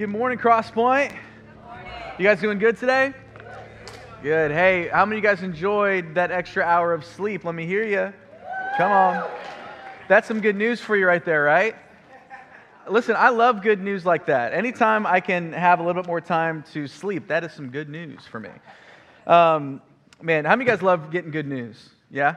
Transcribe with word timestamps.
Good 0.00 0.08
morning, 0.08 0.38
Crosspoint. 0.38 1.14
You 2.18 2.24
guys 2.24 2.40
doing 2.40 2.58
good 2.58 2.78
today? 2.78 3.12
Good. 4.22 4.50
Hey, 4.50 4.88
how 4.88 5.04
many 5.04 5.18
of 5.18 5.22
you 5.22 5.28
guys 5.28 5.42
enjoyed 5.42 6.14
that 6.14 6.30
extra 6.30 6.64
hour 6.64 6.94
of 6.94 7.04
sleep? 7.04 7.44
Let 7.44 7.54
me 7.54 7.66
hear 7.66 7.84
you. 7.84 8.10
Come 8.78 8.90
on. 8.92 9.30
That's 10.08 10.26
some 10.26 10.40
good 10.40 10.56
news 10.56 10.80
for 10.80 10.96
you 10.96 11.06
right 11.06 11.22
there, 11.22 11.42
right? 11.42 11.76
Listen, 12.88 13.14
I 13.14 13.28
love 13.28 13.60
good 13.60 13.82
news 13.82 14.06
like 14.06 14.24
that. 14.24 14.54
Anytime 14.54 15.04
I 15.04 15.20
can 15.20 15.52
have 15.52 15.80
a 15.80 15.82
little 15.82 16.02
bit 16.02 16.08
more 16.08 16.22
time 16.22 16.64
to 16.72 16.88
sleep, 16.88 17.28
that 17.28 17.44
is 17.44 17.52
some 17.52 17.68
good 17.68 17.90
news 17.90 18.24
for 18.24 18.40
me. 18.40 18.48
Um, 19.26 19.82
man, 20.22 20.46
how 20.46 20.52
many 20.52 20.62
of 20.62 20.68
you 20.68 20.76
guys 20.76 20.82
love 20.82 21.10
getting 21.10 21.30
good 21.30 21.46
news? 21.46 21.90
Yeah? 22.10 22.36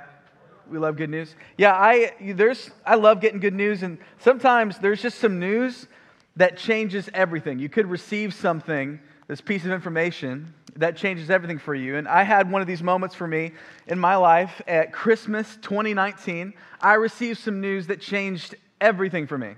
We 0.69 0.79
love 0.79 0.97
good 0.97 1.09
news. 1.09 1.33
Yeah, 1.57 1.71
I 1.75 2.11
there's 2.19 2.71
I 2.85 2.95
love 2.95 3.21
getting 3.21 3.39
good 3.39 3.53
news 3.53 3.83
and 3.83 3.99
sometimes 4.19 4.79
there's 4.79 5.01
just 5.01 5.19
some 5.19 5.39
news 5.39 5.87
that 6.35 6.57
changes 6.57 7.09
everything. 7.13 7.59
You 7.59 7.69
could 7.69 7.87
receive 7.87 8.33
something, 8.33 8.99
this 9.27 9.41
piece 9.41 9.65
of 9.65 9.71
information, 9.71 10.53
that 10.75 10.97
changes 10.97 11.29
everything 11.29 11.59
for 11.59 11.75
you. 11.75 11.97
And 11.97 12.07
I 12.07 12.23
had 12.23 12.51
one 12.51 12.61
of 12.61 12.67
these 12.67 12.81
moments 12.81 13.15
for 13.15 13.27
me 13.27 13.51
in 13.87 13.99
my 13.99 14.15
life 14.15 14.61
at 14.67 14.91
Christmas 14.91 15.57
2019. 15.61 16.53
I 16.81 16.95
received 16.95 17.39
some 17.39 17.61
news 17.61 17.87
that 17.87 18.01
changed 18.01 18.55
everything 18.81 19.27
for 19.27 19.37
me. 19.37 19.53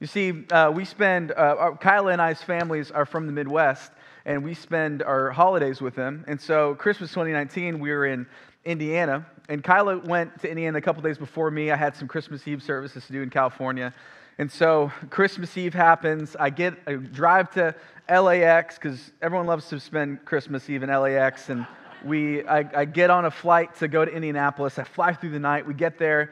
You 0.00 0.06
see, 0.06 0.44
uh, 0.52 0.70
we 0.70 0.84
spend, 0.84 1.32
uh, 1.32 1.72
Kyla 1.80 2.12
and 2.12 2.22
I's 2.22 2.40
families 2.40 2.92
are 2.92 3.04
from 3.04 3.26
the 3.26 3.32
Midwest, 3.32 3.90
and 4.24 4.44
we 4.44 4.54
spend 4.54 5.02
our 5.02 5.30
holidays 5.30 5.80
with 5.80 5.96
them. 5.96 6.24
And 6.28 6.40
so, 6.40 6.76
Christmas 6.76 7.10
2019, 7.10 7.80
we 7.80 7.90
were 7.90 8.06
in 8.06 8.26
Indiana, 8.64 9.26
and 9.48 9.64
Kyla 9.64 9.98
went 9.98 10.40
to 10.42 10.48
Indiana 10.48 10.78
a 10.78 10.80
couple 10.80 11.02
days 11.02 11.18
before 11.18 11.50
me. 11.50 11.72
I 11.72 11.76
had 11.76 11.96
some 11.96 12.06
Christmas 12.06 12.46
Eve 12.46 12.62
services 12.62 13.06
to 13.06 13.12
do 13.12 13.22
in 13.22 13.30
California. 13.30 13.92
And 14.38 14.50
so 14.50 14.92
Christmas 15.10 15.56
Eve 15.58 15.74
happens. 15.74 16.36
I 16.38 16.50
get 16.50 16.74
I 16.86 16.94
drive 16.94 17.50
to 17.54 17.74
LAX 18.08 18.76
because 18.76 19.10
everyone 19.20 19.46
loves 19.46 19.68
to 19.68 19.80
spend 19.80 20.24
Christmas 20.24 20.70
Eve 20.70 20.84
in 20.84 20.90
LAX. 20.90 21.48
And 21.48 21.66
we, 22.04 22.46
I, 22.46 22.58
I, 22.72 22.84
get 22.84 23.10
on 23.10 23.24
a 23.24 23.30
flight 23.32 23.74
to 23.80 23.88
go 23.88 24.04
to 24.04 24.10
Indianapolis. 24.10 24.78
I 24.78 24.84
fly 24.84 25.12
through 25.12 25.30
the 25.30 25.40
night. 25.40 25.66
We 25.66 25.74
get 25.74 25.98
there 25.98 26.30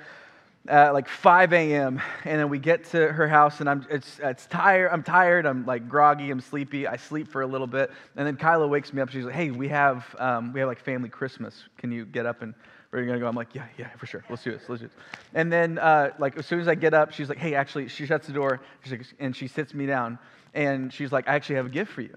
at 0.68 0.94
like 0.94 1.08
5 1.08 1.52
a.m. 1.52 2.00
And 2.24 2.40
then 2.40 2.48
we 2.48 2.58
get 2.58 2.84
to 2.90 3.12
her 3.12 3.28
house, 3.28 3.60
and 3.60 3.68
I'm 3.68 3.86
it's, 3.90 4.18
it's 4.22 4.46
tired. 4.46 4.90
I'm 4.92 5.02
tired. 5.02 5.46
I'm 5.46 5.64
like 5.66 5.88
groggy. 5.88 6.30
I'm 6.30 6.40
sleepy. 6.40 6.86
I 6.86 6.96
sleep 6.96 7.28
for 7.28 7.42
a 7.42 7.46
little 7.46 7.66
bit, 7.66 7.90
and 8.16 8.26
then 8.26 8.36
Kyla 8.36 8.66
wakes 8.66 8.92
me 8.92 9.02
up. 9.02 9.10
She's 9.10 9.24
like, 9.24 9.34
"Hey, 9.34 9.50
we 9.50 9.68
have 9.68 10.04
um, 10.18 10.52
we 10.52 10.60
have 10.60 10.68
like 10.68 10.80
family 10.80 11.08
Christmas. 11.08 11.64
Can 11.78 11.92
you 11.92 12.04
get 12.04 12.26
up 12.26 12.42
and 12.42 12.54
where 12.90 13.02
are 13.02 13.04
you 13.04 13.12
to 13.12 13.18
go? 13.18 13.26
I'm 13.26 13.36
like, 13.36 13.54
yeah, 13.54 13.66
yeah, 13.76 13.88
for 13.98 14.06
sure. 14.06 14.24
Let's 14.30 14.42
do 14.42 14.52
this. 14.52 14.62
Let's 14.68 14.80
do 14.80 14.86
this. 14.86 14.96
And 15.34 15.52
then, 15.52 15.76
uh, 15.78 16.12
like, 16.18 16.38
as 16.38 16.46
soon 16.46 16.60
as 16.60 16.68
I 16.68 16.74
get 16.74 16.94
up, 16.94 17.12
she's 17.12 17.28
like, 17.28 17.36
hey, 17.36 17.54
actually, 17.54 17.88
she 17.88 18.06
shuts 18.06 18.26
the 18.26 18.32
door 18.32 18.60
like, 18.90 19.02
and 19.18 19.34
she 19.34 19.48
sits 19.48 19.74
me 19.74 19.86
down. 19.86 20.18
And 20.54 20.92
she's 20.92 21.12
like, 21.12 21.28
I 21.28 21.34
actually 21.34 21.56
have 21.56 21.66
a 21.66 21.70
gift 21.70 21.92
for 21.92 22.00
you. 22.00 22.16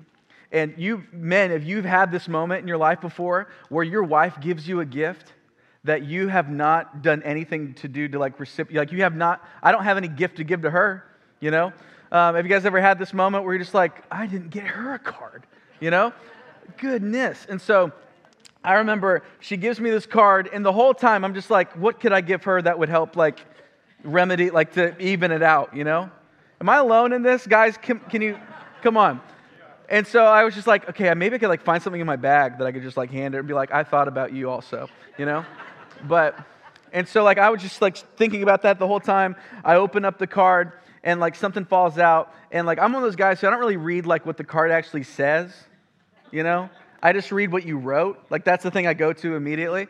And 0.51 0.73
you, 0.77 1.03
men, 1.11 1.51
if 1.51 1.63
you've 1.65 1.85
had 1.85 2.11
this 2.11 2.27
moment 2.27 2.61
in 2.61 2.67
your 2.67 2.77
life 2.77 3.01
before 3.01 3.49
where 3.69 3.83
your 3.83 4.03
wife 4.03 4.39
gives 4.39 4.67
you 4.67 4.79
a 4.79 4.85
gift 4.85 5.33
that 5.83 6.03
you 6.03 6.27
have 6.27 6.49
not 6.49 7.01
done 7.01 7.23
anything 7.23 7.73
to 7.75 7.87
do 7.87 8.07
to, 8.09 8.19
like, 8.19 8.39
recipient, 8.39 8.77
like, 8.77 8.91
you 8.91 9.03
have 9.03 9.15
not, 9.15 9.45
I 9.63 9.71
don't 9.71 9.83
have 9.83 9.97
any 9.97 10.07
gift 10.07 10.37
to 10.37 10.43
give 10.43 10.61
to 10.63 10.69
her, 10.69 11.05
you 11.39 11.51
know? 11.51 11.67
Um, 12.11 12.35
have 12.35 12.45
you 12.45 12.51
guys 12.51 12.65
ever 12.65 12.81
had 12.81 12.99
this 12.99 13.13
moment 13.13 13.45
where 13.45 13.53
you're 13.53 13.63
just 13.63 13.73
like, 13.73 14.03
I 14.11 14.25
didn't 14.25 14.49
get 14.49 14.65
her 14.65 14.93
a 14.95 14.99
card, 14.99 15.45
you 15.79 15.89
know? 15.89 16.11
Goodness. 16.77 17.45
And 17.47 17.61
so, 17.61 17.91
I 18.63 18.73
remember 18.73 19.23
she 19.39 19.55
gives 19.55 19.79
me 19.79 19.89
this 19.89 20.05
card, 20.05 20.49
and 20.51 20.65
the 20.65 20.73
whole 20.73 20.93
time 20.93 21.23
I'm 21.23 21.33
just 21.33 21.49
like, 21.49 21.71
what 21.77 21.99
could 21.99 22.11
I 22.11 22.21
give 22.21 22.43
her 22.43 22.61
that 22.61 22.77
would 22.77 22.89
help, 22.89 23.15
like, 23.15 23.39
remedy, 24.03 24.49
like, 24.49 24.73
to 24.73 24.99
even 25.01 25.31
it 25.31 25.41
out, 25.41 25.75
you 25.75 25.85
know? 25.85 26.11
Am 26.59 26.67
I 26.67 26.77
alone 26.77 27.13
in 27.13 27.23
this? 27.23 27.47
Guys, 27.47 27.77
can, 27.77 27.99
can 27.99 28.21
you, 28.21 28.37
come 28.81 28.97
on. 28.97 29.21
And 29.89 30.05
so 30.05 30.23
I 30.23 30.43
was 30.43 30.53
just 30.53 30.67
like, 30.67 30.87
okay, 30.89 31.13
maybe 31.13 31.35
I 31.35 31.39
could, 31.39 31.49
like, 31.49 31.63
find 31.63 31.81
something 31.81 31.99
in 31.99 32.07
my 32.07 32.15
bag 32.15 32.59
that 32.59 32.67
I 32.67 32.71
could 32.71 32.83
just, 32.83 32.95
like, 32.95 33.11
hand 33.11 33.33
her 33.33 33.39
and 33.39 33.47
be 33.47 33.53
like, 33.53 33.71
I 33.73 33.83
thought 33.83 34.07
about 34.07 34.31
you 34.31 34.49
also, 34.49 34.87
you 35.17 35.25
know? 35.25 35.43
But, 36.07 36.39
and 36.93 37.07
so, 37.07 37.23
like, 37.23 37.39
I 37.39 37.49
was 37.49 37.61
just, 37.61 37.81
like, 37.81 37.97
thinking 37.97 38.43
about 38.43 38.61
that 38.61 38.77
the 38.77 38.87
whole 38.87 38.99
time. 38.99 39.35
I 39.65 39.75
open 39.75 40.05
up 40.05 40.19
the 40.19 40.27
card, 40.27 40.73
and, 41.03 41.19
like, 41.19 41.35
something 41.35 41.65
falls 41.65 41.97
out, 41.97 42.33
and, 42.51 42.67
like, 42.67 42.77
I'm 42.77 42.93
one 42.93 43.03
of 43.03 43.07
those 43.07 43.15
guys 43.15 43.41
who 43.41 43.47
I 43.47 43.49
don't 43.49 43.59
really 43.59 43.77
read, 43.77 44.05
like, 44.05 44.27
what 44.27 44.37
the 44.37 44.43
card 44.43 44.69
actually 44.69 45.03
says, 45.03 45.51
you 46.31 46.43
know? 46.43 46.69
I 47.01 47.13
just 47.13 47.31
read 47.31 47.51
what 47.51 47.65
you 47.65 47.77
wrote. 47.77 48.19
Like 48.29 48.43
that's 48.43 48.63
the 48.63 48.71
thing 48.71 48.87
I 48.87 48.93
go 48.93 49.13
to 49.13 49.35
immediately. 49.35 49.87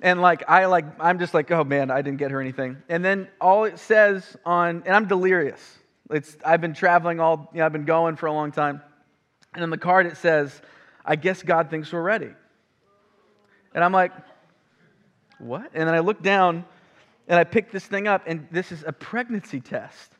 And 0.00 0.20
like 0.20 0.44
I 0.48 0.66
like 0.66 0.84
I'm 1.00 1.18
just 1.18 1.34
like, 1.34 1.50
oh 1.50 1.64
man, 1.64 1.90
I 1.90 2.02
didn't 2.02 2.18
get 2.18 2.30
her 2.30 2.40
anything. 2.40 2.82
And 2.88 3.04
then 3.04 3.28
all 3.40 3.64
it 3.64 3.78
says 3.78 4.36
on 4.44 4.82
and 4.86 4.94
I'm 4.94 5.06
delirious. 5.06 5.78
It's 6.10 6.36
I've 6.44 6.60
been 6.60 6.74
traveling 6.74 7.20
all 7.20 7.50
you 7.52 7.60
know, 7.60 7.66
I've 7.66 7.72
been 7.72 7.84
going 7.84 8.16
for 8.16 8.26
a 8.26 8.32
long 8.32 8.52
time. 8.52 8.82
And 9.58 9.64
on 9.64 9.70
the 9.70 9.76
card 9.76 10.06
it 10.06 10.16
says, 10.16 10.62
I 11.04 11.16
guess 11.16 11.42
God 11.42 11.68
thinks 11.68 11.92
we're 11.92 12.00
ready. 12.00 12.30
And 13.74 13.82
I'm 13.82 13.90
like, 13.90 14.12
what? 15.40 15.72
And 15.74 15.88
then 15.88 15.96
I 15.96 15.98
look 15.98 16.22
down 16.22 16.64
and 17.26 17.40
I 17.40 17.42
pick 17.42 17.72
this 17.72 17.84
thing 17.84 18.06
up, 18.06 18.22
and 18.28 18.46
this 18.52 18.70
is 18.70 18.84
a 18.86 18.92
pregnancy 18.92 19.60
test. 19.60 20.12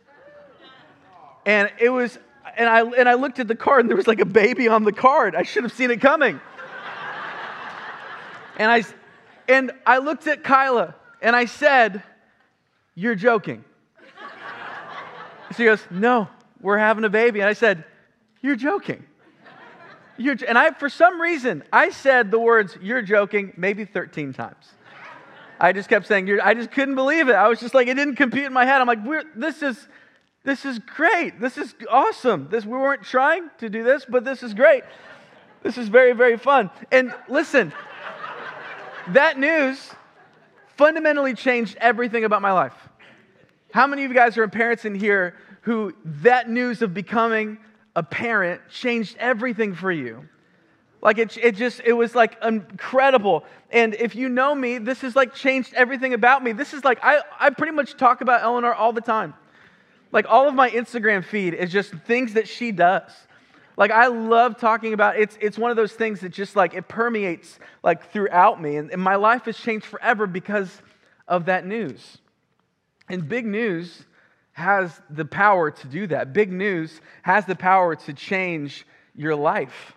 And 1.47 1.71
it 1.79 1.89
was 1.89 2.19
and 2.57 2.69
I, 2.69 2.81
and 2.81 3.09
I 3.09 3.15
looked 3.15 3.39
at 3.39 3.47
the 3.47 3.55
card 3.55 3.83
and 3.83 3.89
there 3.89 3.97
was 3.97 4.09
like 4.09 4.19
a 4.19 4.27
baby 4.27 4.67
on 4.67 4.83
the 4.83 4.91
card. 4.93 5.37
I 5.37 5.45
should 5.45 5.63
have 5.63 5.73
seen 5.73 5.93
it 5.93 6.01
coming. 6.01 6.41
and, 8.57 8.73
I, 8.73 8.83
and 9.49 9.71
I 9.87 9.99
looked 9.99 10.27
at 10.27 10.43
Kyla 10.43 10.97
and 11.23 11.37
I 11.37 11.45
said, 11.45 12.03
You're 12.97 13.15
joking. 13.15 13.63
she 15.57 15.65
goes, 15.65 15.81
No, 15.93 16.27
we're 16.61 16.79
having 16.79 17.05
a 17.05 17.09
baby. 17.09 17.39
And 17.39 17.49
I 17.49 17.53
said, 17.53 17.85
You're 18.43 18.57
joking. 18.57 19.05
You're, 20.19 20.37
and 20.47 20.59
I, 20.59 20.73
for 20.73 20.89
some 20.89 21.21
reason, 21.21 21.63
I 21.73 21.91
said 21.91 22.31
the 22.31 22.39
words, 22.39 22.77
You're 22.83 23.03
joking, 23.03 23.55
maybe 23.57 23.85
13 23.85 24.33
times. 24.33 24.73
I 25.61 25.73
just 25.73 25.89
kept 25.89 26.07
saying, 26.07 26.39
I 26.41 26.55
just 26.55 26.71
couldn't 26.71 26.95
believe 26.95 27.29
it. 27.29 27.35
I 27.35 27.49
was 27.49 27.59
just 27.59 27.75
like, 27.75 27.89
it 27.89 27.95
didn't 27.95 28.17
compute 28.17 28.45
in 28.45 28.53
my 28.53 28.65
head. 28.65 28.81
I'm 28.81 28.87
like, 28.87 29.01
this 29.35 29.63
is 29.63 29.89
this 30.45 30.65
is 30.65 30.79
great. 30.79 31.41
This 31.41 31.59
is 31.59 31.75
awesome. 31.91 32.49
This, 32.51 32.65
we 32.65 32.73
weren't 32.73 33.03
trying 33.03 33.51
to 33.59 33.69
do 33.69 33.83
this, 33.83 34.07
but 34.09 34.25
this 34.25 34.43
is 34.43 34.55
great. 34.55 34.83
This 35.63 35.77
is 35.77 35.89
very, 35.89 36.13
very 36.13 36.39
fun. 36.39 36.71
And 36.91 37.15
listen, 37.29 37.73
that 39.09 39.39
news 39.39 39.91
fundamentally 40.77 41.35
changed 41.35 41.77
everything 41.81 42.25
about 42.25 42.41
my 42.41 42.53
life. 42.53 42.73
How 43.75 43.87
many 43.87 44.05
of 44.05 44.11
you 44.11 44.15
guys 44.15 44.39
are 44.39 44.49
parents 44.49 44.85
in 44.85 44.95
here 44.95 45.35
who 45.63 45.95
that 46.05 46.49
news 46.49 46.81
of 46.81 46.95
becoming 46.95 47.59
a 47.99 48.03
parent 48.05 48.61
changed 48.71 49.17
everything 49.19 49.75
for 49.75 49.91
you? 49.91 50.29
Like 51.03 51.19
it, 51.19 51.37
it 51.37 51.57
just, 51.57 51.81
it 51.85 51.93
was 51.93 52.15
like 52.15 52.37
incredible. 52.45 53.45
And 53.71 53.95
if 53.95 54.15
you 54.15 54.29
know 54.29 54.55
me, 54.55 54.79
this 54.79 55.01
has 55.01 55.17
like 55.17 55.35
changed 55.35 55.75
everything 55.75 56.15
about 56.15 56.45
me. 56.45 56.53
This 56.53 56.75
is 56.75 56.85
like, 56.85 57.01
I, 57.03 57.23
I 57.41 57.51
pretty 57.51 57.73
much 57.73 57.97
talk 57.97 58.21
about 58.21 58.43
Eleanor 58.43 58.73
all 58.73 58.93
the 58.93 59.01
time. 59.01 59.35
Like 60.13 60.27
all 60.29 60.49
of 60.49 60.55
my 60.55 60.71
Instagram 60.71 61.25
feed 61.25 61.55
is 61.55 61.73
just 61.73 61.93
things 62.07 62.35
that 62.35 62.47
she 62.47 62.71
does. 62.71 63.11
Like 63.77 63.91
I 63.91 64.07
love 64.07 64.59
talking 64.59 64.93
about 64.93 65.19
it's 65.19 65.37
it's 65.41 65.59
one 65.59 65.71
of 65.71 65.77
those 65.77 65.93
things 65.93 66.21
that 66.21 66.31
just 66.31 66.57
like 66.57 66.75
it 66.75 66.89
permeates 66.89 67.59
like 67.83 68.11
throughout 68.13 68.61
me 68.61 68.77
and, 68.77 68.91
and 68.91 69.03
my 69.03 69.17
life 69.17 69.45
has 69.45 69.57
changed 69.57 69.87
forever 69.87 70.27
because 70.27 70.83
of 71.27 71.47
that 71.47 71.67
news. 71.67 72.19
And 73.09 73.29
big 73.29 73.45
news 73.45 74.05
has 74.59 75.01
the 75.09 75.25
power 75.25 75.71
to 75.71 75.87
do 75.87 76.07
that. 76.09 76.33
Big 76.33 76.53
news 76.53 77.01
has 77.23 77.47
the 77.47 77.57
power 77.57 77.97
to 77.97 78.13
change 78.13 78.87
your 79.15 79.35
life. 79.35 79.97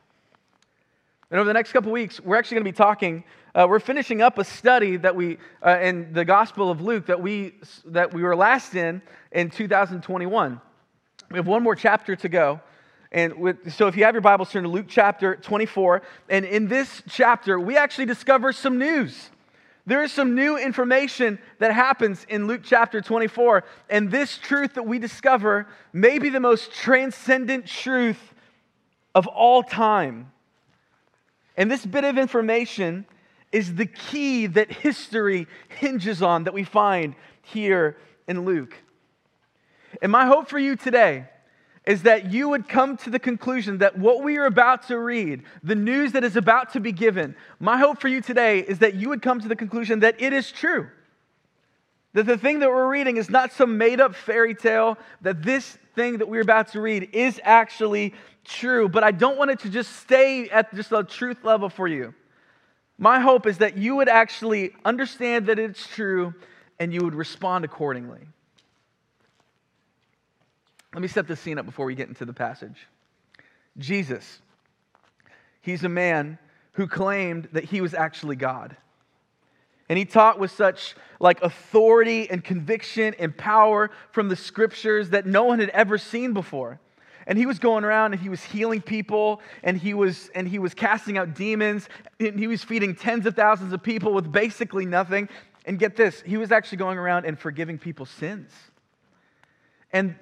And 1.30 1.40
over 1.40 1.48
the 1.48 1.54
next 1.54 1.72
couple 1.72 1.92
weeks, 1.92 2.20
we're 2.20 2.38
actually 2.38 2.56
going 2.56 2.66
to 2.66 2.72
be 2.72 2.78
talking 2.78 3.24
uh, 3.54 3.66
we're 3.70 3.82
finishing 3.82 4.22
up 4.22 4.38
a 4.38 4.46
study 4.46 4.96
that 4.96 5.14
we, 5.14 5.38
uh, 5.66 5.78
in 5.82 6.14
the 6.14 6.24
Gospel 6.24 6.72
of 6.72 6.80
Luke, 6.80 7.08
that 7.08 7.22
we, 7.22 7.54
that 7.84 8.14
we 8.14 8.24
were 8.24 8.34
last 8.34 8.76
in 8.76 9.02
in 9.34 9.50
2021. 9.50 10.62
We 11.30 11.38
have 11.38 11.48
one 11.48 11.62
more 11.62 11.76
chapter 11.76 12.16
to 12.16 12.30
go. 12.30 12.62
And 13.12 13.36
with, 13.36 13.74
so 13.74 13.88
if 13.88 13.98
you 13.98 14.06
have 14.06 14.16
your 14.16 14.22
Bibles, 14.22 14.52
turn 14.52 14.64
to 14.64 14.70
Luke 14.70 14.86
chapter 14.88 15.36
24. 15.36 16.02
And 16.30 16.46
in 16.46 16.70
this 16.70 17.04
chapter, 17.10 17.60
we 17.60 17.76
actually 17.76 18.06
discover 18.06 18.54
some 18.54 18.78
news. 18.78 19.30
There 19.92 20.04
is 20.04 20.14
some 20.14 20.36
new 20.36 20.56
information 20.56 21.38
that 21.60 21.74
happens 21.74 22.26
in 22.30 22.48
Luke 22.48 22.62
chapter 22.64 23.02
24. 23.02 23.66
And 23.90 24.10
this 24.10 24.38
truth 24.38 24.76
that 24.76 24.84
we 24.84 25.00
discover 25.00 25.68
may 25.92 26.18
be 26.18 26.30
the 26.30 26.40
most 26.40 26.72
transcendent 26.72 27.66
truth 27.66 28.34
of 29.14 29.28
all 29.28 29.64
time. 29.64 30.32
And 31.58 31.70
this 31.70 31.86
bit 31.86 32.06
of 32.06 32.18
information 32.18 33.06
is 33.52 33.76
the 33.76 33.86
key 33.86 34.46
that 34.46 34.72
history 34.72 35.46
hinges 35.68 36.22
on 36.22 36.46
that 36.46 36.54
we 36.54 36.64
find 36.64 37.14
here 37.42 37.98
in 38.30 38.46
Luke. 38.46 38.78
And 40.02 40.10
my 40.10 40.26
hope 40.26 40.48
for 40.48 40.58
you 40.58 40.78
today 40.78 41.26
is 41.86 42.04
that 42.04 42.32
you 42.32 42.50
would 42.50 42.70
come 42.70 42.96
to 42.96 43.10
the 43.10 43.20
conclusion 43.20 43.80
that 43.80 43.98
what 43.98 44.24
we 44.24 44.38
are 44.38 44.46
about 44.46 44.88
to 44.88 45.00
read, 45.00 45.44
the 45.64 45.76
news 45.76 46.12
that 46.12 46.24
is 46.24 46.36
about 46.36 46.74
to 46.74 46.80
be 46.80 46.92
given, 46.92 47.36
my 47.60 47.78
hope 47.78 48.00
for 48.00 48.08
you 48.08 48.22
today 48.22 48.60
is 48.60 48.80
that 48.80 48.94
you 48.96 49.10
would 49.10 49.22
come 49.22 49.40
to 49.40 49.48
the 49.48 49.56
conclusion 49.56 50.00
that 50.02 50.22
it 50.22 50.32
is 50.32 50.52
true. 50.52 50.88
That 52.14 52.26
the 52.26 52.38
thing 52.38 52.60
that 52.60 52.70
we're 52.70 52.90
reading 52.90 53.18
is 53.18 53.30
not 53.30 53.52
some 53.52 53.78
made 53.78 54.00
up 54.00 54.16
fairy 54.16 54.54
tale, 54.54 54.98
that 55.22 55.42
this 55.42 55.78
thing 55.96 56.18
that 56.20 56.28
we're 56.28 56.42
about 56.42 56.68
to 56.74 56.82
read 56.82 57.10
is 57.14 57.40
actually 57.44 58.14
true. 58.44 58.88
But 58.90 59.04
I 59.04 59.12
don't 59.12 59.38
want 59.38 59.52
it 59.52 59.60
to 59.60 59.70
just 59.70 59.96
stay 59.98 60.50
at 60.50 60.74
just 60.76 60.92
a 60.92 61.04
truth 61.04 61.44
level 61.44 61.70
for 61.70 61.88
you. 61.88 62.14
My 62.98 63.20
hope 63.20 63.48
is 63.48 63.58
that 63.60 63.78
you 63.78 63.96
would 63.96 64.10
actually 64.10 64.74
understand 64.86 65.48
that 65.48 65.58
it's 65.58 65.88
true 65.88 66.34
and 66.80 66.94
you 66.94 67.02
would 67.02 67.16
respond 67.16 67.66
accordingly. 67.66 68.28
Let 70.94 71.02
me 71.02 71.08
set 71.08 71.28
the 71.28 71.36
scene 71.36 71.58
up 71.58 71.66
before 71.66 71.86
we 71.86 71.96
get 71.96 72.10
into 72.10 72.26
the 72.26 72.34
passage. 72.34 72.88
Jesus, 73.78 74.42
he's 75.62 75.84
a 75.84 75.90
man 75.90 76.38
who 76.74 76.88
claimed 76.88 77.50
that 77.54 77.66
he 77.66 77.82
was 77.82 77.94
actually 77.94 78.36
God. 78.36 78.76
And 79.88 79.98
he 79.98 80.06
taught 80.06 80.40
with 80.40 80.52
such 80.52 80.96
like 81.20 81.42
authority 81.42 82.30
and 82.30 82.44
conviction 82.44 83.14
and 83.20 83.36
power 83.36 83.92
from 84.12 84.30
the 84.30 84.36
scriptures 84.36 85.10
that 85.10 85.26
no 85.26 85.44
one 85.44 85.60
had 85.60 85.70
ever 85.70 85.98
seen 85.98 86.34
before. 86.34 86.80
And 87.28 87.38
he 87.38 87.46
was 87.46 87.60
going 87.60 87.84
around 87.84 88.14
and 88.14 88.22
he 88.22 88.30
was 88.30 88.42
healing 88.42 88.82
people 88.82 89.42
and 89.64 89.78
he 89.78 89.94
was 89.94 90.30
and 90.34 90.48
he 90.48 90.60
was 90.60 90.74
casting 90.74 91.18
out 91.18 91.36
demons 91.36 91.88
and 92.20 92.40
he 92.40 92.48
was 92.48 92.64
feeding 92.64 92.96
tens 92.96 93.26
of 93.26 93.36
thousands 93.36 93.74
of 93.74 93.84
people 93.84 94.14
with 94.14 94.32
basically 94.32 94.86
nothing. 94.86 95.30
And 95.66 95.78
get 95.78 95.96
this, 95.96 96.22
he 96.26 96.38
was 96.38 96.52
actually 96.52 96.80
going 96.80 96.98
around 96.98 97.26
and 97.26 97.38
forgiving 97.38 97.78
people's 97.78 98.10
sins. 98.10 98.52
And 99.94 100.16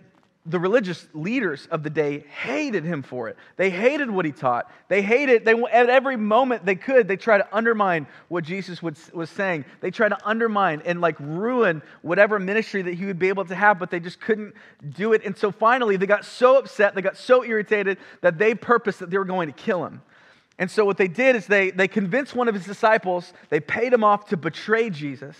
the 0.49 0.59
religious 0.59 1.07
leaders 1.13 1.67
of 1.69 1.83
the 1.83 1.89
day 1.91 2.25
hated 2.41 2.83
him 2.83 3.03
for 3.03 3.29
it. 3.29 3.37
They 3.55 3.69
hated 3.69 4.09
what 4.09 4.25
he 4.25 4.31
taught. 4.31 4.71
They 4.87 5.03
hated, 5.03 5.45
they, 5.45 5.53
at 5.53 5.89
every 5.89 6.17
moment 6.17 6.65
they 6.65 6.75
could, 6.75 7.07
they 7.07 7.17
try 7.17 7.37
to 7.37 7.55
undermine 7.55 8.07
what 8.29 8.43
Jesus 8.43 8.81
was, 8.81 9.11
was 9.13 9.29
saying. 9.29 9.65
They 9.79 9.91
try 9.91 10.09
to 10.09 10.17
undermine 10.27 10.81
and 10.85 11.01
like 11.01 11.19
ruin 11.19 11.83
whatever 12.01 12.39
ministry 12.39 12.81
that 12.81 12.95
he 12.95 13.05
would 13.05 13.19
be 13.19 13.29
able 13.29 13.45
to 13.45 13.55
have, 13.55 13.77
but 13.77 13.91
they 13.91 13.99
just 13.99 14.19
couldn't 14.19 14.55
do 14.89 15.13
it. 15.13 15.23
And 15.23 15.37
so 15.37 15.51
finally, 15.51 15.97
they 15.97 16.07
got 16.07 16.25
so 16.25 16.57
upset, 16.57 16.95
they 16.95 17.03
got 17.03 17.17
so 17.17 17.43
irritated 17.43 17.99
that 18.21 18.39
they 18.39 18.55
purposed 18.55 18.99
that 18.99 19.11
they 19.11 19.19
were 19.19 19.25
going 19.25 19.47
to 19.47 19.53
kill 19.53 19.85
him. 19.85 20.01
And 20.57 20.69
so 20.69 20.83
what 20.83 20.97
they 20.97 21.07
did 21.07 21.35
is 21.35 21.45
they, 21.45 21.69
they 21.69 21.87
convinced 21.87 22.35
one 22.35 22.47
of 22.47 22.55
his 22.55 22.65
disciples, 22.65 23.33
they 23.49 23.59
paid 23.59 23.93
him 23.93 24.03
off 24.03 24.29
to 24.29 24.37
betray 24.37 24.89
Jesus. 24.89 25.37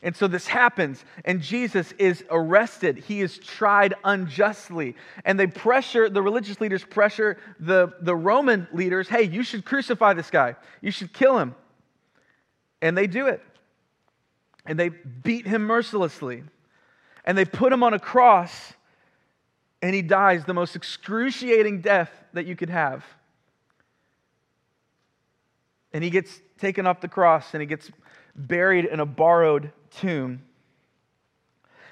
And 0.00 0.14
so 0.14 0.28
this 0.28 0.46
happens, 0.46 1.04
and 1.24 1.40
Jesus 1.40 1.90
is 1.98 2.22
arrested. 2.30 2.98
He 2.98 3.20
is 3.20 3.36
tried 3.36 3.94
unjustly. 4.04 4.94
And 5.24 5.40
they 5.40 5.48
pressure, 5.48 6.08
the 6.08 6.22
religious 6.22 6.60
leaders 6.60 6.84
pressure 6.84 7.36
the, 7.58 7.92
the 8.00 8.14
Roman 8.14 8.68
leaders 8.72 9.08
hey, 9.08 9.22
you 9.22 9.42
should 9.42 9.64
crucify 9.64 10.14
this 10.14 10.30
guy, 10.30 10.54
you 10.80 10.92
should 10.92 11.12
kill 11.12 11.38
him. 11.38 11.54
And 12.80 12.96
they 12.96 13.08
do 13.08 13.26
it. 13.26 13.42
And 14.64 14.78
they 14.78 14.90
beat 14.90 15.46
him 15.46 15.62
mercilessly. 15.62 16.44
And 17.24 17.36
they 17.36 17.44
put 17.44 17.72
him 17.72 17.82
on 17.82 17.92
a 17.92 17.98
cross, 17.98 18.72
and 19.82 19.94
he 19.94 20.02
dies 20.02 20.44
the 20.44 20.54
most 20.54 20.76
excruciating 20.76 21.80
death 21.80 22.10
that 22.34 22.46
you 22.46 22.54
could 22.54 22.70
have. 22.70 23.04
And 25.92 26.04
he 26.04 26.10
gets 26.10 26.40
taken 26.58 26.86
off 26.86 27.00
the 27.00 27.08
cross, 27.08 27.52
and 27.52 27.60
he 27.60 27.66
gets 27.66 27.90
buried 28.38 28.84
in 28.84 29.00
a 29.00 29.06
borrowed 29.06 29.72
tomb. 29.90 30.42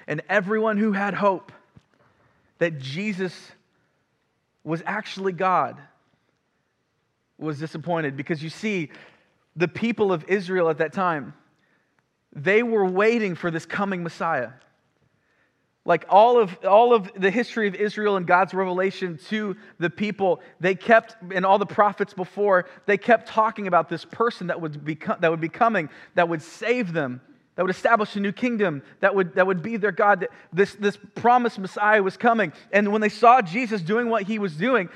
And 0.07 0.21
everyone 0.29 0.77
who 0.77 0.93
had 0.93 1.13
hope 1.13 1.51
that 2.59 2.79
Jesus 2.79 3.51
was 4.63 4.81
actually 4.85 5.33
God 5.33 5.77
was 7.37 7.59
disappointed 7.59 8.17
because 8.17 8.41
you 8.41 8.49
see, 8.49 8.89
the 9.55 9.67
people 9.67 10.11
of 10.11 10.25
Israel 10.27 10.69
at 10.69 10.77
that 10.77 10.93
time, 10.93 11.33
they 12.33 12.63
were 12.63 12.85
waiting 12.85 13.35
for 13.35 13.51
this 13.51 13.65
coming 13.65 14.03
Messiah. 14.03 14.51
Like 15.87 16.05
all 16.09 16.37
of, 16.37 16.57
all 16.65 16.93
of 16.93 17.09
the 17.15 17.31
history 17.31 17.65
of 17.69 17.73
Israel 17.73 18.17
and 18.17 18.27
God's 18.27 18.53
revelation 18.53 19.17
to 19.29 19.55
the 19.79 19.89
people, 19.89 20.41
they 20.59 20.75
kept, 20.75 21.15
and 21.33 21.45
all 21.45 21.57
the 21.57 21.65
prophets 21.65 22.13
before, 22.13 22.65
they 22.87 22.97
kept 22.97 23.29
talking 23.29 23.67
about 23.67 23.87
this 23.87 24.03
person 24.03 24.47
that 24.47 24.59
would 24.59 24.83
be, 24.83 24.99
that 25.21 25.31
would 25.31 25.39
be 25.39 25.47
coming, 25.47 25.87
that 26.15 26.27
would 26.27 26.41
save 26.41 26.91
them 26.91 27.21
that 27.55 27.63
would 27.63 27.73
establish 27.73 28.15
a 28.15 28.19
new 28.19 28.31
kingdom, 28.31 28.83
that 28.99 29.15
would, 29.15 29.33
that 29.33 29.47
would 29.47 29.63
be 29.63 29.77
their 29.77 29.91
God. 29.91 30.27
This, 30.53 30.75
this 30.75 30.95
promised 31.15 31.57
Messiah 31.57 32.03
was 32.03 32.15
coming. 32.15 32.53
And 32.71 32.91
when 32.91 33.01
they 33.01 33.09
saw 33.09 33.41
Jesus 33.41 33.81
doing 33.81 34.09
what 34.09 34.21
he 34.23 34.37
was 34.37 34.55
doing, 34.55 34.89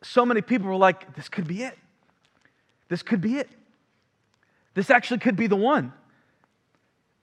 so 0.00 0.24
many 0.24 0.40
people 0.40 0.68
were 0.68 0.76
like, 0.76 1.16
this 1.16 1.28
could 1.28 1.48
be 1.48 1.64
it. 1.64 1.76
This 2.88 3.02
could 3.02 3.20
be 3.20 3.38
it. 3.38 3.50
This 4.74 4.88
actually 4.88 5.18
could 5.18 5.34
be 5.34 5.48
the 5.48 5.56
one. 5.56 5.92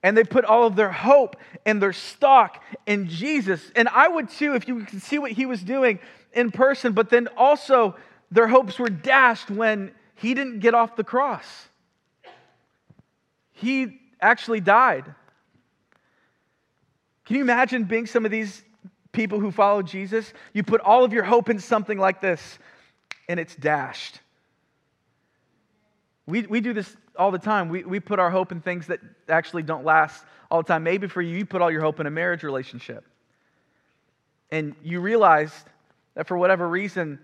And 0.02 0.16
they 0.16 0.24
put 0.24 0.44
all 0.44 0.66
of 0.66 0.76
their 0.76 0.92
hope 0.92 1.36
and 1.66 1.82
their 1.82 1.92
stock 1.92 2.62
in 2.86 3.08
Jesus. 3.08 3.72
And 3.74 3.88
I 3.88 4.06
would 4.08 4.28
too, 4.30 4.54
if 4.54 4.68
you 4.68 4.84
could 4.84 5.02
see 5.02 5.18
what 5.18 5.32
he 5.32 5.44
was 5.44 5.62
doing 5.62 5.98
in 6.32 6.50
person, 6.50 6.92
but 6.92 7.10
then 7.10 7.28
also 7.36 7.96
their 8.30 8.46
hopes 8.46 8.78
were 8.78 8.90
dashed 8.90 9.50
when 9.50 9.92
he 10.14 10.34
didn't 10.34 10.60
get 10.60 10.74
off 10.74 10.96
the 10.96 11.04
cross. 11.04 11.68
He 13.52 14.00
actually 14.20 14.60
died. 14.60 15.04
Can 17.24 17.36
you 17.36 17.42
imagine 17.42 17.84
being 17.84 18.06
some 18.06 18.24
of 18.24 18.30
these 18.30 18.62
people 19.12 19.40
who 19.40 19.50
follow 19.50 19.82
Jesus? 19.82 20.32
You 20.52 20.62
put 20.62 20.80
all 20.80 21.04
of 21.04 21.12
your 21.12 21.24
hope 21.24 21.50
in 21.50 21.58
something 21.58 21.98
like 21.98 22.20
this, 22.20 22.58
and 23.28 23.38
it's 23.38 23.54
dashed. 23.54 24.20
We, 26.26 26.42
we 26.42 26.60
do 26.60 26.72
this 26.72 26.96
all 27.18 27.30
the 27.30 27.38
time. 27.38 27.68
We, 27.68 27.84
we 27.84 28.00
put 28.00 28.18
our 28.18 28.30
hope 28.30 28.52
in 28.52 28.60
things 28.60 28.86
that 28.86 29.00
actually 29.28 29.64
don't 29.64 29.84
last 29.84 30.24
all 30.50 30.62
the 30.62 30.68
time. 30.68 30.84
Maybe 30.84 31.08
for 31.08 31.20
you, 31.20 31.36
you 31.36 31.44
put 31.44 31.60
all 31.60 31.70
your 31.70 31.82
hope 31.82 32.00
in 32.00 32.06
a 32.06 32.10
marriage 32.10 32.44
relationship. 32.44 33.04
And 34.50 34.74
you 34.82 35.00
realized 35.00 35.66
that 36.14 36.26
for 36.26 36.38
whatever 36.38 36.66
reason, 36.66 37.18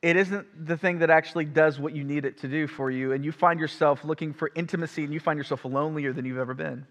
it 0.00 0.16
isn't 0.16 0.66
the 0.66 0.76
thing 0.76 1.00
that 1.00 1.10
actually 1.10 1.44
does 1.44 1.78
what 1.78 1.94
you 1.94 2.04
need 2.04 2.24
it 2.24 2.38
to 2.38 2.48
do 2.48 2.66
for 2.66 2.90
you, 2.90 3.12
and 3.12 3.24
you 3.24 3.32
find 3.32 3.58
yourself 3.58 4.04
looking 4.04 4.32
for 4.32 4.50
intimacy 4.54 5.04
and 5.04 5.12
you 5.12 5.20
find 5.20 5.38
yourself 5.38 5.64
lonelier 5.64 6.12
than 6.12 6.24
you've 6.24 6.38
ever 6.38 6.54
been. 6.54 6.86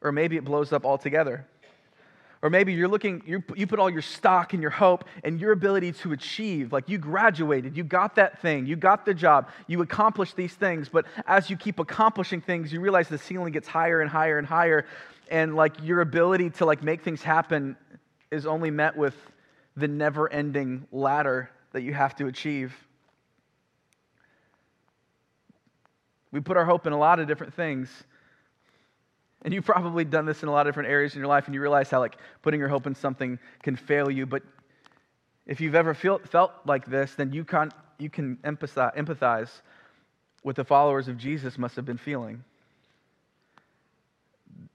Or 0.00 0.12
maybe 0.12 0.36
it 0.36 0.44
blows 0.44 0.72
up 0.72 0.84
altogether. 0.84 1.46
Or 2.42 2.50
maybe 2.50 2.74
you're 2.74 2.88
looking, 2.88 3.22
you, 3.26 3.40
put 3.40 3.78
all 3.78 3.88
your 3.88 4.02
stock 4.02 4.52
and 4.52 4.60
your 4.60 4.70
hope 4.70 5.04
and 5.24 5.40
your 5.40 5.52
ability 5.52 5.92
to 5.92 6.12
achieve. 6.12 6.72
Like 6.72 6.88
you 6.88 6.98
graduated, 6.98 7.76
you 7.76 7.82
got 7.82 8.16
that 8.16 8.40
thing, 8.42 8.66
you 8.66 8.76
got 8.76 9.06
the 9.06 9.14
job, 9.14 9.48
you 9.66 9.80
accomplished 9.80 10.36
these 10.36 10.54
things. 10.54 10.88
But 10.88 11.06
as 11.26 11.48
you 11.48 11.56
keep 11.56 11.78
accomplishing 11.78 12.40
things, 12.40 12.72
you 12.72 12.80
realize 12.80 13.08
the 13.08 13.18
ceiling 13.18 13.52
gets 13.52 13.66
higher 13.66 14.00
and 14.00 14.10
higher 14.10 14.38
and 14.38 14.46
higher. 14.46 14.86
And 15.30 15.56
like 15.56 15.82
your 15.82 16.02
ability 16.02 16.50
to 16.50 16.66
like 16.66 16.82
make 16.82 17.02
things 17.02 17.22
happen 17.22 17.76
is 18.30 18.46
only 18.46 18.70
met 18.70 18.96
with 18.96 19.16
the 19.76 19.88
never 19.88 20.30
ending 20.30 20.86
ladder 20.92 21.50
that 21.72 21.82
you 21.82 21.94
have 21.94 22.14
to 22.16 22.26
achieve. 22.26 22.74
We 26.32 26.40
put 26.40 26.56
our 26.56 26.64
hope 26.66 26.86
in 26.86 26.92
a 26.92 26.98
lot 26.98 27.18
of 27.18 27.26
different 27.26 27.54
things. 27.54 27.88
And 29.46 29.54
you've 29.54 29.64
probably 29.64 30.04
done 30.04 30.26
this 30.26 30.42
in 30.42 30.48
a 30.48 30.52
lot 30.52 30.66
of 30.66 30.72
different 30.72 30.88
areas 30.88 31.14
in 31.14 31.20
your 31.20 31.28
life, 31.28 31.46
and 31.46 31.54
you 31.54 31.60
realize 31.60 31.88
how 31.88 32.00
like 32.00 32.16
putting 32.42 32.58
your 32.58 32.68
hope 32.68 32.88
in 32.88 32.96
something 32.96 33.38
can 33.62 33.76
fail 33.76 34.10
you. 34.10 34.26
But 34.26 34.42
if 35.46 35.60
you've 35.60 35.76
ever 35.76 35.94
feel, 35.94 36.18
felt 36.18 36.50
like 36.64 36.84
this, 36.84 37.14
then 37.14 37.32
you 37.32 37.44
can, 37.44 37.70
you 37.96 38.10
can 38.10 38.38
empathize, 38.38 38.96
empathize 38.96 39.48
what 40.42 40.56
the 40.56 40.64
followers 40.64 41.06
of 41.06 41.16
Jesus 41.16 41.58
must 41.58 41.76
have 41.76 41.84
been 41.84 41.96
feeling. 41.96 42.42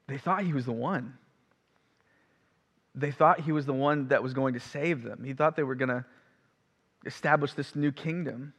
They 0.07 0.17
thought 0.17 0.43
he 0.43 0.53
was 0.53 0.63
the 0.63 0.71
one. 0.71 1.17
They 2.95 3.11
thought 3.11 3.41
he 3.41 3.51
was 3.51 3.65
the 3.65 3.73
one 3.73 4.07
that 4.07 4.23
was 4.23 4.33
going 4.33 4.53
to 4.53 4.61
save 4.61 5.03
them. 5.03 5.25
He 5.25 5.33
thought 5.33 5.57
they 5.57 5.63
were 5.63 5.75
going 5.75 5.89
to 5.89 6.05
establish 7.05 7.51
this 7.55 7.75
new 7.75 7.91
kingdom. 7.91 8.53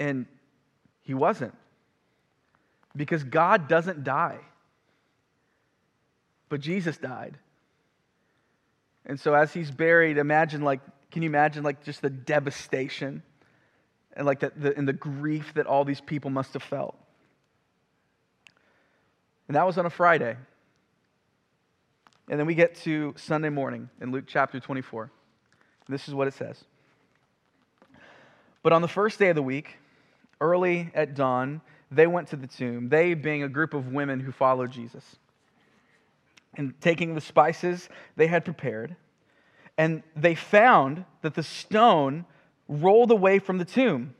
And 0.00 0.24
he 1.02 1.12
wasn't. 1.12 1.54
Because 2.94 3.24
God 3.24 3.68
doesn't 3.68 4.04
die. 4.04 4.38
But 6.48 6.60
Jesus 6.60 6.96
died. 6.98 7.38
And 9.06 9.18
so 9.18 9.34
as 9.34 9.52
he's 9.52 9.70
buried, 9.70 10.18
imagine 10.18 10.62
like, 10.62 10.80
can 11.10 11.22
you 11.22 11.28
imagine 11.28 11.62
like 11.62 11.82
just 11.84 12.02
the 12.02 12.10
devastation 12.10 13.22
and 14.14 14.26
like 14.26 14.40
the, 14.40 14.52
the, 14.54 14.76
and 14.76 14.86
the 14.86 14.92
grief 14.92 15.54
that 15.54 15.66
all 15.66 15.84
these 15.84 16.00
people 16.00 16.30
must 16.30 16.52
have 16.52 16.62
felt? 16.62 16.96
And 19.48 19.56
that 19.56 19.66
was 19.66 19.78
on 19.78 19.86
a 19.86 19.90
Friday. 19.90 20.36
And 22.28 22.38
then 22.38 22.46
we 22.46 22.54
get 22.54 22.76
to 22.82 23.14
Sunday 23.16 23.48
morning 23.48 23.90
in 24.00 24.12
Luke 24.12 24.24
chapter 24.26 24.60
24. 24.60 25.10
This 25.88 26.08
is 26.08 26.14
what 26.14 26.28
it 26.28 26.34
says. 26.34 26.64
But 28.62 28.72
on 28.72 28.80
the 28.80 28.88
first 28.88 29.18
day 29.18 29.28
of 29.28 29.34
the 29.34 29.42
week, 29.42 29.76
early 30.40 30.90
at 30.94 31.14
dawn, 31.14 31.60
they 31.94 32.06
went 32.06 32.28
to 32.28 32.36
the 32.36 32.46
tomb, 32.46 32.88
they 32.88 33.14
being 33.14 33.42
a 33.42 33.48
group 33.48 33.74
of 33.74 33.88
women 33.88 34.20
who 34.20 34.32
followed 34.32 34.70
Jesus. 34.72 35.16
And 36.56 36.78
taking 36.80 37.14
the 37.14 37.20
spices 37.20 37.88
they 38.16 38.26
had 38.26 38.44
prepared, 38.44 38.94
and 39.78 40.02
they 40.14 40.34
found 40.34 41.04
that 41.22 41.34
the 41.34 41.42
stone 41.42 42.26
rolled 42.68 43.10
away 43.10 43.38
from 43.38 43.58
the 43.58 43.64
tomb. 43.64 44.14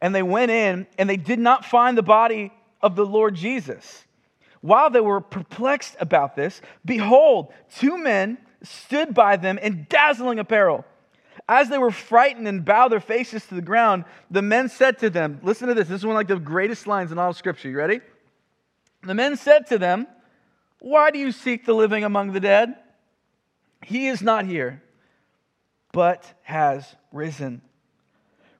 And 0.00 0.14
they 0.14 0.22
went 0.22 0.50
in, 0.50 0.86
and 0.98 1.08
they 1.08 1.16
did 1.16 1.38
not 1.38 1.64
find 1.64 1.96
the 1.96 2.02
body 2.02 2.52
of 2.82 2.94
the 2.96 3.06
Lord 3.06 3.34
Jesus. 3.34 4.04
While 4.60 4.90
they 4.90 5.00
were 5.00 5.20
perplexed 5.20 5.96
about 5.98 6.36
this, 6.36 6.60
behold, 6.84 7.52
two 7.76 7.98
men 7.98 8.38
stood 8.62 9.12
by 9.12 9.36
them 9.36 9.58
in 9.58 9.86
dazzling 9.88 10.38
apparel. 10.38 10.84
As 11.48 11.68
they 11.68 11.78
were 11.78 11.90
frightened 11.90 12.46
and 12.46 12.64
bowed 12.64 12.92
their 12.92 13.00
faces 13.00 13.44
to 13.46 13.54
the 13.54 13.62
ground, 13.62 14.04
the 14.30 14.42
men 14.42 14.68
said 14.68 14.98
to 15.00 15.10
them, 15.10 15.40
Listen 15.42 15.68
to 15.68 15.74
this. 15.74 15.88
This 15.88 16.00
is 16.00 16.06
one 16.06 16.16
of 16.16 16.20
like 16.20 16.28
the 16.28 16.38
greatest 16.38 16.86
lines 16.86 17.12
in 17.12 17.18
all 17.18 17.30
of 17.30 17.36
Scripture. 17.36 17.68
You 17.68 17.76
ready? 17.76 18.00
The 19.02 19.14
men 19.14 19.36
said 19.36 19.66
to 19.68 19.78
them, 19.78 20.06
Why 20.78 21.10
do 21.10 21.18
you 21.18 21.32
seek 21.32 21.66
the 21.66 21.74
living 21.74 22.04
among 22.04 22.32
the 22.32 22.40
dead? 22.40 22.76
He 23.84 24.06
is 24.06 24.22
not 24.22 24.46
here, 24.46 24.82
but 25.92 26.32
has 26.42 26.94
risen. 27.10 27.62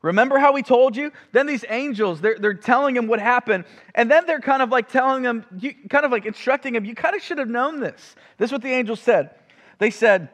Remember 0.03 0.39
how 0.39 0.53
we 0.53 0.65
told 0.65 0.97
you? 0.97 1.13
Then 1.31 1.47
these 1.47 1.65
angels, 1.69 2.21
they're, 2.21 2.37
they're 2.37 2.55
telling 2.55 2.97
him 2.97 3.07
what 3.07 3.21
happened. 3.21 3.65
And 3.95 4.11
then 4.11 4.27
they're 4.27 4.41
kind 4.41 4.61
of 4.61 4.71
like 4.71 4.89
telling 4.89 5.23
him, 5.23 5.45
you, 5.57 5.75
kind 5.89 6.05
of 6.05 6.11
like 6.11 6.27
instructing 6.27 6.75
him, 6.75 6.85
you 6.85 6.97
kind 6.97 7.15
of 7.15 7.23
should 7.23 7.39
have 7.39 7.49
known 7.49 7.79
this. 7.79 8.17
This 8.37 8.49
is 8.49 8.53
what 8.53 8.63
the 8.63 8.73
angels 8.73 8.99
said. 8.99 9.31
They 9.79 9.91
said, 9.91 10.29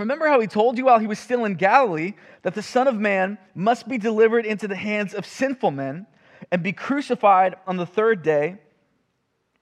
Remember 0.00 0.26
how 0.26 0.40
he 0.40 0.46
told 0.46 0.78
you 0.78 0.86
while 0.86 0.98
he 0.98 1.06
was 1.06 1.18
still 1.18 1.44
in 1.44 1.56
Galilee 1.56 2.14
that 2.40 2.54
the 2.54 2.62
Son 2.62 2.88
of 2.88 2.98
Man 2.98 3.36
must 3.54 3.86
be 3.86 3.98
delivered 3.98 4.46
into 4.46 4.66
the 4.66 4.74
hands 4.74 5.12
of 5.12 5.26
sinful 5.26 5.72
men 5.72 6.06
and 6.50 6.62
be 6.62 6.72
crucified 6.72 7.56
on 7.66 7.76
the 7.76 7.84
third 7.84 8.22
day, 8.22 8.56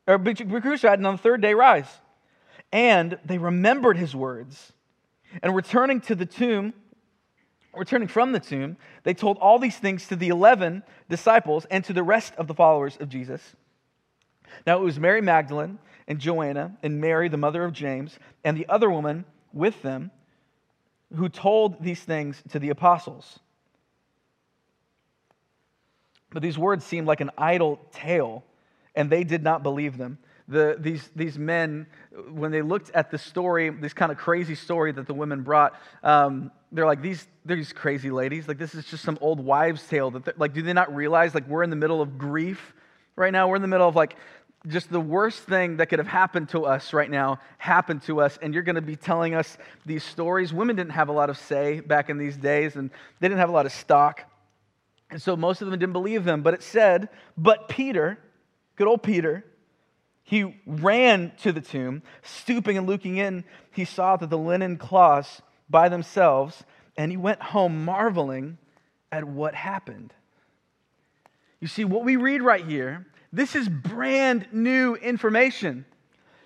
or 0.06 0.16
be 0.16 0.34
crucified 0.34 1.00
and 1.00 1.06
on 1.08 1.16
the 1.16 1.22
third 1.22 1.40
day 1.40 1.54
rise. 1.54 1.88
And 2.72 3.18
they 3.24 3.36
remembered 3.36 3.96
his 3.96 4.14
words. 4.14 4.72
And 5.42 5.56
returning 5.56 6.00
to 6.02 6.14
the 6.14 6.24
tomb, 6.24 6.72
returning 7.74 8.06
from 8.06 8.30
the 8.30 8.38
tomb, 8.38 8.76
they 9.02 9.14
told 9.14 9.38
all 9.38 9.58
these 9.58 9.76
things 9.76 10.06
to 10.06 10.14
the 10.14 10.28
11 10.28 10.84
disciples 11.10 11.66
and 11.68 11.84
to 11.86 11.92
the 11.92 12.04
rest 12.04 12.32
of 12.36 12.46
the 12.46 12.54
followers 12.54 12.96
of 13.00 13.08
Jesus. 13.08 13.56
Now 14.64 14.78
it 14.78 14.84
was 14.84 15.00
Mary 15.00 15.20
Magdalene 15.20 15.80
and 16.06 16.20
Joanna 16.20 16.78
and 16.84 17.00
Mary, 17.00 17.28
the 17.28 17.36
mother 17.36 17.64
of 17.64 17.72
James, 17.72 18.20
and 18.44 18.56
the 18.56 18.68
other 18.68 18.88
woman 18.88 19.24
with 19.52 19.82
them 19.82 20.12
who 21.14 21.28
told 21.28 21.82
these 21.82 22.00
things 22.00 22.42
to 22.50 22.58
the 22.58 22.70
apostles. 22.70 23.38
But 26.30 26.42
these 26.42 26.58
words 26.58 26.84
seemed 26.84 27.06
like 27.06 27.20
an 27.20 27.30
idle 27.38 27.80
tale, 27.92 28.44
and 28.94 29.08
they 29.08 29.24
did 29.24 29.42
not 29.42 29.62
believe 29.62 29.96
them. 29.96 30.18
The, 30.46 30.76
these, 30.78 31.10
these 31.14 31.38
men, 31.38 31.86
when 32.30 32.50
they 32.50 32.62
looked 32.62 32.90
at 32.90 33.10
the 33.10 33.18
story, 33.18 33.68
this 33.70 33.92
kind 33.92 34.10
of 34.10 34.18
crazy 34.18 34.54
story 34.54 34.92
that 34.92 35.06
the 35.06 35.14
women 35.14 35.42
brought, 35.42 35.74
um, 36.02 36.50
they're 36.72 36.86
like, 36.86 37.02
these, 37.02 37.26
these 37.44 37.72
crazy 37.72 38.10
ladies. 38.10 38.48
Like, 38.48 38.58
this 38.58 38.74
is 38.74 38.86
just 38.86 39.04
some 39.04 39.18
old 39.20 39.40
wives' 39.40 39.86
tale. 39.86 40.10
That 40.10 40.38
like, 40.38 40.52
do 40.54 40.62
they 40.62 40.72
not 40.72 40.94
realize, 40.94 41.34
like, 41.34 41.46
we're 41.48 41.62
in 41.62 41.70
the 41.70 41.76
middle 41.76 42.00
of 42.00 42.18
grief 42.18 42.74
right 43.16 43.32
now? 43.32 43.48
We're 43.48 43.56
in 43.56 43.62
the 43.62 43.68
middle 43.68 43.88
of, 43.88 43.96
like, 43.96 44.16
just 44.68 44.90
the 44.90 45.00
worst 45.00 45.40
thing 45.40 45.78
that 45.78 45.86
could 45.86 45.98
have 45.98 46.08
happened 46.08 46.50
to 46.50 46.64
us 46.64 46.92
right 46.92 47.10
now 47.10 47.40
happened 47.56 48.02
to 48.02 48.20
us, 48.20 48.38
and 48.40 48.52
you're 48.54 48.62
going 48.62 48.76
to 48.76 48.82
be 48.82 48.96
telling 48.96 49.34
us 49.34 49.56
these 49.86 50.04
stories. 50.04 50.52
Women 50.52 50.76
didn't 50.76 50.92
have 50.92 51.08
a 51.08 51.12
lot 51.12 51.30
of 51.30 51.38
say 51.38 51.80
back 51.80 52.10
in 52.10 52.18
these 52.18 52.36
days, 52.36 52.76
and 52.76 52.90
they 53.20 53.28
didn't 53.28 53.40
have 53.40 53.48
a 53.48 53.52
lot 53.52 53.66
of 53.66 53.72
stock. 53.72 54.22
And 55.10 55.20
so 55.20 55.36
most 55.36 55.62
of 55.62 55.70
them 55.70 55.78
didn't 55.78 55.94
believe 55.94 56.24
them. 56.24 56.42
But 56.42 56.54
it 56.54 56.62
said, 56.62 57.08
but 57.36 57.68
Peter, 57.68 58.18
good 58.76 58.86
old 58.86 59.02
Peter, 59.02 59.44
he 60.22 60.60
ran 60.66 61.32
to 61.42 61.52
the 61.52 61.62
tomb, 61.62 62.02
stooping 62.22 62.76
and 62.76 62.86
looking 62.86 63.16
in. 63.16 63.44
He 63.72 63.86
saw 63.86 64.16
that 64.16 64.28
the 64.28 64.36
linen 64.36 64.76
cloths 64.76 65.40
by 65.70 65.88
themselves, 65.88 66.64
and 66.96 67.10
he 67.10 67.16
went 67.16 67.40
home 67.40 67.84
marveling 67.84 68.58
at 69.10 69.24
what 69.24 69.54
happened. 69.54 70.12
You 71.60 71.68
see, 71.68 71.84
what 71.84 72.04
we 72.04 72.16
read 72.16 72.42
right 72.42 72.64
here 72.64 73.06
this 73.32 73.54
is 73.54 73.68
brand 73.68 74.46
new 74.52 74.94
information. 74.94 75.84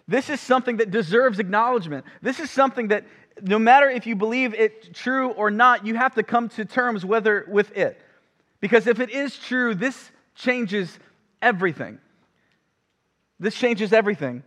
This 0.08 0.30
is 0.30 0.40
something 0.40 0.78
that 0.78 0.90
deserves 0.90 1.38
acknowledgement. 1.38 2.04
This 2.20 2.40
is 2.40 2.50
something 2.50 2.88
that 2.88 3.06
no 3.40 3.58
matter 3.58 3.88
if 3.88 4.06
you 4.06 4.16
believe 4.16 4.54
it 4.54 4.92
true 4.94 5.30
or 5.30 5.50
not, 5.50 5.86
you 5.86 5.94
have 5.94 6.14
to 6.16 6.22
come 6.22 6.48
to 6.50 6.64
terms 6.64 7.04
whether 7.04 7.46
with 7.48 7.76
it. 7.76 8.00
Because 8.60 8.86
if 8.86 9.00
it 9.00 9.10
is 9.10 9.38
true, 9.38 9.74
this 9.74 10.10
changes 10.34 10.98
everything. 11.40 11.98
This 13.38 13.54
changes 13.54 13.92
everything. 13.92 14.42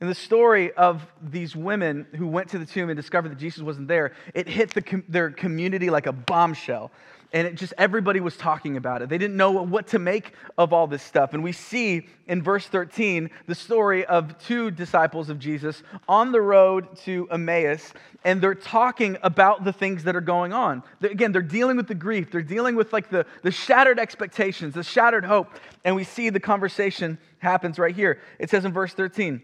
In 0.00 0.08
the 0.08 0.14
story 0.16 0.72
of 0.72 1.06
these 1.22 1.54
women 1.54 2.06
who 2.16 2.26
went 2.26 2.48
to 2.50 2.58
the 2.58 2.66
tomb 2.66 2.90
and 2.90 2.96
discovered 2.96 3.28
that 3.28 3.38
Jesus 3.38 3.62
wasn't 3.62 3.86
there, 3.86 4.12
it 4.34 4.48
hit 4.48 4.74
the, 4.74 5.02
their 5.08 5.30
community 5.30 5.90
like 5.90 6.06
a 6.06 6.12
bombshell 6.12 6.90
and 7.32 7.46
it 7.46 7.54
just 7.54 7.72
everybody 7.78 8.20
was 8.20 8.36
talking 8.36 8.76
about 8.76 9.00
it. 9.00 9.08
They 9.08 9.18
didn't 9.18 9.36
know 9.36 9.50
what 9.50 9.86
to 9.88 9.98
make 9.98 10.32
of 10.58 10.72
all 10.72 10.86
this 10.86 11.02
stuff. 11.02 11.32
And 11.32 11.42
we 11.42 11.52
see 11.52 12.06
in 12.26 12.42
verse 12.42 12.66
13 12.66 13.30
the 13.46 13.54
story 13.54 14.04
of 14.04 14.38
two 14.38 14.70
disciples 14.70 15.30
of 15.30 15.38
Jesus 15.38 15.82
on 16.08 16.32
the 16.32 16.40
road 16.40 16.94
to 16.98 17.28
Emmaus, 17.30 17.94
and 18.24 18.40
they're 18.40 18.54
talking 18.54 19.16
about 19.22 19.64
the 19.64 19.72
things 19.72 20.04
that 20.04 20.14
are 20.14 20.20
going 20.20 20.52
on. 20.52 20.82
Again, 21.00 21.32
they're 21.32 21.42
dealing 21.42 21.76
with 21.76 21.88
the 21.88 21.94
grief, 21.94 22.30
they're 22.30 22.42
dealing 22.42 22.76
with 22.76 22.92
like 22.92 23.08
the, 23.08 23.24
the 23.42 23.50
shattered 23.50 23.98
expectations, 23.98 24.74
the 24.74 24.82
shattered 24.82 25.24
hope. 25.24 25.48
And 25.84 25.96
we 25.96 26.04
see 26.04 26.28
the 26.28 26.40
conversation 26.40 27.18
happens 27.38 27.78
right 27.78 27.94
here. 27.94 28.20
It 28.38 28.50
says 28.50 28.64
in 28.64 28.72
verse 28.72 28.92
13, 28.92 29.42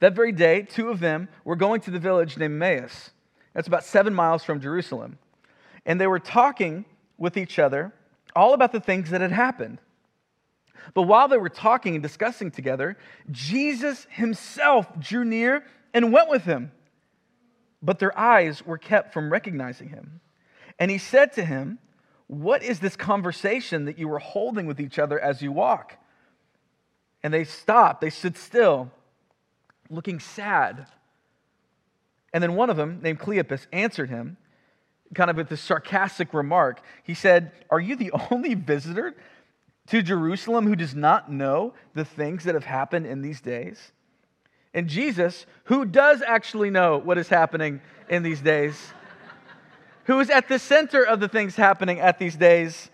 that 0.00 0.14
very 0.14 0.32
day, 0.32 0.62
two 0.62 0.90
of 0.90 1.00
them 1.00 1.28
were 1.44 1.56
going 1.56 1.80
to 1.82 1.90
the 1.90 1.98
village 1.98 2.36
named 2.36 2.62
Emmaus. 2.62 3.10
That's 3.54 3.66
about 3.66 3.84
seven 3.84 4.14
miles 4.14 4.44
from 4.44 4.60
Jerusalem 4.60 5.18
and 5.86 6.00
they 6.00 6.06
were 6.06 6.18
talking 6.18 6.84
with 7.16 7.36
each 7.36 7.58
other 7.58 7.92
all 8.34 8.52
about 8.52 8.72
the 8.72 8.80
things 8.80 9.10
that 9.10 9.22
had 9.22 9.32
happened. 9.32 9.78
But 10.92 11.02
while 11.02 11.28
they 11.28 11.38
were 11.38 11.48
talking 11.48 11.94
and 11.94 12.02
discussing 12.02 12.50
together, 12.50 12.98
Jesus 13.30 14.06
himself 14.10 14.86
drew 14.98 15.24
near 15.24 15.64
and 15.94 16.12
went 16.12 16.28
with 16.28 16.42
him. 16.42 16.72
But 17.80 17.98
their 17.98 18.16
eyes 18.18 18.64
were 18.66 18.78
kept 18.78 19.12
from 19.12 19.32
recognizing 19.32 19.88
him. 19.88 20.20
And 20.78 20.90
he 20.90 20.98
said 20.98 21.32
to 21.34 21.44
him, 21.44 21.78
What 22.26 22.62
is 22.62 22.80
this 22.80 22.96
conversation 22.96 23.86
that 23.86 23.98
you 23.98 24.08
were 24.08 24.18
holding 24.18 24.66
with 24.66 24.80
each 24.80 24.98
other 24.98 25.18
as 25.18 25.40
you 25.40 25.52
walk? 25.52 25.96
And 27.22 27.32
they 27.32 27.44
stopped, 27.44 28.00
they 28.00 28.10
stood 28.10 28.36
still, 28.36 28.90
looking 29.88 30.20
sad. 30.20 30.86
And 32.32 32.42
then 32.42 32.54
one 32.54 32.70
of 32.70 32.76
them, 32.76 33.00
named 33.02 33.18
Cleopas, 33.18 33.66
answered 33.72 34.10
him 34.10 34.36
kind 35.14 35.30
of 35.30 35.36
with 35.36 35.48
this 35.48 35.60
sarcastic 35.60 36.34
remark. 36.34 36.80
He 37.02 37.14
said, 37.14 37.52
Are 37.70 37.80
you 37.80 37.96
the 37.96 38.12
only 38.30 38.54
visitor 38.54 39.14
to 39.88 40.02
Jerusalem 40.02 40.66
who 40.66 40.76
does 40.76 40.94
not 40.94 41.30
know 41.30 41.74
the 41.94 42.04
things 42.04 42.44
that 42.44 42.54
have 42.54 42.64
happened 42.64 43.06
in 43.06 43.22
these 43.22 43.40
days? 43.40 43.92
And 44.74 44.88
Jesus, 44.88 45.46
who 45.64 45.84
does 45.84 46.22
actually 46.22 46.70
know 46.70 46.98
what 46.98 47.16
is 47.18 47.28
happening 47.28 47.80
in 48.08 48.22
these 48.22 48.40
days, 48.40 48.92
who 50.04 50.20
is 50.20 50.28
at 50.28 50.48
the 50.48 50.58
center 50.58 51.02
of 51.02 51.18
the 51.18 51.28
things 51.28 51.56
happening 51.56 51.98
at 51.98 52.18
these 52.18 52.36
days, 52.36 52.90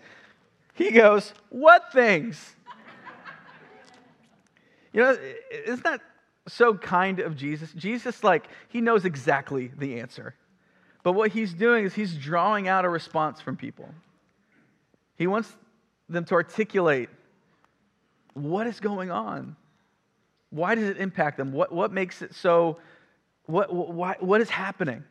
he 0.73 0.91
goes, 0.91 1.33
What 1.49 1.91
things? 1.91 2.55
You 4.93 5.01
know, 5.01 5.17
isn't 5.65 5.83
that 5.83 6.01
so 6.47 6.75
kind 6.75 7.19
of 7.19 7.35
Jesus? 7.35 7.73
Jesus, 7.73 8.23
like, 8.23 8.47
he 8.69 8.79
knows 8.79 9.05
exactly 9.05 9.71
the 9.75 9.99
answer. 9.99 10.35
But 11.03 11.13
what 11.13 11.31
he's 11.31 11.53
doing 11.53 11.85
is 11.85 11.93
he's 11.93 12.15
drawing 12.15 12.67
out 12.67 12.85
a 12.85 12.89
response 12.89 13.41
from 13.41 13.57
people. 13.57 13.89
He 15.17 15.27
wants 15.27 15.53
them 16.09 16.25
to 16.25 16.33
articulate 16.33 17.09
what 18.33 18.67
is 18.67 18.79
going 18.79 19.11
on? 19.11 19.55
Why 20.49 20.75
does 20.75 20.85
it 20.85 20.97
impact 20.97 21.37
them? 21.37 21.51
What, 21.51 21.71
what 21.71 21.91
makes 21.91 22.21
it 22.21 22.33
so, 22.33 22.79
what, 23.45 23.73
why, 23.73 24.15
what 24.19 24.41
is 24.41 24.49
happening? 24.49 25.03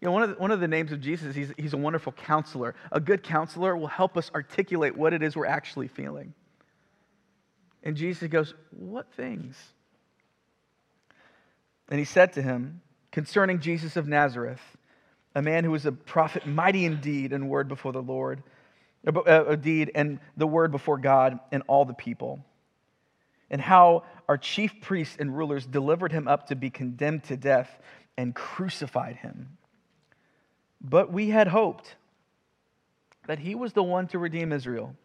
You 0.00 0.06
know, 0.08 0.12
one 0.12 0.22
of, 0.22 0.30
the, 0.30 0.34
one 0.36 0.50
of 0.50 0.60
the 0.60 0.68
names 0.68 0.92
of 0.92 1.00
Jesus, 1.00 1.34
he's, 1.34 1.52
he's 1.56 1.72
a 1.72 1.78
wonderful 1.78 2.12
counselor. 2.12 2.74
A 2.92 3.00
good 3.00 3.22
counselor 3.22 3.76
will 3.76 3.86
help 3.86 4.16
us 4.16 4.30
articulate 4.34 4.96
what 4.96 5.14
it 5.14 5.22
is 5.22 5.34
we're 5.34 5.46
actually 5.46 5.88
feeling. 5.88 6.34
And 7.82 7.96
Jesus 7.96 8.28
goes, 8.28 8.54
What 8.70 9.12
things? 9.14 9.56
And 11.88 11.98
he 11.98 12.04
said 12.04 12.32
to 12.34 12.42
him, 12.42 12.80
concerning 13.14 13.60
Jesus 13.60 13.96
of 13.96 14.08
Nazareth, 14.08 14.60
a 15.36 15.40
man 15.40 15.62
who 15.62 15.70
was 15.70 15.86
a 15.86 15.92
prophet, 15.92 16.46
mighty 16.46 16.84
in 16.84 17.00
deed 17.00 17.32
and 17.32 17.48
word 17.48 17.68
before 17.68 17.92
the 17.92 18.02
Lord, 18.02 18.42
a 19.06 19.16
uh, 19.16 19.22
uh, 19.22 19.54
deed 19.54 19.92
and 19.94 20.18
the 20.36 20.48
word 20.48 20.72
before 20.72 20.98
God 20.98 21.38
and 21.52 21.62
all 21.68 21.84
the 21.84 21.94
people. 21.94 22.44
And 23.50 23.60
how 23.60 24.02
our 24.28 24.36
chief 24.36 24.80
priests 24.80 25.16
and 25.20 25.36
rulers 25.36 25.64
delivered 25.64 26.10
him 26.10 26.26
up 26.26 26.48
to 26.48 26.56
be 26.56 26.70
condemned 26.70 27.22
to 27.24 27.36
death 27.36 27.70
and 28.16 28.34
crucified 28.34 29.14
him. 29.14 29.58
But 30.80 31.12
we 31.12 31.30
had 31.30 31.46
hoped 31.46 31.94
that 33.28 33.38
he 33.38 33.54
was 33.54 33.74
the 33.74 33.82
one 33.84 34.08
to 34.08 34.18
redeem 34.18 34.50
Israel. 34.50 34.96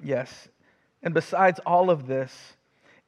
Yes. 0.00 0.46
And 1.02 1.14
besides 1.14 1.58
all 1.66 1.90
of 1.90 2.06
this, 2.06 2.32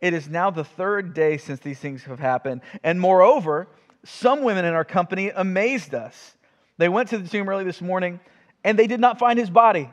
it 0.02 0.12
is 0.12 0.28
now 0.28 0.50
the 0.50 0.64
third 0.64 1.14
day 1.14 1.38
since 1.38 1.61
these 1.61 1.78
things 1.78 2.02
have 2.02 2.18
happened. 2.18 2.61
And 2.82 3.00
moreover, 3.00 3.68
some 4.04 4.42
women 4.42 4.64
in 4.64 4.75
our 4.75 4.85
company 4.85 5.30
amazed 5.30 5.94
us. 5.94 6.35
They 6.76 6.88
went 6.88 7.09
to 7.11 7.18
the 7.18 7.28
tomb 7.28 7.49
early 7.49 7.64
this 7.64 7.80
morning 7.80 8.18
and 8.64 8.76
they 8.76 8.88
did 8.88 8.99
not 8.99 9.21
find 9.21 9.38
his 9.38 9.49
body. 9.49 9.88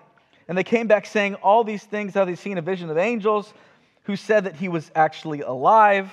And 0.47 0.57
they 0.57 0.63
came 0.63 0.87
back 0.87 1.05
saying 1.05 1.35
all 1.35 1.63
these 1.63 1.83
things, 1.83 2.15
how 2.15 2.25
they'd 2.25 2.39
seen 2.39 2.57
a 2.57 2.61
vision 2.61 2.89
of 2.89 2.97
angels 2.97 3.53
who 4.03 4.15
said 4.15 4.45
that 4.45 4.55
he 4.55 4.67
was 4.67 4.91
actually 4.95 5.41
alive. 5.41 6.09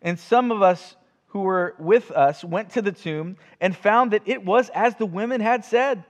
And 0.00 0.18
some 0.18 0.50
of 0.50 0.62
us 0.62 0.96
who 1.28 1.40
were 1.40 1.74
with 1.78 2.10
us 2.10 2.42
went 2.42 2.70
to 2.70 2.80
the 2.80 2.92
tomb 2.92 3.36
and 3.60 3.76
found 3.76 4.12
that 4.12 4.22
it 4.24 4.42
was 4.42 4.70
as 4.70 4.94
the 4.94 5.04
women 5.04 5.42
had 5.42 5.66
said. 5.66 6.04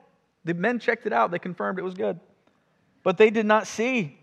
The 0.45 0.55
men 0.55 0.79
checked 0.79 1.07
it 1.07 1.13
out, 1.13 1.33
they 1.33 1.41
confirmed 1.41 1.81
it 1.81 1.83
was 1.83 1.95
good. 1.95 2.21
But 3.03 3.19
they 3.19 3.31
did 3.31 3.47
not 3.47 3.67
see. 3.67 4.21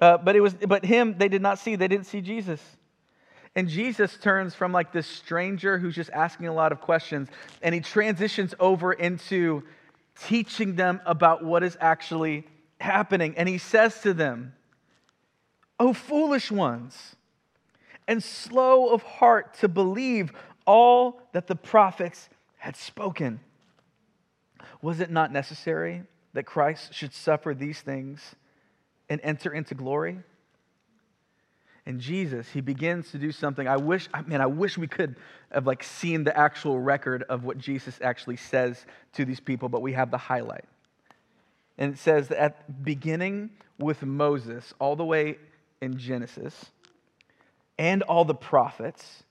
Uh, 0.00 0.18
but 0.18 0.36
it 0.36 0.40
was 0.40 0.54
but 0.54 0.84
him 0.84 1.16
they 1.18 1.28
did 1.28 1.42
not 1.42 1.58
see. 1.58 1.76
They 1.76 1.88
didn't 1.88 2.06
see 2.06 2.20
Jesus. 2.20 2.60
And 3.54 3.68
Jesus 3.68 4.18
turns 4.18 4.54
from 4.54 4.72
like 4.72 4.92
this 4.92 5.06
stranger 5.06 5.78
who's 5.78 5.94
just 5.94 6.10
asking 6.10 6.48
a 6.48 6.52
lot 6.52 6.72
of 6.72 6.80
questions 6.82 7.28
and 7.62 7.74
he 7.74 7.80
transitions 7.80 8.54
over 8.60 8.92
into 8.92 9.62
teaching 10.24 10.76
them 10.76 11.00
about 11.06 11.42
what 11.42 11.62
is 11.62 11.76
actually 11.80 12.46
happening. 12.78 13.34
And 13.38 13.48
he 13.48 13.56
says 13.56 14.00
to 14.02 14.12
them, 14.12 14.52
Oh, 15.78 15.92
foolish 15.92 16.50
ones, 16.50 17.16
and 18.06 18.22
slow 18.22 18.88
of 18.88 19.02
heart 19.02 19.54
to 19.60 19.68
believe 19.68 20.32
all 20.66 21.20
that 21.32 21.46
the 21.46 21.56
prophets 21.56 22.28
had 22.58 22.76
spoken. 22.76 23.40
Was 24.82 25.00
it 25.00 25.10
not 25.10 25.32
necessary 25.32 26.02
that 26.32 26.44
Christ 26.44 26.92
should 26.94 27.14
suffer 27.14 27.54
these 27.54 27.80
things 27.80 28.34
and 29.08 29.20
enter 29.22 29.52
into 29.52 29.74
glory? 29.74 30.18
And 31.86 32.00
Jesus, 32.00 32.48
he 32.50 32.60
begins 32.60 33.12
to 33.12 33.18
do 33.18 33.30
something. 33.30 33.68
I 33.68 33.76
wish, 33.76 34.08
I 34.12 34.22
mean, 34.22 34.40
I 34.40 34.46
wish 34.46 34.76
we 34.76 34.88
could 34.88 35.16
have 35.52 35.66
like 35.66 35.84
seen 35.84 36.24
the 36.24 36.36
actual 36.36 36.80
record 36.80 37.22
of 37.28 37.44
what 37.44 37.58
Jesus 37.58 38.00
actually 38.02 38.36
says 38.36 38.84
to 39.12 39.24
these 39.24 39.38
people, 39.38 39.68
but 39.68 39.82
we 39.82 39.92
have 39.92 40.10
the 40.10 40.18
highlight. 40.18 40.64
And 41.78 41.94
it 41.94 41.98
says 41.98 42.28
that 42.28 42.38
at 42.38 42.84
beginning 42.84 43.50
with 43.78 44.02
Moses, 44.02 44.74
all 44.80 44.96
the 44.96 45.04
way 45.04 45.38
in 45.80 45.96
Genesis, 45.96 46.72
and 47.78 48.02
all 48.02 48.24
the 48.24 48.34
prophets, 48.34 49.22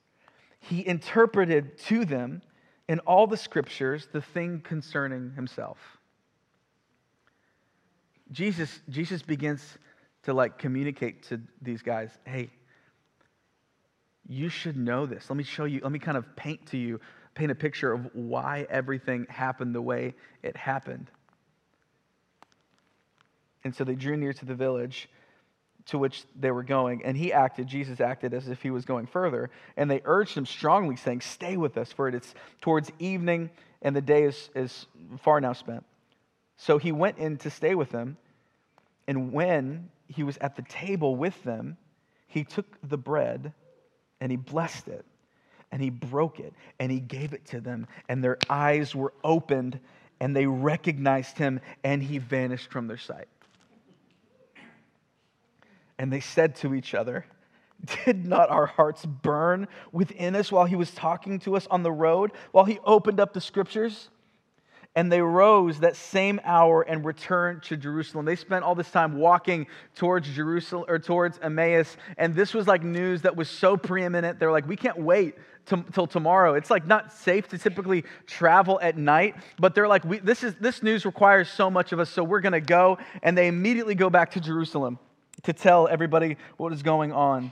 he 0.59 0.87
interpreted 0.87 1.77
to 1.79 2.05
them 2.05 2.41
in 2.87 2.99
all 2.99 3.27
the 3.27 3.37
scriptures 3.37 4.07
the 4.13 4.21
thing 4.21 4.61
concerning 4.61 5.31
himself. 5.31 5.77
Jesus, 8.31 8.79
Jesus 8.89 9.21
begins 9.21 9.61
to 10.23 10.33
like 10.33 10.57
communicate 10.57 11.23
to 11.23 11.39
these 11.61 11.81
guys, 11.81 12.09
hey, 12.25 12.49
you 14.27 14.49
should 14.49 14.75
know 14.75 15.05
this. 15.05 15.29
Let 15.29 15.37
me 15.37 15.43
show 15.43 15.65
you, 15.65 15.81
let 15.83 15.91
me 15.91 15.99
kind 15.99 16.17
of 16.17 16.35
paint 16.35 16.67
to 16.67 16.77
you, 16.77 16.99
paint 17.35 17.51
a 17.51 17.55
picture 17.55 17.91
of 17.91 18.09
why 18.13 18.65
everything 18.69 19.27
happened 19.29 19.75
the 19.75 19.81
way 19.81 20.15
it 20.41 20.57
happened. 20.57 21.11
And 23.63 23.75
so 23.75 23.83
they 23.83 23.95
drew 23.95 24.17
near 24.17 24.33
to 24.33 24.45
the 24.45 24.55
village 24.55 25.09
to 25.87 25.99
which 25.99 26.23
they 26.35 26.49
were 26.49 26.63
going, 26.63 27.03
and 27.05 27.15
he 27.15 27.31
acted, 27.31 27.67
Jesus 27.67 28.01
acted 28.01 28.33
as 28.33 28.47
if 28.47 28.61
he 28.63 28.71
was 28.71 28.85
going 28.85 29.05
further. 29.05 29.51
And 29.77 29.89
they 29.89 30.01
urged 30.03 30.35
him 30.35 30.47
strongly, 30.47 30.95
saying, 30.95 31.21
Stay 31.21 31.57
with 31.57 31.77
us, 31.77 31.91
for 31.91 32.07
it 32.07 32.15
is 32.15 32.33
towards 32.61 32.91
evening, 32.97 33.51
and 33.83 33.95
the 33.95 34.01
day 34.01 34.23
is, 34.23 34.49
is 34.55 34.87
far 35.19 35.39
now 35.39 35.53
spent. 35.53 35.85
So 36.57 36.77
he 36.77 36.91
went 36.91 37.17
in 37.17 37.37
to 37.37 37.49
stay 37.49 37.75
with 37.75 37.89
them. 37.89 38.17
And 39.07 39.31
when 39.31 39.89
he 40.07 40.23
was 40.23 40.37
at 40.37 40.55
the 40.55 40.63
table 40.63 41.15
with 41.15 41.41
them, 41.43 41.77
he 42.27 42.43
took 42.43 42.65
the 42.87 42.97
bread 42.97 43.53
and 44.19 44.31
he 44.31 44.37
blessed 44.37 44.87
it 44.87 45.05
and 45.71 45.81
he 45.81 45.89
broke 45.89 46.39
it 46.39 46.53
and 46.79 46.91
he 46.91 46.99
gave 46.99 47.33
it 47.33 47.45
to 47.47 47.59
them. 47.59 47.87
And 48.09 48.23
their 48.23 48.37
eyes 48.49 48.95
were 48.95 49.13
opened 49.23 49.79
and 50.19 50.35
they 50.35 50.45
recognized 50.45 51.37
him 51.37 51.59
and 51.83 52.01
he 52.01 52.17
vanished 52.17 52.71
from 52.71 52.87
their 52.87 52.97
sight. 52.97 53.27
And 55.97 56.11
they 56.11 56.19
said 56.19 56.55
to 56.57 56.73
each 56.73 56.93
other, 56.93 57.25
Did 58.05 58.25
not 58.25 58.49
our 58.49 58.65
hearts 58.65 59.05
burn 59.05 59.67
within 59.91 60.35
us 60.35 60.51
while 60.51 60.65
he 60.65 60.75
was 60.75 60.91
talking 60.91 61.39
to 61.39 61.55
us 61.55 61.67
on 61.67 61.83
the 61.83 61.91
road, 61.91 62.31
while 62.51 62.65
he 62.65 62.79
opened 62.83 63.19
up 63.19 63.33
the 63.33 63.41
scriptures? 63.41 64.09
And 64.97 65.11
they 65.11 65.21
rose 65.21 65.81
that 65.81 65.97
same 65.97 66.39
hour 66.45 66.81
and 66.81 67.03
returned 67.03 67.63
to 67.63 67.75
Jerusalem. 67.75 68.23
They 68.25 68.37
spent 68.37 68.63
all 68.63 68.75
this 68.75 68.89
time 68.89 69.17
walking 69.17 69.67
towards 69.93 70.29
Jerusalem 70.29 70.85
or 70.87 70.99
towards 70.99 71.37
Emmaus. 71.39 71.97
And 72.17 72.33
this 72.33 72.53
was 72.53 72.65
like 72.65 72.81
news 72.81 73.23
that 73.23 73.35
was 73.35 73.49
so 73.49 73.75
preeminent. 73.75 74.39
They're 74.39 74.53
like, 74.53 74.67
we 74.67 74.77
can't 74.77 74.97
wait 74.97 75.35
till 75.65 76.07
tomorrow. 76.07 76.53
It's 76.53 76.69
like 76.69 76.87
not 76.87 77.11
safe 77.11 77.49
to 77.49 77.57
typically 77.57 78.05
travel 78.25 78.79
at 78.81 78.97
night, 78.97 79.35
but 79.59 79.75
they're 79.75 79.87
like, 79.87 80.03
this, 80.23 80.43
is, 80.43 80.55
this 80.61 80.81
news 80.81 81.05
requires 81.05 81.49
so 81.49 81.69
much 81.69 81.91
of 81.91 81.99
us, 81.99 82.09
so 82.09 82.23
we're 82.23 82.39
to 82.53 82.61
go. 82.61 82.97
And 83.21 83.37
they 83.37 83.47
immediately 83.47 83.95
go 83.95 84.09
back 84.09 84.31
to 84.31 84.39
Jerusalem 84.39 84.97
to 85.43 85.53
tell 85.53 85.87
everybody 85.87 86.37
what 86.55 86.71
is 86.71 86.83
going 86.83 87.11
on. 87.11 87.51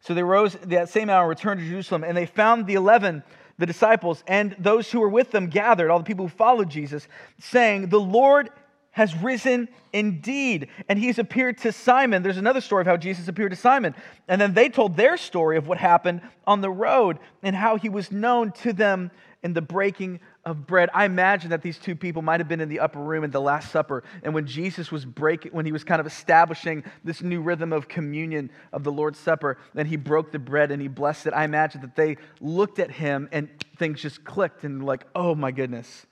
So 0.00 0.14
they 0.14 0.22
rose 0.22 0.54
that 0.64 0.88
same 0.88 1.08
hour, 1.10 1.28
returned 1.28 1.60
to 1.60 1.68
Jerusalem, 1.68 2.04
and 2.04 2.16
they 2.16 2.26
found 2.26 2.66
the 2.66 2.74
eleven, 2.74 3.22
the 3.58 3.66
disciples, 3.66 4.22
and 4.26 4.54
those 4.58 4.90
who 4.90 5.00
were 5.00 5.08
with 5.08 5.30
them 5.30 5.48
gathered, 5.48 5.90
all 5.90 5.98
the 5.98 6.04
people 6.04 6.26
who 6.26 6.36
followed 6.36 6.70
Jesus, 6.70 7.08
saying, 7.38 7.88
The 7.88 8.00
Lord 8.00 8.50
has 8.98 9.14
risen 9.16 9.68
indeed. 9.92 10.68
And 10.88 10.98
he's 10.98 11.18
appeared 11.18 11.58
to 11.58 11.70
Simon. 11.70 12.22
There's 12.22 12.36
another 12.36 12.60
story 12.60 12.80
of 12.80 12.86
how 12.86 12.96
Jesus 12.96 13.28
appeared 13.28 13.50
to 13.50 13.56
Simon. 13.56 13.94
And 14.26 14.40
then 14.40 14.54
they 14.54 14.68
told 14.68 14.96
their 14.96 15.16
story 15.16 15.56
of 15.56 15.68
what 15.68 15.78
happened 15.78 16.20
on 16.46 16.60
the 16.60 16.70
road 16.70 17.18
and 17.42 17.54
how 17.54 17.76
he 17.76 17.88
was 17.88 18.10
known 18.10 18.50
to 18.52 18.72
them 18.72 19.12
in 19.42 19.52
the 19.52 19.62
breaking 19.62 20.18
of 20.48 20.66
bread. 20.66 20.88
I 20.94 21.04
imagine 21.04 21.50
that 21.50 21.60
these 21.60 21.76
two 21.76 21.94
people 21.94 22.22
might 22.22 22.40
have 22.40 22.48
been 22.48 22.62
in 22.62 22.70
the 22.70 22.80
upper 22.80 22.98
room 22.98 23.22
at 23.22 23.32
the 23.32 23.40
Last 23.40 23.70
Supper, 23.70 24.02
and 24.22 24.32
when 24.32 24.46
Jesus 24.46 24.90
was 24.90 25.04
breaking, 25.04 25.52
when 25.52 25.66
he 25.66 25.72
was 25.72 25.84
kind 25.84 26.00
of 26.00 26.06
establishing 26.06 26.84
this 27.04 27.20
new 27.20 27.42
rhythm 27.42 27.70
of 27.70 27.86
communion 27.86 28.50
of 28.72 28.82
the 28.82 28.90
Lord's 28.90 29.18
Supper, 29.18 29.58
then 29.74 29.84
he 29.84 29.96
broke 29.96 30.32
the 30.32 30.38
bread 30.38 30.70
and 30.70 30.80
he 30.80 30.88
blessed 30.88 31.26
it. 31.26 31.34
I 31.34 31.44
imagine 31.44 31.82
that 31.82 31.96
they 31.96 32.16
looked 32.40 32.78
at 32.78 32.90
him 32.90 33.28
and 33.30 33.50
things 33.76 34.00
just 34.00 34.24
clicked 34.24 34.64
and 34.64 34.86
like, 34.86 35.04
oh 35.14 35.34
my 35.34 35.50
goodness, 35.50 36.06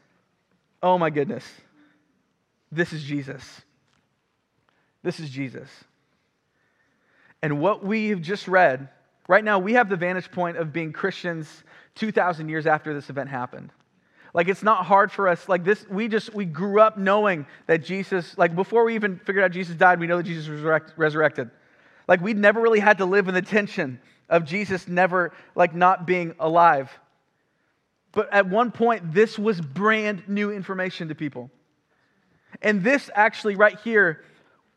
oh 0.82 0.98
my 0.98 1.08
goodness, 1.08 1.44
this 2.70 2.92
is 2.92 3.02
Jesus. 3.02 3.62
This 5.02 5.18
is 5.18 5.30
Jesus. 5.30 5.70
And 7.40 7.58
what 7.58 7.82
we 7.82 8.10
have 8.10 8.20
just 8.20 8.48
read, 8.48 8.90
right 9.28 9.44
now, 9.44 9.58
we 9.58 9.72
have 9.74 9.88
the 9.88 9.96
vantage 9.96 10.30
point 10.30 10.58
of 10.58 10.74
being 10.74 10.92
Christians 10.92 11.64
2,000 11.94 12.50
years 12.50 12.66
after 12.66 12.92
this 12.92 13.08
event 13.08 13.30
happened. 13.30 13.72
Like 14.36 14.48
it's 14.48 14.62
not 14.62 14.84
hard 14.84 15.10
for 15.10 15.28
us. 15.28 15.48
Like 15.48 15.64
this, 15.64 15.88
we 15.88 16.08
just 16.08 16.34
we 16.34 16.44
grew 16.44 16.78
up 16.78 16.98
knowing 16.98 17.46
that 17.66 17.82
Jesus. 17.82 18.36
Like 18.36 18.54
before 18.54 18.84
we 18.84 18.94
even 18.94 19.18
figured 19.24 19.42
out 19.42 19.50
Jesus 19.50 19.74
died, 19.74 19.98
we 19.98 20.06
know 20.06 20.18
that 20.18 20.24
Jesus 20.24 20.46
was 20.46 20.60
resurrected. 20.96 21.50
Like 22.06 22.20
we'd 22.20 22.36
never 22.36 22.60
really 22.60 22.78
had 22.78 22.98
to 22.98 23.06
live 23.06 23.28
in 23.28 23.34
the 23.34 23.40
tension 23.40 23.98
of 24.28 24.44
Jesus 24.44 24.86
never 24.88 25.32
like 25.54 25.74
not 25.74 26.06
being 26.06 26.34
alive. 26.38 26.90
But 28.12 28.30
at 28.30 28.46
one 28.46 28.72
point, 28.72 29.14
this 29.14 29.38
was 29.38 29.58
brand 29.58 30.24
new 30.28 30.52
information 30.52 31.08
to 31.08 31.14
people. 31.14 31.50
And 32.60 32.84
this 32.84 33.08
actually, 33.14 33.56
right 33.56 33.78
here, 33.84 34.22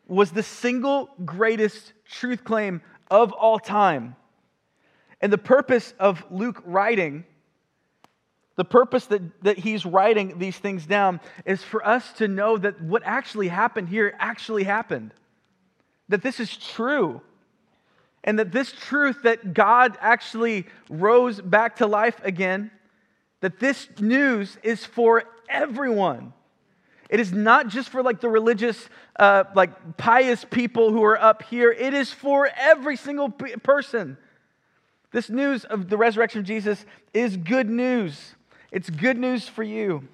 was 0.08 0.30
the 0.30 0.42
single 0.42 1.10
greatest 1.26 1.92
truth 2.06 2.44
claim 2.44 2.80
of 3.10 3.32
all 3.32 3.58
time. 3.58 4.16
And 5.20 5.30
the 5.30 5.38
purpose 5.38 5.92
of 5.98 6.24
Luke 6.30 6.62
writing 6.64 7.26
the 8.56 8.64
purpose 8.64 9.06
that, 9.06 9.22
that 9.42 9.58
he's 9.58 9.86
writing 9.86 10.38
these 10.38 10.58
things 10.58 10.86
down 10.86 11.20
is 11.44 11.62
for 11.62 11.86
us 11.86 12.12
to 12.14 12.28
know 12.28 12.58
that 12.58 12.80
what 12.82 13.02
actually 13.04 13.48
happened 13.48 13.88
here 13.88 14.14
actually 14.18 14.64
happened. 14.64 15.14
That 16.08 16.22
this 16.22 16.40
is 16.40 16.56
true. 16.56 17.22
And 18.22 18.38
that 18.38 18.52
this 18.52 18.72
truth 18.72 19.22
that 19.22 19.54
God 19.54 19.96
actually 20.00 20.66
rose 20.90 21.40
back 21.40 21.76
to 21.76 21.86
life 21.86 22.20
again, 22.22 22.70
that 23.40 23.60
this 23.60 23.88
news 23.98 24.58
is 24.62 24.84
for 24.84 25.24
everyone. 25.48 26.34
It 27.08 27.18
is 27.18 27.32
not 27.32 27.68
just 27.68 27.88
for 27.88 28.02
like 28.02 28.20
the 28.20 28.28
religious, 28.28 28.88
uh, 29.18 29.44
like 29.54 29.96
pious 29.96 30.44
people 30.44 30.92
who 30.92 31.02
are 31.02 31.20
up 31.20 31.42
here. 31.42 31.72
It 31.72 31.94
is 31.94 32.12
for 32.12 32.48
every 32.56 32.96
single 32.96 33.30
person. 33.30 34.16
This 35.12 35.28
news 35.28 35.64
of 35.64 35.88
the 35.88 35.96
resurrection 35.96 36.40
of 36.40 36.46
Jesus 36.46 36.84
is 37.12 37.36
good 37.36 37.68
news. 37.68 38.34
It's 38.72 38.88
good 38.88 39.18
news 39.18 39.48
for 39.48 39.62
you. 39.62 40.06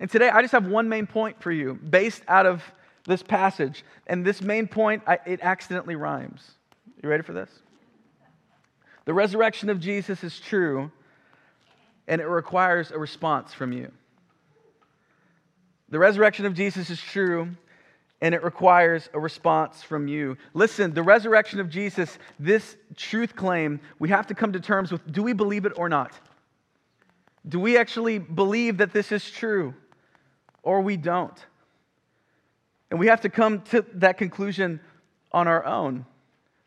And 0.00 0.10
today, 0.10 0.28
I 0.28 0.42
just 0.42 0.52
have 0.52 0.66
one 0.66 0.88
main 0.88 1.06
point 1.06 1.40
for 1.42 1.50
you 1.50 1.74
based 1.74 2.22
out 2.28 2.46
of 2.46 2.62
this 3.06 3.22
passage. 3.22 3.84
And 4.06 4.24
this 4.24 4.42
main 4.42 4.66
point, 4.66 5.02
I, 5.06 5.18
it 5.26 5.40
accidentally 5.42 5.96
rhymes. 5.96 6.50
You 7.02 7.08
ready 7.08 7.22
for 7.22 7.32
this? 7.32 7.50
The 9.04 9.14
resurrection 9.14 9.70
of 9.70 9.78
Jesus 9.78 10.24
is 10.24 10.38
true, 10.40 10.90
and 12.08 12.20
it 12.20 12.26
requires 12.26 12.90
a 12.90 12.98
response 12.98 13.54
from 13.54 13.72
you. 13.72 13.90
The 15.88 15.98
resurrection 15.98 16.44
of 16.46 16.54
Jesus 16.54 16.90
is 16.90 17.00
true, 17.00 17.48
and 18.20 18.34
it 18.34 18.42
requires 18.42 19.08
a 19.14 19.20
response 19.20 19.82
from 19.82 20.08
you. 20.08 20.36
Listen, 20.54 20.92
the 20.92 21.02
resurrection 21.02 21.60
of 21.60 21.70
Jesus, 21.70 22.18
this 22.40 22.76
truth 22.96 23.36
claim, 23.36 23.80
we 24.00 24.08
have 24.08 24.26
to 24.26 24.34
come 24.34 24.52
to 24.52 24.60
terms 24.60 24.90
with 24.90 25.12
do 25.12 25.22
we 25.22 25.32
believe 25.32 25.64
it 25.64 25.72
or 25.76 25.88
not? 25.88 26.12
Do 27.48 27.60
we 27.60 27.78
actually 27.78 28.18
believe 28.18 28.78
that 28.78 28.92
this 28.92 29.12
is 29.12 29.30
true 29.30 29.74
or 30.62 30.80
we 30.80 30.96
don't? 30.96 31.38
And 32.90 33.00
we 33.00 33.06
have 33.06 33.20
to 33.22 33.28
come 33.28 33.62
to 33.62 33.84
that 33.94 34.18
conclusion 34.18 34.80
on 35.32 35.48
our 35.48 35.64
own. 35.64 36.06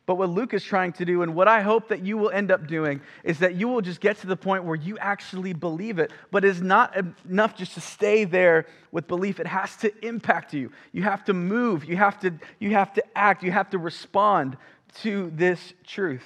But 0.06 0.16
what 0.16 0.30
Luke 0.30 0.56
is 0.56 0.64
trying 0.64 0.94
to 0.94 1.06
do, 1.06 1.22
and 1.22 1.36
what 1.36 1.48
I 1.48 1.62
hope 1.62 1.90
that 1.90 2.04
you 2.04 2.18
will 2.18 2.32
end 2.32 2.50
up 2.50 2.66
doing, 2.66 3.00
is 3.24 3.40
that 3.40 3.54
you 3.54 3.68
will 3.68 3.82
just 3.82 4.02
get 4.02 4.18
to 4.22 4.28
the 4.28 4.36
point 4.36 4.64
where 4.64 4.76
you 4.76 4.98
actually 4.98 5.54
believe 5.54 6.00
it. 6.00 6.12
But 6.32 6.44
it's 6.44 6.62
not 6.62 6.98
enough 7.30 7.56
just 7.56 7.76
to 7.76 7.82
stay 7.82 8.24
there 8.24 8.66
with 8.92 9.08
belief. 9.08 9.40
It 9.40 9.46
has 9.46 9.76
to 9.78 9.94
impact 10.04 10.52
you. 10.52 10.72
You 10.94 11.04
have 11.04 11.24
to 11.26 11.34
move. 11.34 11.86
You 11.86 11.96
have 11.98 12.20
to, 12.22 12.34
you 12.58 12.72
have 12.72 12.92
to 12.94 13.04
act. 13.16 13.44
You 13.44 13.52
have 13.52 13.70
to 13.70 13.78
respond 13.78 14.58
to 15.02 15.32
this 15.36 15.74
truth. 15.86 16.26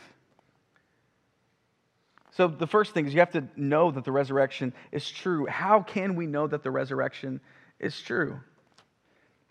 So, 2.36 2.48
the 2.48 2.66
first 2.66 2.94
thing 2.94 3.06
is 3.06 3.14
you 3.14 3.20
have 3.20 3.32
to 3.32 3.48
know 3.56 3.92
that 3.92 4.06
the 4.06 4.12
resurrection 4.12 4.74
is 4.92 5.10
true. 5.10 5.46
How 5.46 5.82
can 5.82 6.16
we 6.16 6.26
know 6.26 6.48
that 6.48 6.64
the 6.64 6.72
resurrection 6.72 7.40
is 7.80 8.00
true? 8.02 8.40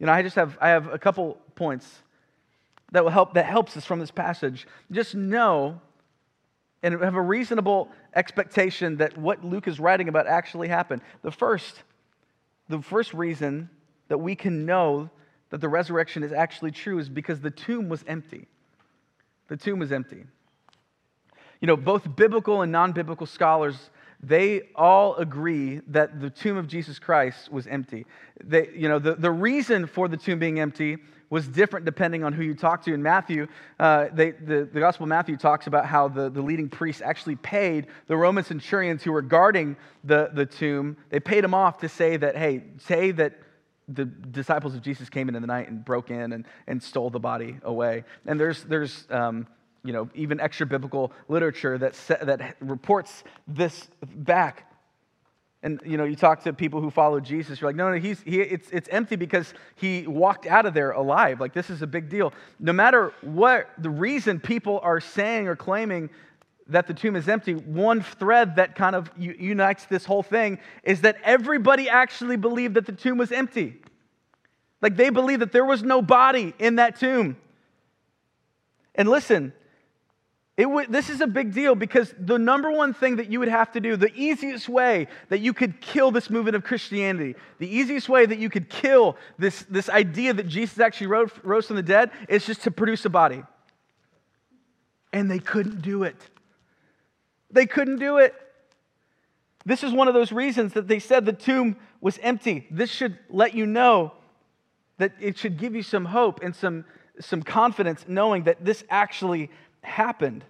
You 0.00 0.06
know, 0.06 0.12
I 0.12 0.22
just 0.22 0.34
have, 0.34 0.58
I 0.60 0.70
have 0.70 0.92
a 0.92 0.98
couple 0.98 1.38
points 1.54 2.02
that 2.90 3.04
will 3.04 3.12
help 3.12 3.34
that 3.34 3.46
helps 3.46 3.76
us 3.76 3.84
from 3.84 4.00
this 4.00 4.10
passage. 4.10 4.66
Just 4.90 5.14
know 5.14 5.80
and 6.82 7.00
have 7.00 7.14
a 7.14 7.22
reasonable 7.22 7.88
expectation 8.16 8.96
that 8.96 9.16
what 9.16 9.44
Luke 9.44 9.68
is 9.68 9.78
writing 9.78 10.08
about 10.08 10.26
actually 10.26 10.66
happened. 10.66 11.02
The 11.22 11.30
first, 11.30 11.84
the 12.68 12.82
first 12.82 13.14
reason 13.14 13.70
that 14.08 14.18
we 14.18 14.34
can 14.34 14.66
know 14.66 15.08
that 15.50 15.60
the 15.60 15.68
resurrection 15.68 16.24
is 16.24 16.32
actually 16.32 16.72
true 16.72 16.98
is 16.98 17.08
because 17.08 17.40
the 17.40 17.50
tomb 17.50 17.88
was 17.88 18.02
empty. 18.08 18.48
The 19.46 19.56
tomb 19.56 19.78
was 19.78 19.92
empty. 19.92 20.24
You 21.62 21.68
know, 21.68 21.76
both 21.76 22.14
biblical 22.14 22.60
and 22.60 22.70
non-biblical 22.70 23.26
scholars 23.26 23.90
they 24.22 24.68
all 24.76 25.16
agree 25.16 25.80
that 25.88 26.20
the 26.20 26.30
tomb 26.30 26.56
of 26.56 26.68
Jesus 26.68 27.00
Christ 27.00 27.50
was 27.50 27.66
empty. 27.66 28.06
They, 28.44 28.68
you 28.72 28.88
know, 28.88 29.00
the, 29.00 29.16
the 29.16 29.32
reason 29.32 29.86
for 29.86 30.06
the 30.06 30.16
tomb 30.16 30.38
being 30.38 30.60
empty 30.60 30.98
was 31.28 31.48
different 31.48 31.86
depending 31.86 32.22
on 32.22 32.32
who 32.32 32.44
you 32.44 32.54
talk 32.54 32.84
to. 32.84 32.94
In 32.94 33.02
Matthew, 33.02 33.48
uh, 33.80 34.08
they, 34.12 34.30
the, 34.30 34.68
the 34.72 34.78
Gospel 34.78 35.04
of 35.04 35.08
Matthew 35.08 35.36
talks 35.36 35.66
about 35.66 35.86
how 35.86 36.06
the, 36.06 36.30
the 36.30 36.40
leading 36.40 36.68
priests 36.68 37.02
actually 37.02 37.36
paid 37.36 37.88
the 38.06 38.16
Roman 38.16 38.44
centurions 38.44 39.02
who 39.02 39.10
were 39.10 39.22
guarding 39.22 39.76
the, 40.04 40.30
the 40.32 40.46
tomb, 40.46 40.96
they 41.10 41.18
paid 41.18 41.42
them 41.42 41.54
off 41.54 41.78
to 41.78 41.88
say 41.88 42.16
that, 42.16 42.36
hey, 42.36 42.62
say 42.78 43.10
that 43.12 43.38
the 43.88 44.04
disciples 44.04 44.74
of 44.74 44.82
Jesus 44.82 45.08
came 45.08 45.28
in 45.28 45.34
in 45.34 45.42
the 45.42 45.48
night 45.48 45.68
and 45.68 45.84
broke 45.84 46.10
in 46.10 46.32
and, 46.32 46.46
and 46.68 46.80
stole 46.80 47.10
the 47.10 47.18
body 47.18 47.56
away. 47.64 48.04
And 48.24 48.38
there's, 48.38 48.62
there's 48.62 49.06
um, 49.10 49.48
you 49.84 49.92
know, 49.92 50.08
even 50.14 50.40
extra 50.40 50.66
biblical 50.66 51.12
literature 51.28 51.78
that, 51.78 51.94
that 52.22 52.56
reports 52.60 53.24
this 53.46 53.88
back 54.02 54.72
and 55.62 55.80
you 55.84 55.96
know, 55.96 56.04
you 56.04 56.16
talk 56.16 56.42
to 56.42 56.52
people 56.52 56.80
who 56.80 56.90
follow 56.90 57.20
Jesus, 57.20 57.60
you're 57.60 57.68
like, 57.68 57.76
no, 57.76 57.88
no, 57.88 57.98
he's, 57.98 58.20
he, 58.22 58.40
it's, 58.40 58.68
it's 58.70 58.88
empty 58.88 59.14
because 59.14 59.54
he 59.76 60.06
walked 60.06 60.46
out 60.46 60.66
of 60.66 60.74
there 60.74 60.90
alive. 60.90 61.40
Like, 61.40 61.52
this 61.52 61.70
is 61.70 61.82
a 61.82 61.86
big 61.86 62.08
deal. 62.08 62.32
No 62.58 62.72
matter 62.72 63.12
what 63.20 63.68
the 63.78 63.90
reason 63.90 64.40
people 64.40 64.80
are 64.82 65.00
saying 65.00 65.46
or 65.46 65.54
claiming 65.54 66.10
that 66.66 66.88
the 66.88 66.94
tomb 66.94 67.14
is 67.14 67.28
empty, 67.28 67.54
one 67.54 68.02
thread 68.02 68.56
that 68.56 68.74
kind 68.74 68.96
of 68.96 69.08
unites 69.16 69.84
this 69.84 70.04
whole 70.04 70.22
thing 70.22 70.58
is 70.82 71.02
that 71.02 71.16
everybody 71.22 71.88
actually 71.88 72.36
believed 72.36 72.74
that 72.74 72.86
the 72.86 72.92
tomb 72.92 73.18
was 73.18 73.30
empty. 73.30 73.80
Like, 74.80 74.96
they 74.96 75.10
believed 75.10 75.42
that 75.42 75.52
there 75.52 75.64
was 75.64 75.84
no 75.84 76.02
body 76.02 76.54
in 76.58 76.76
that 76.76 76.98
tomb. 76.98 77.36
And 78.96 79.08
listen, 79.08 79.52
this 80.56 81.08
is 81.08 81.20
a 81.20 81.26
big 81.26 81.54
deal 81.54 81.74
because 81.74 82.14
the 82.18 82.38
number 82.38 82.70
one 82.70 82.92
thing 82.92 83.16
that 83.16 83.30
you 83.30 83.38
would 83.38 83.48
have 83.48 83.72
to 83.72 83.80
do, 83.80 83.96
the 83.96 84.14
easiest 84.14 84.68
way 84.68 85.08
that 85.30 85.38
you 85.38 85.54
could 85.54 85.80
kill 85.80 86.10
this 86.10 86.28
movement 86.28 86.56
of 86.56 86.62
Christianity, 86.62 87.34
the 87.58 87.68
easiest 87.68 88.08
way 88.08 88.26
that 88.26 88.38
you 88.38 88.50
could 88.50 88.68
kill 88.68 89.16
this, 89.38 89.64
this 89.70 89.88
idea 89.88 90.34
that 90.34 90.48
Jesus 90.48 90.78
actually 90.78 91.06
rose, 91.06 91.30
rose 91.42 91.66
from 91.66 91.76
the 91.76 91.82
dead 91.82 92.10
is 92.28 92.44
just 92.44 92.62
to 92.62 92.70
produce 92.70 93.04
a 93.06 93.10
body. 93.10 93.42
And 95.12 95.30
they 95.30 95.38
couldn't 95.38 95.80
do 95.80 96.02
it. 96.02 96.16
They 97.50 97.66
couldn't 97.66 97.98
do 97.98 98.18
it. 98.18 98.34
This 99.64 99.84
is 99.84 99.92
one 99.92 100.08
of 100.08 100.14
those 100.14 100.32
reasons 100.32 100.74
that 100.74 100.88
they 100.88 100.98
said 100.98 101.24
the 101.24 101.32
tomb 101.32 101.76
was 102.00 102.18
empty. 102.22 102.66
This 102.70 102.90
should 102.90 103.18
let 103.30 103.54
you 103.54 103.64
know 103.64 104.12
that 104.98 105.12
it 105.20 105.38
should 105.38 105.56
give 105.56 105.74
you 105.74 105.82
some 105.82 106.04
hope 106.04 106.40
and 106.42 106.54
some, 106.54 106.84
some 107.20 107.42
confidence 107.42 108.04
knowing 108.08 108.44
that 108.44 108.64
this 108.64 108.84
actually 108.90 109.50
happened. 109.82 110.44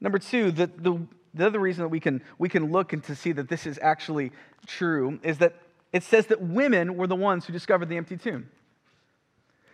Number 0.00 0.18
two, 0.18 0.50
the, 0.50 0.66
the, 0.66 1.00
the 1.34 1.46
other 1.46 1.58
reason 1.58 1.82
that 1.82 1.88
we 1.88 2.00
can, 2.00 2.22
we 2.38 2.48
can 2.48 2.70
look 2.70 2.92
and 2.92 3.02
to 3.04 3.14
see 3.14 3.32
that 3.32 3.48
this 3.48 3.66
is 3.66 3.78
actually 3.80 4.32
true 4.66 5.18
is 5.22 5.38
that 5.38 5.54
it 5.92 6.02
says 6.02 6.26
that 6.26 6.40
women 6.40 6.96
were 6.96 7.06
the 7.06 7.16
ones 7.16 7.46
who 7.46 7.52
discovered 7.52 7.88
the 7.88 7.96
empty 7.96 8.16
tomb. 8.16 8.50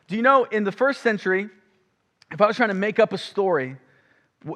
Do 0.07 0.17
you 0.17 0.23
know 0.23 0.45
in 0.45 0.65
the 0.65 0.73
first 0.73 1.03
century, 1.03 1.49
if 2.31 2.41
I 2.41 2.47
was 2.47 2.57
trying 2.57 2.69
to 2.69 2.75
make 2.75 2.99
up 2.99 3.13
a 3.13 3.19
story, 3.19 3.77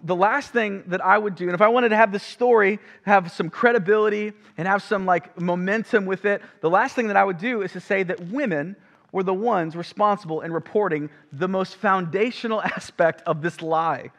the 0.03 0.17
last 0.17 0.53
thing 0.53 0.85
that 0.89 1.05
I 1.05 1.17
would 1.17 1.35
do, 1.35 1.45
and 1.45 1.55
if 1.55 1.61
I 1.61 1.69
wanted 1.69 1.91
to 1.91 1.97
have 1.97 2.13
this 2.13 2.23
story 2.23 2.79
have 3.05 3.31
some 3.31 3.51
credibility 3.51 4.33
and 4.59 4.67
have 4.67 4.83
some 4.83 5.07
like 5.07 5.41
momentum 5.41 6.07
with 6.07 6.25
it, 6.25 6.43
the 6.61 6.71
last 6.71 6.95
thing 6.95 7.07
that 7.09 7.17
I 7.17 7.25
would 7.25 7.39
do 7.39 7.63
is 7.63 7.73
to 7.73 7.81
say 7.81 8.03
that 8.03 8.21
women 8.29 8.77
were 9.17 9.23
the 9.23 9.33
ones 9.33 9.75
responsible 9.75 10.43
in 10.43 10.53
reporting 10.53 11.09
the 11.33 11.49
most 11.49 11.77
foundational 11.77 12.61
aspect 12.77 13.23
of 13.25 13.41
this 13.41 13.63
lie. 13.63 14.11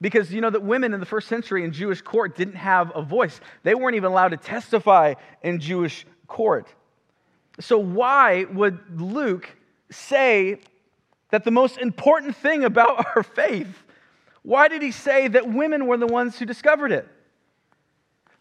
Because 0.00 0.32
you 0.32 0.40
know 0.40 0.50
that 0.50 0.62
women 0.62 0.94
in 0.94 1.00
the 1.00 1.06
first 1.06 1.26
century 1.26 1.64
in 1.64 1.72
Jewish 1.72 2.00
court 2.00 2.36
didn't 2.36 2.54
have 2.54 2.92
a 2.94 3.02
voice. 3.02 3.40
They 3.64 3.74
weren't 3.74 3.96
even 3.96 4.12
allowed 4.12 4.28
to 4.28 4.36
testify 4.36 5.14
in 5.42 5.58
Jewish 5.58 6.06
court. 6.28 6.72
So, 7.58 7.76
why 7.76 8.44
would 8.44 8.78
Luke 9.00 9.50
say 9.90 10.60
that 11.30 11.42
the 11.42 11.50
most 11.50 11.78
important 11.78 12.36
thing 12.36 12.62
about 12.62 13.04
our 13.16 13.24
faith, 13.24 13.82
why 14.42 14.68
did 14.68 14.80
he 14.80 14.92
say 14.92 15.26
that 15.26 15.52
women 15.52 15.88
were 15.88 15.96
the 15.96 16.06
ones 16.06 16.38
who 16.38 16.44
discovered 16.44 16.92
it? 16.92 17.08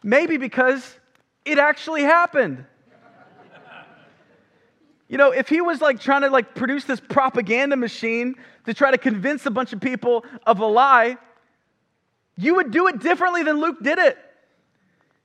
Maybe 0.03 0.38
because 0.38 0.99
it 1.45 1.58
actually 1.58 2.03
happened. 2.03 2.65
You 5.13 5.19
know, 5.19 5.30
if 5.30 5.47
he 5.47 5.62
was 5.62 5.80
like 5.80 5.99
trying 5.99 6.21
to 6.21 6.30
like 6.30 6.56
produce 6.56 6.86
this 6.86 6.99
propaganda 6.99 7.76
machine 7.76 8.34
to 8.65 8.73
try 8.73 8.89
to 8.89 8.97
convince 8.97 9.45
a 9.45 9.52
bunch 9.52 9.71
of 9.71 9.80
people 9.80 10.26
of 10.47 10.58
a 10.58 10.65
lie, 10.65 11.17
you 12.36 12.56
would 12.56 12.71
do 12.71 12.88
it 12.88 12.99
differently 12.99 13.43
than 13.43 13.62
Luke 13.62 13.78
did 13.84 13.99
it. 13.99 14.17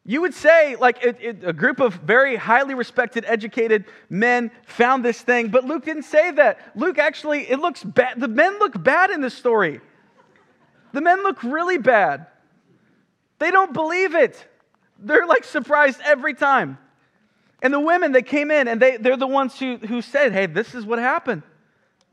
You 0.05 0.21
would 0.21 0.35
say, 0.35 0.77
like, 0.77 1.03
it, 1.03 1.17
it, 1.23 1.43
a 1.43 1.55
group 1.55 1.81
of 1.81 1.95
very 1.95 2.37
highly 2.37 2.75
respected, 2.75 3.25
educated 3.27 3.87
men 4.11 4.51
found 4.67 5.07
this 5.07 5.23
thing, 5.23 5.49
but 5.49 5.65
Luke 5.65 5.87
didn't 5.87 6.03
say 6.03 6.33
that. 6.33 6.59
Luke 6.77 6.99
actually, 6.99 7.51
it 7.51 7.59
looks 7.59 7.83
bad. 7.83 8.21
The 8.21 8.29
men 8.29 8.59
look 8.59 8.83
bad 8.83 9.09
in 9.09 9.23
this 9.23 9.33
story. 9.33 9.81
The 10.93 11.01
men 11.01 11.23
look 11.23 11.43
really 11.43 11.79
bad. 11.79 12.27
They 13.39 13.51
don't 13.51 13.73
believe 13.73 14.15
it. 14.15 14.47
They're 14.99 15.25
like 15.25 15.45
surprised 15.45 16.03
every 16.05 16.35
time. 16.35 16.77
And 17.61 17.75
the 17.75 17.81
women 17.81 18.13
that 18.13 18.23
came 18.23 18.51
in, 18.51 18.69
and 18.69 18.81
they, 18.81 18.97
they're 18.97 19.17
the 19.17 19.27
ones 19.27 19.59
who, 19.59 19.79
who 19.79 20.01
said, 20.01 20.33
hey, 20.33 20.47
this 20.47 20.75
is 20.75 20.87
what 20.87 20.99
happened. 20.99 21.43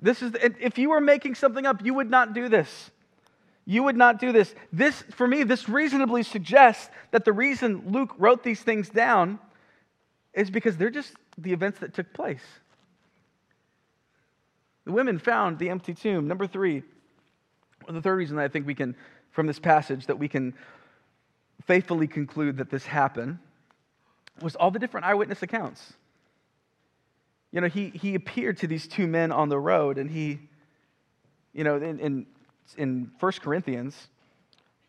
This 0.01 0.21
is, 0.21 0.33
if 0.41 0.77
you 0.77 0.89
were 0.89 1.01
making 1.01 1.35
something 1.35 1.65
up, 1.65 1.85
you 1.85 1.93
would 1.93 2.09
not 2.09 2.33
do 2.33 2.49
this. 2.49 2.91
You 3.65 3.83
would 3.83 3.95
not 3.95 4.19
do 4.19 4.31
this. 4.31 4.53
This, 4.73 5.03
for 5.11 5.27
me, 5.27 5.43
this 5.43 5.69
reasonably 5.69 6.23
suggests 6.23 6.89
that 7.11 7.25
the 7.25 7.33
reason 7.33 7.83
Luke 7.91 8.13
wrote 8.17 8.43
these 8.43 8.61
things 8.61 8.89
down 8.89 9.39
is 10.33 10.49
because 10.49 10.77
they're 10.77 10.89
just 10.89 11.13
the 11.37 11.53
events 11.53 11.79
that 11.79 11.93
took 11.93 12.11
place. 12.13 12.43
The 14.85 14.91
women 14.91 15.17
found 15.17 15.57
the 15.57 15.69
empty 15.69 15.93
tomb. 15.93 16.27
Number 16.27 16.45
three, 16.45 16.83
the 17.87 18.01
third 18.01 18.15
reason 18.15 18.37
I 18.37 18.47
think 18.47 18.67
we 18.67 18.75
can, 18.75 18.95
from 19.31 19.47
this 19.47 19.59
passage, 19.59 20.07
that 20.07 20.19
we 20.19 20.27
can 20.27 20.53
faithfully 21.65 22.07
conclude 22.07 22.57
that 22.57 22.69
this 22.69 22.85
happened 22.85 23.39
was 24.41 24.55
all 24.55 24.71
the 24.71 24.79
different 24.79 25.05
eyewitness 25.05 25.41
accounts. 25.41 25.93
You 27.51 27.61
know, 27.61 27.67
he, 27.67 27.89
he 27.89 28.15
appeared 28.15 28.57
to 28.57 28.67
these 28.67 28.87
two 28.87 29.07
men 29.07 29.31
on 29.31 29.49
the 29.49 29.59
road, 29.59 29.97
and 29.97 30.09
he, 30.09 30.39
you 31.53 31.63
know, 31.63 31.77
in, 31.77 31.99
in, 31.99 32.25
in 32.77 33.11
1 33.19 33.31
Corinthians 33.41 33.95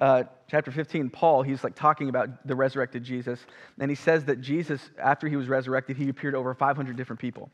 uh, 0.00 0.24
chapter 0.48 0.70
15, 0.70 1.10
Paul, 1.10 1.42
he's 1.42 1.64
like 1.64 1.74
talking 1.74 2.08
about 2.08 2.46
the 2.46 2.54
resurrected 2.54 3.04
Jesus, 3.04 3.38
and 3.78 3.90
he 3.90 3.94
says 3.94 4.24
that 4.24 4.40
Jesus, 4.40 4.80
after 4.98 5.28
he 5.28 5.36
was 5.36 5.48
resurrected, 5.48 5.96
he 5.96 6.08
appeared 6.08 6.34
over 6.34 6.52
500 6.54 6.96
different 6.96 7.20
people. 7.20 7.50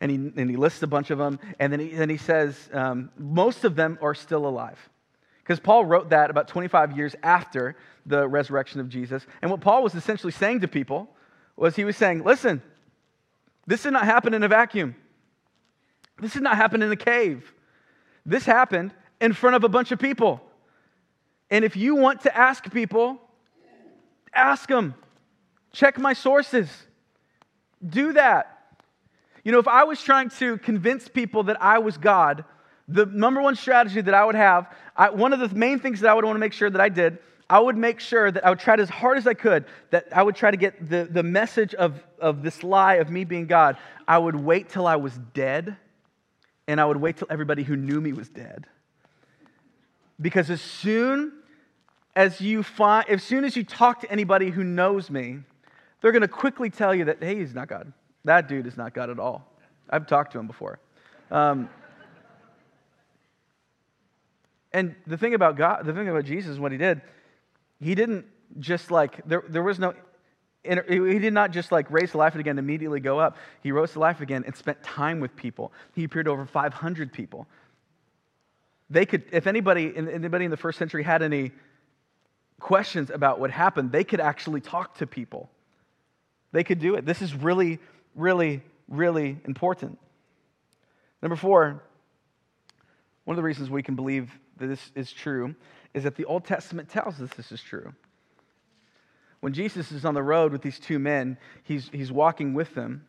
And 0.00 0.10
he, 0.10 0.16
and 0.16 0.50
he 0.50 0.56
lists 0.56 0.82
a 0.82 0.86
bunch 0.86 1.10
of 1.10 1.18
them, 1.18 1.38
and 1.58 1.72
then 1.72 1.80
he, 1.80 1.92
and 1.92 2.10
he 2.10 2.16
says 2.16 2.68
um, 2.72 3.10
most 3.18 3.64
of 3.64 3.76
them 3.76 3.98
are 4.02 4.14
still 4.14 4.46
alive. 4.46 4.78
Because 5.42 5.60
Paul 5.60 5.84
wrote 5.84 6.10
that 6.10 6.30
about 6.30 6.48
25 6.48 6.96
years 6.96 7.14
after 7.22 7.76
the 8.06 8.26
resurrection 8.26 8.80
of 8.80 8.88
Jesus. 8.88 9.26
And 9.42 9.50
what 9.50 9.60
Paul 9.60 9.82
was 9.82 9.94
essentially 9.94 10.32
saying 10.32 10.60
to 10.60 10.68
people 10.68 11.08
was 11.56 11.76
he 11.76 11.84
was 11.84 11.96
saying, 11.96 12.24
listen, 12.24 12.62
this 13.66 13.82
did 13.82 13.92
not 13.92 14.04
happen 14.04 14.34
in 14.34 14.42
a 14.42 14.48
vacuum. 14.48 14.96
This 16.20 16.32
did 16.32 16.42
not 16.42 16.56
happen 16.56 16.82
in 16.82 16.90
a 16.90 16.96
cave. 16.96 17.52
This 18.26 18.44
happened 18.44 18.92
in 19.20 19.32
front 19.32 19.56
of 19.56 19.64
a 19.64 19.68
bunch 19.68 19.92
of 19.92 19.98
people. 19.98 20.40
And 21.50 21.64
if 21.64 21.76
you 21.76 21.94
want 21.94 22.22
to 22.22 22.36
ask 22.36 22.70
people, 22.72 23.20
ask 24.34 24.68
them. 24.68 24.94
Check 25.72 25.98
my 25.98 26.12
sources. 26.12 26.68
Do 27.86 28.12
that. 28.12 28.50
You 29.44 29.52
know, 29.52 29.58
if 29.58 29.68
I 29.68 29.84
was 29.84 30.00
trying 30.00 30.30
to 30.30 30.58
convince 30.58 31.08
people 31.08 31.44
that 31.44 31.60
I 31.60 31.78
was 31.78 31.98
God, 31.98 32.44
the 32.88 33.06
number 33.06 33.42
one 33.42 33.56
strategy 33.56 34.00
that 34.00 34.14
I 34.14 34.24
would 34.24 34.34
have, 34.34 34.72
I, 34.96 35.10
one 35.10 35.32
of 35.32 35.40
the 35.40 35.54
main 35.54 35.78
things 35.78 36.00
that 36.00 36.10
I 36.10 36.14
would 36.14 36.24
want 36.24 36.36
to 36.36 36.40
make 36.40 36.52
sure 36.52 36.70
that 36.70 36.80
I 36.80 36.88
did, 36.88 37.18
I 37.48 37.60
would 37.60 37.76
make 37.76 38.00
sure 38.00 38.30
that 38.30 38.44
I 38.44 38.50
would 38.50 38.58
try 38.58 38.74
as 38.76 38.88
hard 38.88 39.18
as 39.18 39.26
I 39.26 39.34
could, 39.34 39.66
that 39.90 40.06
I 40.12 40.22
would 40.22 40.34
try 40.34 40.50
to 40.50 40.56
get 40.56 40.88
the, 40.88 41.04
the 41.10 41.22
message 41.22 41.74
of, 41.74 42.02
of 42.18 42.42
this 42.42 42.62
lie 42.62 42.94
of 42.94 43.10
me 43.10 43.24
being 43.24 43.46
God. 43.46 43.76
I 44.08 44.18
would 44.18 44.34
wait 44.34 44.70
till 44.70 44.86
I 44.86 44.96
was 44.96 45.18
dead, 45.34 45.76
and 46.66 46.80
I 46.80 46.86
would 46.86 46.96
wait 46.96 47.18
till 47.18 47.28
everybody 47.30 47.62
who 47.62 47.76
knew 47.76 48.00
me 48.00 48.12
was 48.12 48.28
dead. 48.28 48.66
Because 50.20 50.48
as 50.48 50.62
soon 50.62 51.32
as 52.16 52.40
you 52.40 52.62
find, 52.62 53.08
as 53.08 53.22
soon 53.22 53.44
as 53.44 53.56
you 53.56 53.64
talk 53.64 54.00
to 54.00 54.10
anybody 54.10 54.50
who 54.50 54.64
knows 54.64 55.10
me, 55.10 55.40
they're 56.00 56.12
going 56.12 56.22
to 56.22 56.28
quickly 56.28 56.70
tell 56.70 56.94
you 56.94 57.06
that, 57.06 57.22
hey, 57.22 57.36
he's 57.36 57.54
not 57.54 57.68
God. 57.68 57.92
That 58.24 58.48
dude 58.48 58.66
is 58.66 58.76
not 58.76 58.94
God 58.94 59.10
at 59.10 59.18
all. 59.18 59.46
I've 59.90 60.06
talked 60.06 60.32
to 60.32 60.38
him 60.38 60.46
before. 60.46 60.78
Um, 61.30 61.68
and 64.72 64.94
the 65.06 65.18
thing 65.18 65.34
about 65.34 65.56
God, 65.56 65.84
the 65.84 65.92
thing 65.92 66.08
about 66.08 66.24
Jesus, 66.24 66.58
what 66.58 66.72
he 66.72 66.78
did, 66.78 67.02
he 67.80 67.94
didn't 67.94 68.26
just 68.58 68.90
like, 68.90 69.26
there, 69.26 69.42
there 69.48 69.62
was 69.62 69.78
no, 69.78 69.94
he 70.64 71.18
did 71.18 71.34
not 71.34 71.50
just 71.50 71.70
like 71.70 71.90
raise 71.90 72.12
to 72.12 72.18
life 72.18 72.34
again 72.34 72.52
and 72.52 72.58
immediately 72.58 73.00
go 73.00 73.18
up. 73.18 73.36
He 73.62 73.70
rose 73.70 73.92
to 73.92 73.98
life 73.98 74.20
again 74.20 74.44
and 74.46 74.56
spent 74.56 74.82
time 74.82 75.20
with 75.20 75.36
people. 75.36 75.72
He 75.94 76.04
appeared 76.04 76.24
to 76.26 76.32
over 76.32 76.46
500 76.46 77.12
people. 77.12 77.46
They 78.88 79.04
could, 79.04 79.24
if 79.32 79.46
anybody, 79.46 79.92
anybody 79.96 80.44
in 80.44 80.50
the 80.50 80.56
first 80.56 80.78
century 80.78 81.02
had 81.02 81.22
any 81.22 81.52
questions 82.60 83.10
about 83.10 83.40
what 83.40 83.50
happened, 83.50 83.92
they 83.92 84.04
could 84.04 84.20
actually 84.20 84.60
talk 84.60 84.96
to 84.98 85.06
people. 85.06 85.50
They 86.52 86.64
could 86.64 86.78
do 86.78 86.94
it. 86.94 87.04
This 87.04 87.20
is 87.20 87.34
really, 87.34 87.78
really, 88.14 88.62
really 88.88 89.38
important. 89.44 89.98
Number 91.20 91.36
four, 91.36 91.82
one 93.24 93.34
of 93.34 93.36
the 93.36 93.42
reasons 93.42 93.68
we 93.68 93.82
can 93.82 93.96
believe 93.96 94.30
that 94.58 94.66
this 94.66 94.92
is 94.94 95.12
true 95.12 95.54
is 95.94 96.02
that 96.02 96.16
the 96.16 96.24
Old 96.24 96.44
Testament 96.44 96.88
tells 96.88 97.20
us 97.20 97.30
this 97.36 97.52
is 97.52 97.62
true. 97.62 97.94
When 99.40 99.52
Jesus 99.52 99.92
is 99.92 100.04
on 100.04 100.14
the 100.14 100.22
road 100.22 100.52
with 100.52 100.62
these 100.62 100.78
two 100.78 100.98
men, 100.98 101.38
he's, 101.62 101.88
he's 101.92 102.10
walking 102.10 102.54
with 102.54 102.74
them. 102.74 103.06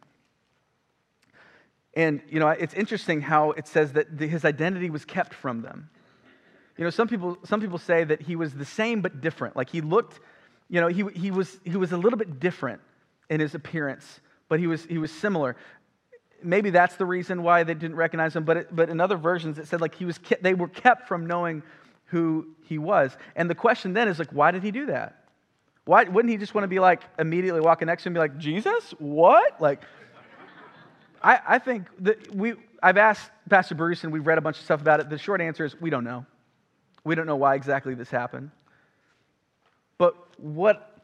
And, 1.96 2.22
you 2.30 2.40
know, 2.40 2.50
it's 2.50 2.74
interesting 2.74 3.22
how 3.22 3.52
it 3.52 3.68
says 3.68 3.94
that 3.94 4.18
the, 4.18 4.28
his 4.28 4.44
identity 4.44 4.90
was 4.90 5.06
kept 5.06 5.34
from 5.34 5.62
them. 5.62 5.90
You 6.78 6.84
know, 6.84 6.90
some 6.90 7.08
people, 7.08 7.38
some 7.46 7.62
people 7.62 7.78
say 7.78 8.04
that 8.04 8.22
he 8.22 8.36
was 8.36 8.54
the 8.54 8.66
same 8.66 9.02
but 9.02 9.22
different. 9.22 9.56
Like 9.56 9.70
he 9.70 9.80
looked, 9.80 10.20
you 10.70 10.82
know, 10.82 10.88
he, 10.88 11.06
he, 11.16 11.32
was, 11.32 11.58
he 11.64 11.78
was 11.78 11.94
a 11.94 11.98
little 11.98 12.20
bit 12.20 12.40
different 12.40 12.82
in 13.30 13.40
his 13.40 13.56
appearance, 13.56 14.20
but 14.50 14.60
he 14.60 14.68
was, 14.68 14.84
he 14.86 14.98
was 14.98 15.12
similar. 15.12 15.56
Maybe 16.44 16.70
that's 16.70 16.98
the 16.98 17.06
reason 17.06 17.44
why 17.44 17.64
they 17.64 17.74
didn't 17.74 17.96
recognize 17.96 18.36
him, 18.36 18.44
but, 18.44 18.58
it, 18.58 18.76
but 18.76 18.90
in 18.90 19.00
other 19.00 19.16
versions 19.16 19.58
it 19.58 19.68
said 19.68 19.80
like 19.80 19.96
he 19.96 20.04
was 20.04 20.18
kept, 20.18 20.44
they 20.44 20.54
were 20.54 20.68
kept 20.68 21.08
from 21.08 21.28
knowing 21.28 21.64
who 22.16 22.48
he 22.64 22.78
was. 22.78 23.18
And 23.36 23.50
the 23.50 23.56
question 23.56 23.92
then 23.92 24.08
is 24.08 24.20
like, 24.20 24.32
why 24.32 24.52
did 24.52 24.64
he 24.64 24.72
do 24.72 24.86
that? 24.86 25.26
Why 25.84 26.06
wouldn't 26.06 26.32
he 26.32 26.38
just 26.38 26.56
want 26.56 26.64
to 26.64 26.70
be 26.70 26.80
like 26.80 27.02
immediately 27.20 27.60
walking 27.60 27.88
next 27.88 28.04
to 28.04 28.08
him 28.08 28.16
and 28.16 28.32
be 28.32 28.34
like, 28.34 28.38
Jesus? 28.42 28.94
What? 29.00 29.60
Like, 29.60 29.82
I, 31.22 31.42
I 31.46 31.60
think 31.60 31.88
that 32.00 32.34
we, 32.34 32.54
I've 32.82 32.96
asked 32.96 33.32
Pastor 33.50 33.76
Bruce 33.76 34.06
and 34.06 34.14
we've 34.14 34.26
read 34.26 34.38
a 34.38 34.42
bunch 34.42 34.60
of 34.60 34.64
stuff 34.64 34.80
about 34.80 35.02
it. 35.02 35.10
The 35.10 35.18
short 35.18 35.42
answer 35.42 35.66
is 35.66 35.76
we 35.82 35.90
don't 35.90 36.06
know. 36.06 36.26
We 37.04 37.16
don't 37.16 37.28
know 37.28 37.36
why 37.36 37.56
exactly 37.56 37.96
this 37.96 38.10
happened. 38.10 38.52
But 39.98 40.16
what 40.40 41.02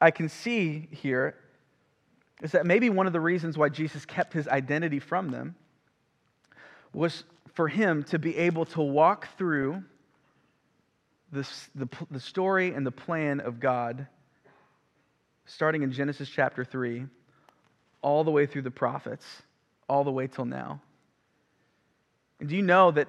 I 0.00 0.10
can 0.10 0.30
see 0.30 0.88
here 0.90 1.34
is 2.42 2.52
that 2.52 2.64
maybe 2.64 2.88
one 2.88 3.06
of 3.06 3.12
the 3.12 3.20
reasons 3.20 3.58
why 3.58 3.68
Jesus 3.68 4.06
kept 4.06 4.32
his 4.32 4.48
identity 4.48 5.00
from 5.00 5.28
them 5.28 5.54
was 6.94 7.24
for 7.52 7.68
him 7.68 8.04
to 8.04 8.18
be 8.18 8.38
able 8.38 8.64
to 8.64 8.80
walk 8.80 9.28
through 9.36 9.84
this, 11.32 11.68
the, 11.74 11.88
the 12.10 12.20
story 12.20 12.74
and 12.74 12.86
the 12.86 12.92
plan 12.92 13.40
of 13.40 13.60
God, 13.60 14.06
starting 15.46 15.82
in 15.82 15.92
Genesis 15.92 16.28
chapter 16.28 16.64
3, 16.64 17.06
all 18.02 18.24
the 18.24 18.30
way 18.30 18.46
through 18.46 18.62
the 18.62 18.70
prophets, 18.70 19.24
all 19.88 20.04
the 20.04 20.10
way 20.10 20.26
till 20.26 20.44
now. 20.44 20.80
And 22.40 22.48
do 22.48 22.56
you 22.56 22.62
know 22.62 22.90
that 22.90 23.08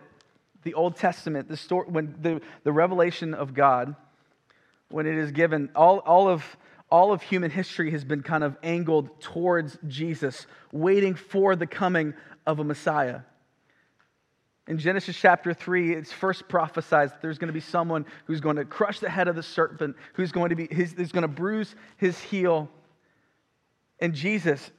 the 0.63 0.73
Old 0.73 0.95
Testament, 0.95 1.47
the 1.47 1.57
story, 1.57 1.87
when 1.87 2.15
the, 2.21 2.41
the 2.63 2.71
revelation 2.71 3.33
of 3.33 3.53
God, 3.53 3.95
when 4.89 5.07
it 5.07 5.17
is 5.17 5.31
given, 5.31 5.69
all, 5.75 5.99
all, 5.99 6.27
of, 6.27 6.43
all 6.89 7.13
of 7.13 7.21
human 7.21 7.49
history 7.49 7.91
has 7.91 8.03
been 8.03 8.21
kind 8.21 8.43
of 8.43 8.57
angled 8.61 9.21
towards 9.21 9.77
Jesus, 9.87 10.45
waiting 10.71 11.15
for 11.15 11.55
the 11.55 11.65
coming 11.65 12.13
of 12.45 12.59
a 12.59 12.63
Messiah. 12.63 13.21
In 14.71 14.77
Genesis 14.77 15.17
chapter 15.17 15.53
3, 15.53 15.95
it's 15.95 16.13
first 16.13 16.47
prophesied 16.47 17.09
that 17.09 17.21
there's 17.21 17.37
going 17.37 17.49
to 17.49 17.53
be 17.53 17.59
someone 17.59 18.05
who's 18.23 18.39
going 18.39 18.55
to 18.55 18.63
crush 18.63 19.01
the 19.01 19.09
head 19.09 19.27
of 19.27 19.35
the 19.35 19.43
serpent, 19.43 19.97
who's 20.13 20.31
going 20.31 20.51
to, 20.51 20.55
be, 20.55 20.69
who's 20.73 21.11
going 21.11 21.23
to 21.23 21.27
bruise 21.27 21.75
his 21.97 22.17
heel. 22.17 22.69
And 23.99 24.13
Jesus, 24.13 24.71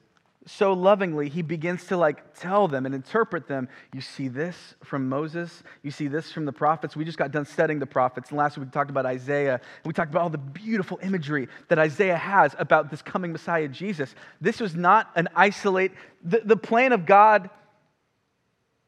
so 0.47 0.73
lovingly, 0.73 1.29
he 1.29 1.43
begins 1.43 1.85
to 1.89 1.99
like 1.99 2.39
tell 2.39 2.69
them 2.69 2.87
and 2.87 2.95
interpret 2.95 3.47
them. 3.47 3.69
You 3.93 4.01
see 4.01 4.29
this 4.29 4.57
from 4.83 5.11
Moses. 5.11 5.63
You 5.83 5.91
see 5.91 6.09
this 6.09 6.33
from 6.33 6.47
the 6.47 6.53
prophets. 6.53 6.97
We 6.97 7.05
just 7.05 7.19
got 7.19 7.31
done 7.31 7.45
studying 7.45 7.79
the 7.79 7.85
prophets. 7.85 8.31
And 8.31 8.39
last 8.39 8.57
week 8.57 8.69
we 8.69 8.73
talked 8.73 8.89
about 8.89 9.05
Isaiah. 9.05 9.61
We 9.85 9.93
talked 9.93 10.11
about 10.11 10.23
all 10.23 10.31
the 10.31 10.39
beautiful 10.39 11.01
imagery 11.03 11.49
that 11.69 11.79
Isaiah 11.79 12.17
has 12.17 12.57
about 12.59 12.91
this 12.91 13.03
coming 13.03 13.31
Messiah, 13.31 13.69
Jesus. 13.69 14.15
This 14.41 14.59
was 14.59 14.75
not 14.75 15.11
an 15.17 15.29
isolate, 15.37 15.93
the, 16.25 16.41
the 16.43 16.57
plan 16.57 16.93
of 16.93 17.05
God 17.05 17.51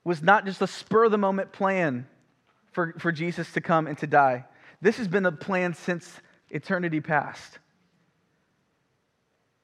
was 0.05 0.23
not 0.23 0.45
just 0.45 0.61
a 0.63 0.67
spur 0.67 1.05
of 1.05 1.11
the 1.11 1.19
moment 1.19 1.53
plan 1.53 2.07
for, 2.73 2.95
for 2.99 3.11
Jesus 3.11 3.51
to 3.53 3.61
come 3.61 3.87
and 3.87 3.97
to 3.99 4.07
die. 4.07 4.45
This 4.81 4.99
has 4.99 5.09
been 5.09 5.25
a 5.25 5.33
plan 5.33 5.75
since 5.75 6.21
eternity 6.51 7.01
past. 7.01 7.59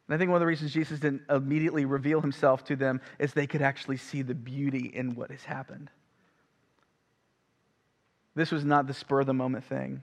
And 0.08 0.14
I 0.14 0.18
think 0.18 0.30
one 0.30 0.36
of 0.36 0.40
the 0.40 0.46
reasons 0.46 0.72
Jesus 0.72 0.98
didn't 0.98 1.22
immediately 1.30 1.84
reveal 1.84 2.20
himself 2.20 2.64
to 2.64 2.76
them 2.76 3.00
is 3.18 3.32
they 3.32 3.46
could 3.46 3.62
actually 3.62 3.98
see 3.98 4.22
the 4.22 4.34
beauty 4.34 4.90
in 4.92 5.14
what 5.14 5.30
has 5.30 5.44
happened. 5.44 5.90
This 8.34 8.50
was 8.50 8.64
not 8.64 8.86
the 8.86 8.94
spur 8.94 9.20
of 9.20 9.26
the 9.26 9.34
moment 9.34 9.64
thing. 9.64 10.02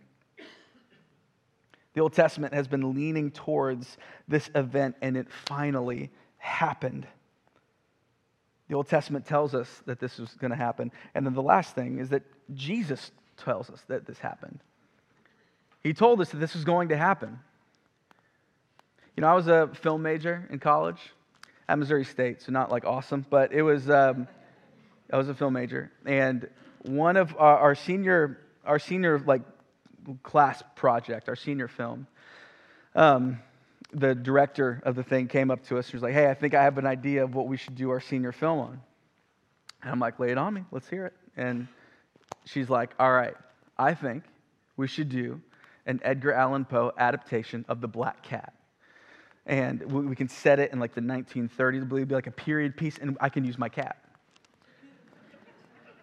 The 1.94 2.02
Old 2.02 2.14
Testament 2.14 2.54
has 2.54 2.68
been 2.68 2.94
leaning 2.94 3.32
towards 3.32 3.98
this 4.28 4.52
event, 4.54 4.96
and 5.02 5.18
it 5.18 5.28
finally 5.48 6.12
happened. 6.38 7.08
The 8.68 8.76
Old 8.76 8.90
Testament 8.90 9.26
tells 9.26 9.56
us 9.56 9.70
that 9.86 10.00
this 10.00 10.18
was 10.18 10.34
going 10.34 10.52
to 10.52 10.58
happen. 10.58 10.92
And 11.16 11.26
then 11.26 11.34
the 11.34 11.42
last 11.42 11.74
thing 11.74 12.00
is 12.00 12.10
that 12.10 12.24
Jesus 12.54 13.12
tells 13.38 13.70
us 13.70 13.82
that 13.88 14.06
this 14.06 14.20
happened. 14.20 14.60
He 15.84 15.94
told 15.94 16.20
us 16.20 16.30
that 16.32 16.38
this 16.38 16.54
was 16.54 16.66
going 16.66 16.90
to 16.90 16.98
happen. 16.98 17.40
You 19.16 19.22
know, 19.22 19.28
I 19.28 19.34
was 19.34 19.48
a 19.48 19.70
film 19.82 20.02
major 20.02 20.48
in 20.52 20.60
college 20.60 21.00
at 21.70 21.80
Missouri 21.80 22.04
State, 22.04 22.42
so 22.42 22.52
not 22.52 22.72
like 22.72 22.86
awesome, 22.86 23.26
but 23.30 23.54
it 23.54 23.62
was, 23.62 23.90
um, 23.90 24.28
I 25.12 25.18
was 25.18 25.30
a 25.30 25.34
film 25.34 25.54
major. 25.54 25.92
And 26.06 26.50
one 26.82 27.18
of 27.18 27.36
our, 27.38 27.58
our 27.58 27.76
senior, 27.76 28.40
our 28.66 28.80
senior 28.80 29.20
like 29.20 29.42
class 30.24 30.62
project, 30.76 31.30
our 31.30 31.36
senior 31.36 31.68
film, 31.68 32.08
um, 32.96 33.40
the 33.98 34.14
director 34.14 34.80
of 34.84 34.96
the 34.96 35.04
thing 35.04 35.28
came 35.28 35.50
up 35.50 35.66
to 35.68 35.78
us 35.78 35.88
and 35.88 35.96
was 35.96 36.04
like, 36.04 36.14
Hey, 36.14 36.30
I 36.30 36.34
think 36.34 36.54
I 36.54 36.64
have 36.64 36.78
an 36.78 36.86
idea 36.86 37.24
of 37.24 37.34
what 37.34 37.48
we 37.48 37.58
should 37.58 37.76
do 37.76 37.90
our 37.90 38.00
senior 38.00 38.32
film 38.32 38.60
on. 38.60 38.82
And 39.82 39.92
I'm 39.92 40.00
like, 40.00 40.20
Lay 40.20 40.32
it 40.32 40.38
on 40.38 40.54
me. 40.54 40.64
Let's 40.72 40.88
hear 40.88 41.06
it. 41.08 41.14
And 41.36 41.68
she's 42.46 42.70
like, 42.70 42.92
All 43.00 43.12
right, 43.12 43.36
I 43.78 43.94
think 43.94 44.24
we 44.78 44.88
should 44.88 45.10
do 45.10 45.42
an 45.88 46.00
Edgar 46.04 46.34
Allan 46.34 46.66
Poe 46.66 46.94
adaptation 46.98 47.66
of 47.68 47.82
The 47.82 47.88
Black 47.88 48.22
Cat. 48.22 48.54
And 49.46 49.82
we 49.92 50.16
can 50.16 50.28
set 50.28 50.60
it 50.60 50.74
in 50.74 50.80
like 50.80 50.94
the 50.94 51.02
1930s, 51.02 51.82
I 51.82 51.86
believe 51.86 52.10
be 52.10 52.16
like 52.16 52.28
a 52.28 52.32
period 52.32 52.76
piece, 52.76 52.98
and 52.98 53.18
I 53.22 53.30
can 53.30 53.46
use 53.46 53.58
my 53.58 53.70
cat. 53.70 53.98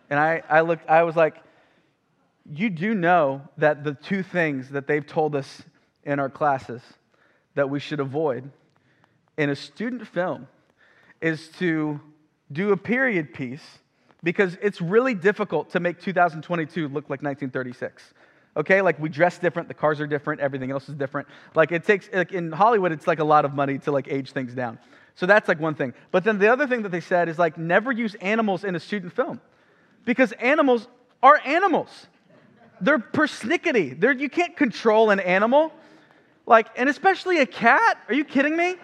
And 0.08 0.18
I, 0.18 0.42
I 0.48 0.62
looked, 0.62 0.88
I 0.88 1.02
was 1.02 1.14
like, 1.14 1.36
you 2.50 2.70
do 2.70 2.94
know 2.94 3.42
that 3.58 3.84
the 3.84 3.92
two 3.94 4.22
things 4.22 4.70
that 4.70 4.86
they've 4.86 5.06
told 5.06 5.36
us 5.36 5.62
in 6.04 6.18
our 6.18 6.30
classes 6.30 6.80
that 7.54 7.70
we 7.70 7.80
should 7.80 8.00
avoid 8.00 8.50
in 9.36 9.50
a 9.50 9.56
student 9.56 10.06
film 10.06 10.46
is 11.20 11.48
to 11.58 12.00
do 12.52 12.72
a 12.72 12.76
period 12.76 13.32
piece 13.32 13.78
because 14.22 14.56
it's 14.62 14.80
really 14.80 15.14
difficult 15.14 15.70
to 15.70 15.80
make 15.80 16.00
2022 16.00 16.88
look 16.88 17.04
like 17.04 17.22
1936. 17.22 18.14
Okay, 18.56 18.80
like 18.80 18.98
we 19.00 19.08
dress 19.08 19.38
different, 19.38 19.68
the 19.68 19.74
cars 19.74 20.00
are 20.00 20.06
different, 20.06 20.40
everything 20.40 20.70
else 20.70 20.88
is 20.88 20.94
different. 20.94 21.26
Like 21.54 21.72
it 21.72 21.84
takes, 21.84 22.08
like 22.12 22.32
in 22.32 22.52
Hollywood, 22.52 22.92
it's 22.92 23.06
like 23.06 23.18
a 23.18 23.24
lot 23.24 23.44
of 23.44 23.54
money 23.54 23.78
to 23.78 23.90
like 23.90 24.06
age 24.08 24.32
things 24.32 24.54
down. 24.54 24.78
So 25.16 25.26
that's 25.26 25.48
like 25.48 25.60
one 25.60 25.74
thing. 25.74 25.94
But 26.10 26.24
then 26.24 26.38
the 26.38 26.48
other 26.48 26.66
thing 26.66 26.82
that 26.82 26.90
they 26.90 27.00
said 27.00 27.28
is 27.28 27.38
like 27.38 27.58
never 27.58 27.92
use 27.92 28.14
animals 28.16 28.64
in 28.64 28.74
a 28.74 28.80
student 28.80 29.12
film 29.12 29.40
because 30.04 30.32
animals 30.32 30.88
are 31.22 31.40
animals. 31.44 32.06
They're 32.80 32.98
persnickety. 32.98 33.98
They're, 33.98 34.12
you 34.12 34.28
can't 34.28 34.56
control 34.56 35.10
an 35.10 35.20
animal. 35.20 35.72
Like, 36.46 36.68
and 36.76 36.88
especially 36.88 37.38
a 37.38 37.46
cat? 37.46 37.98
Are 38.08 38.14
you 38.14 38.24
kidding 38.24 38.56
me? 38.56 38.76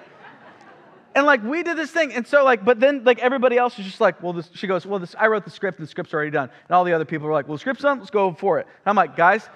And 1.15 1.27
like 1.27 1.43
we 1.43 1.63
did 1.65 1.77
this 1.77 1.91
thing, 1.91 2.13
and 2.13 2.25
so 2.25 2.45
like, 2.45 2.65
but 2.65 2.79
then 2.79 3.03
like 3.03 3.19
everybody 3.19 3.57
else 3.59 3.77
is 3.79 3.85
just 3.85 4.01
like, 4.01 4.23
well, 4.23 4.33
this, 4.33 4.49
she 4.55 4.69
goes, 4.69 4.87
well, 4.87 5.01
this, 5.01 5.17
I 5.19 5.27
wrote 5.27 5.45
the 5.45 5.51
script, 5.51 5.79
and 5.79 5.87
the 5.87 5.91
script's 5.91 6.15
already 6.15 6.31
done. 6.31 6.49
And 6.69 6.75
all 6.75 6.85
the 6.85 6.93
other 6.93 7.05
people 7.05 7.27
are 7.27 7.33
like, 7.33 7.49
well, 7.49 7.57
the 7.57 7.61
script's 7.61 7.83
done, 7.83 7.99
let's 7.99 8.11
go 8.11 8.33
for 8.33 8.61
it. 8.61 8.67
And 8.67 8.87
I'm 8.87 8.95
like, 8.95 9.17
guys, 9.17 9.49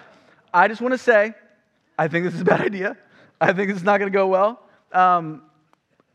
I 0.52 0.66
just 0.66 0.80
want 0.80 0.94
to 0.94 0.98
say, 0.98 1.32
I 1.96 2.08
think 2.08 2.24
this 2.24 2.34
is 2.34 2.40
a 2.40 2.44
bad 2.44 2.60
idea. 2.60 2.96
I 3.40 3.52
think 3.52 3.68
this 3.68 3.76
is 3.78 3.84
not 3.84 3.98
going 3.98 4.10
to 4.10 4.16
go 4.16 4.26
well. 4.26 4.62
Um, 4.92 5.42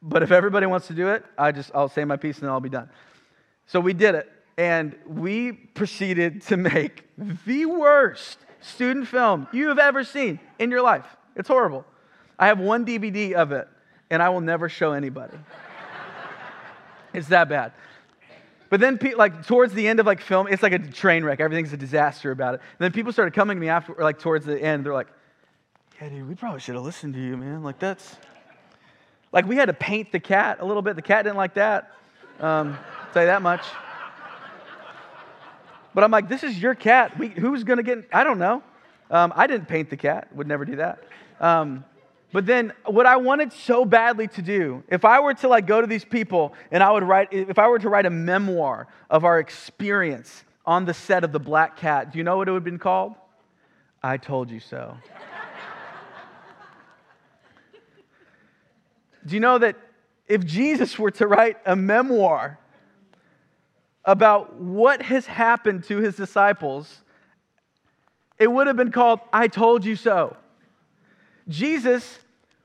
but 0.02 0.24
if 0.24 0.32
everybody 0.32 0.66
wants 0.66 0.88
to 0.88 0.94
do 0.94 1.08
it, 1.10 1.24
I 1.38 1.52
just 1.54 1.72
I'll 1.74 1.90
say 1.90 2.04
my 2.04 2.18
piece 2.18 2.38
and 2.38 2.44
then 2.44 2.52
I'll 2.52 2.60
be 2.60 2.70
done. 2.70 2.90
So 3.66 3.80
we 3.80 3.94
did 3.94 4.16
it, 4.16 4.30
and 4.58 4.96
we 5.08 5.54
proceeded 5.54 6.42
to 6.44 6.58
make 6.58 7.06
the 7.18 7.66
worst 7.66 8.40
student 8.60 9.08
film 9.08 9.48
you 9.54 9.70
have 9.70 9.80
ever 9.80 10.04
seen 10.04 10.40
in 10.58 10.70
your 10.70 10.82
life. 10.82 11.06
It's 11.40 11.48
horrible. 11.48 11.86
I 12.38 12.48
have 12.48 12.60
one 12.60 12.86
DVD 12.86 13.34
of 13.34 13.54
it 13.54 13.68
and 14.10 14.22
I 14.22 14.30
will 14.30 14.42
never 14.42 14.68
show 14.68 14.92
anybody. 14.92 15.38
it's 17.14 17.30
that 17.30 17.48
bad. 17.48 17.72
But 18.70 18.82
then, 18.82 19.00
like 19.16 19.48
towards 19.48 19.74
the 19.74 19.88
end 19.88 20.00
of 20.00 20.06
like 20.06 20.22
film, 20.22 20.48
it's 20.48 20.62
like 20.62 20.74
a 20.74 20.80
train 20.80 21.24
wreck. 21.24 21.40
Everything's 21.40 21.74
a 21.74 21.78
disaster 21.78 22.32
about 22.32 22.56
it. 22.56 22.62
And 22.62 22.80
then 22.80 22.92
people 22.92 23.12
started 23.12 23.34
coming 23.34 23.58
to 23.58 23.62
me 23.62 23.70
after, 23.70 23.96
like 23.98 24.20
towards 24.20 24.46
the 24.46 24.62
end. 24.62 24.86
They're 24.86 24.94
like, 24.94 25.08
"Yeah, 26.00 26.10
dude, 26.10 26.28
we 26.28 26.36
probably 26.36 26.60
should 26.60 26.76
have 26.76 26.84
listened 26.84 27.16
to 27.16 27.20
you, 27.20 27.36
man. 27.36 27.64
Like 27.64 27.80
that's, 27.80 28.18
like 29.32 29.48
we 29.48 29.56
had 29.56 29.66
to 29.66 29.74
paint 29.74 30.12
the 30.12 30.20
cat 30.20 30.58
a 30.60 30.66
little 30.66 30.84
bit. 30.84 30.96
The 30.96 31.02
cat 31.02 31.24
didn't 31.24 31.38
like 31.38 31.56
that. 31.56 31.94
Um, 32.40 32.78
tell 33.14 33.24
you 33.24 33.28
that 33.28 33.42
much. 33.42 33.64
But 35.96 36.04
I'm 36.04 36.12
like, 36.12 36.30
this 36.30 36.44
is 36.44 36.62
your 36.62 36.76
cat. 36.76 37.18
We, 37.18 37.30
who's 37.30 37.64
gonna 37.64 37.82
get? 37.82 38.08
I 38.14 38.24
don't 38.24 38.40
know. 38.40 38.62
Um, 39.10 39.34
I 39.36 39.48
didn't 39.48 39.68
paint 39.68 39.90
the 39.90 39.98
cat. 39.98 40.28
Would 40.36 40.48
never 40.48 40.64
do 40.64 40.76
that. 40.76 41.04
Um, 41.40 41.86
but 42.32 42.46
then 42.46 42.74
what 42.86 43.08
I 43.08 43.18
wanted 43.18 43.52
so 43.52 43.84
badly 43.86 44.28
to 44.30 44.42
do, 44.42 44.84
if 44.88 45.04
I 45.04 45.20
were 45.20 45.34
to 45.36 45.48
like 45.48 45.66
go 45.66 45.82
to 45.82 45.88
these 45.88 46.06
people 46.06 46.54
and 46.72 46.84
I 46.84 46.92
would 46.92 47.04
write, 47.04 47.30
if 47.32 47.58
I 47.58 47.68
were 47.68 47.80
to 47.80 47.90
write 47.90 48.06
a 48.06 48.12
memoir 48.12 48.88
of 49.10 49.26
our 49.26 49.40
experience 49.40 50.44
on 50.66 50.86
the 50.86 50.94
set 50.94 51.24
of 51.24 51.32
The 51.32 51.40
Black 51.40 51.78
Cat, 51.78 52.12
do 52.12 52.20
you 52.20 52.24
know 52.24 52.38
what 52.38 52.48
it 52.48 52.52
would 52.52 52.58
have 52.58 52.64
been 52.64 52.78
called? 52.78 53.16
I 54.04 54.18
told 54.18 54.52
you 54.52 54.60
so. 54.60 54.96
do 59.26 59.34
you 59.34 59.40
know 59.40 59.58
that 59.58 59.76
if 60.28 60.46
Jesus 60.46 61.00
were 61.00 61.12
to 61.12 61.26
write 61.26 61.58
a 61.66 61.76
memoir 61.76 62.60
about 64.06 64.56
what 64.56 65.02
has 65.02 65.26
happened 65.26 65.84
to 65.86 65.98
his 65.98 66.16
disciples, 66.16 67.02
it 68.38 68.52
would 68.52 68.68
have 68.68 68.78
been 68.78 68.92
called 68.92 69.20
I 69.34 69.48
told 69.48 69.84
you 69.84 69.96
so. 69.96 70.38
Jesus 71.50 72.20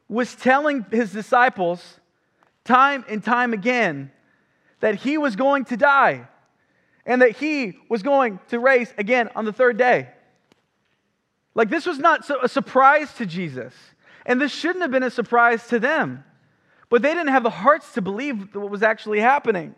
was 0.08 0.34
telling 0.34 0.84
his 0.90 1.12
disciples 1.12 1.98
time 2.64 3.04
and 3.08 3.24
time 3.24 3.52
again 3.52 4.10
that 4.80 4.96
he 4.96 5.18
was 5.18 5.34
going 5.34 5.64
to 5.64 5.76
die 5.76 6.28
and 7.06 7.22
that 7.22 7.32
he 7.32 7.78
was 7.88 8.02
going 8.02 8.38
to 8.48 8.58
raise 8.58 8.92
again 8.98 9.30
on 9.34 9.44
the 9.44 9.52
third 9.52 9.78
day. 9.78 10.08
Like, 11.54 11.70
this 11.70 11.86
was 11.86 11.98
not 11.98 12.28
a 12.42 12.48
surprise 12.48 13.12
to 13.14 13.26
Jesus, 13.26 13.72
and 14.26 14.40
this 14.40 14.52
shouldn't 14.52 14.82
have 14.82 14.90
been 14.90 15.02
a 15.02 15.10
surprise 15.10 15.66
to 15.68 15.78
them. 15.78 16.24
But 16.88 17.02
they 17.02 17.14
didn't 17.14 17.28
have 17.28 17.42
the 17.42 17.50
hearts 17.50 17.94
to 17.94 18.02
believe 18.02 18.54
what 18.54 18.70
was 18.70 18.82
actually 18.82 19.20
happening. 19.20 19.74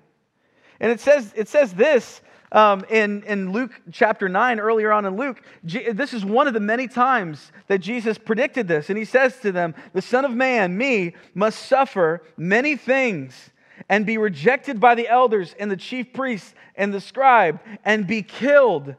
And 0.81 0.93
it 0.93 1.01
says, 1.01 1.33
it 1.37 1.49
says 1.49 1.73
this 1.75 2.21
um, 2.53 2.85
in, 2.89 3.23
in 3.25 3.53
Luke 3.53 3.73
chapter 3.93 4.29
9, 4.29 4.61
earlier 4.61 4.93
on 4.93 5.05
in 5.05 5.17
Luke, 5.17 5.43
G- 5.65 5.91
this 5.91 6.15
is 6.15 6.25
one 6.25 6.47
of 6.47 6.55
the 6.55 6.61
many 6.61 6.87
times 6.87 7.51
that 7.67 7.79
Jesus 7.79 8.19
predicted 8.19 8.69
this. 8.69 8.89
And 8.89 8.99
he 8.99 9.05
says 9.05 9.39
to 9.41 9.53
them, 9.53 9.75
The 9.93 10.03
Son 10.03 10.25
of 10.25 10.31
Man, 10.31 10.77
me, 10.77 11.15
must 11.35 11.67
suffer 11.67 12.23
many 12.37 12.77
things 12.77 13.51
and 13.89 14.07
be 14.07 14.19
rejected 14.19 14.81
by 14.81 14.95
the 14.95 15.09
elders 15.09 15.55
and 15.59 15.71
the 15.71 15.77
chief 15.77 16.12
priests 16.12 16.55
and 16.77 16.95
the 16.95 17.01
scribe 17.01 17.61
and 17.85 18.07
be 18.07 18.23
killed, 18.23 18.95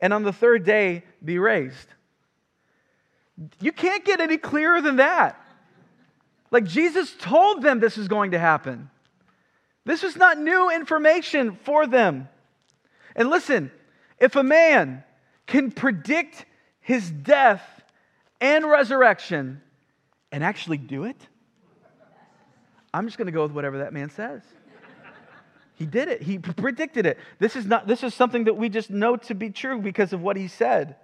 and 0.00 0.12
on 0.12 0.22
the 0.22 0.32
third 0.32 0.64
day 0.64 1.04
be 1.24 1.38
raised. 1.38 1.88
You 3.60 3.72
can't 3.72 4.04
get 4.04 4.20
any 4.20 4.36
clearer 4.36 4.80
than 4.80 4.96
that. 4.96 5.40
Like 6.50 6.64
Jesus 6.64 7.14
told 7.18 7.62
them 7.62 7.78
this 7.78 7.98
is 7.98 8.08
going 8.08 8.32
to 8.32 8.38
happen. 8.38 8.90
This 9.88 10.02
was 10.02 10.16
not 10.16 10.36
new 10.36 10.70
information 10.70 11.58
for 11.64 11.86
them. 11.86 12.28
And 13.16 13.30
listen, 13.30 13.70
if 14.18 14.36
a 14.36 14.42
man 14.42 15.02
can 15.46 15.70
predict 15.70 16.44
his 16.82 17.10
death 17.10 17.62
and 18.38 18.68
resurrection 18.68 19.62
and 20.30 20.44
actually 20.44 20.76
do 20.76 21.04
it, 21.04 21.16
I'm 22.92 23.06
just 23.06 23.16
going 23.16 23.28
to 23.28 23.32
go 23.32 23.44
with 23.44 23.52
whatever 23.52 23.78
that 23.78 23.94
man 23.94 24.10
says. 24.10 24.42
He 25.76 25.86
did 25.86 26.08
it. 26.08 26.20
He 26.20 26.38
predicted 26.38 27.06
it. 27.06 27.16
This 27.38 27.56
is 27.56 27.64
not 27.64 27.86
this 27.86 28.02
is 28.02 28.12
something 28.12 28.44
that 28.44 28.58
we 28.58 28.68
just 28.68 28.90
know 28.90 29.16
to 29.16 29.34
be 29.34 29.48
true 29.48 29.80
because 29.80 30.12
of 30.12 30.20
what 30.20 30.36
he 30.36 30.48
said. 30.48 30.96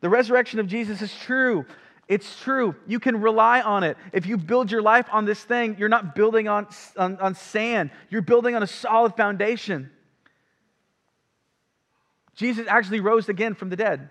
The 0.00 0.08
resurrection 0.08 0.60
of 0.60 0.66
Jesus 0.66 1.02
is 1.02 1.14
true. 1.14 1.66
It's 2.08 2.40
true. 2.40 2.76
You 2.86 3.00
can 3.00 3.20
rely 3.20 3.60
on 3.60 3.82
it. 3.82 3.96
If 4.12 4.26
you 4.26 4.36
build 4.36 4.70
your 4.70 4.82
life 4.82 5.06
on 5.10 5.24
this 5.24 5.42
thing, 5.42 5.76
you're 5.78 5.88
not 5.88 6.14
building 6.14 6.46
on, 6.46 6.68
on, 6.96 7.18
on 7.18 7.34
sand, 7.34 7.90
you're 8.10 8.22
building 8.22 8.54
on 8.54 8.62
a 8.62 8.66
solid 8.66 9.16
foundation. 9.16 9.90
Jesus 12.36 12.66
actually 12.68 13.00
rose 13.00 13.28
again 13.28 13.54
from 13.54 13.70
the 13.70 13.76
dead. 13.76 14.10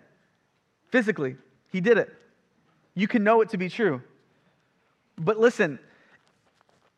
Physically, 0.90 1.38
he 1.72 1.80
did 1.80 1.98
it. 1.98 2.10
You 2.96 3.08
can 3.08 3.24
know 3.24 3.42
it 3.42 3.50
to 3.50 3.58
be 3.58 3.70
true. 3.70 4.02
But 5.18 5.38
listen, 5.38 5.80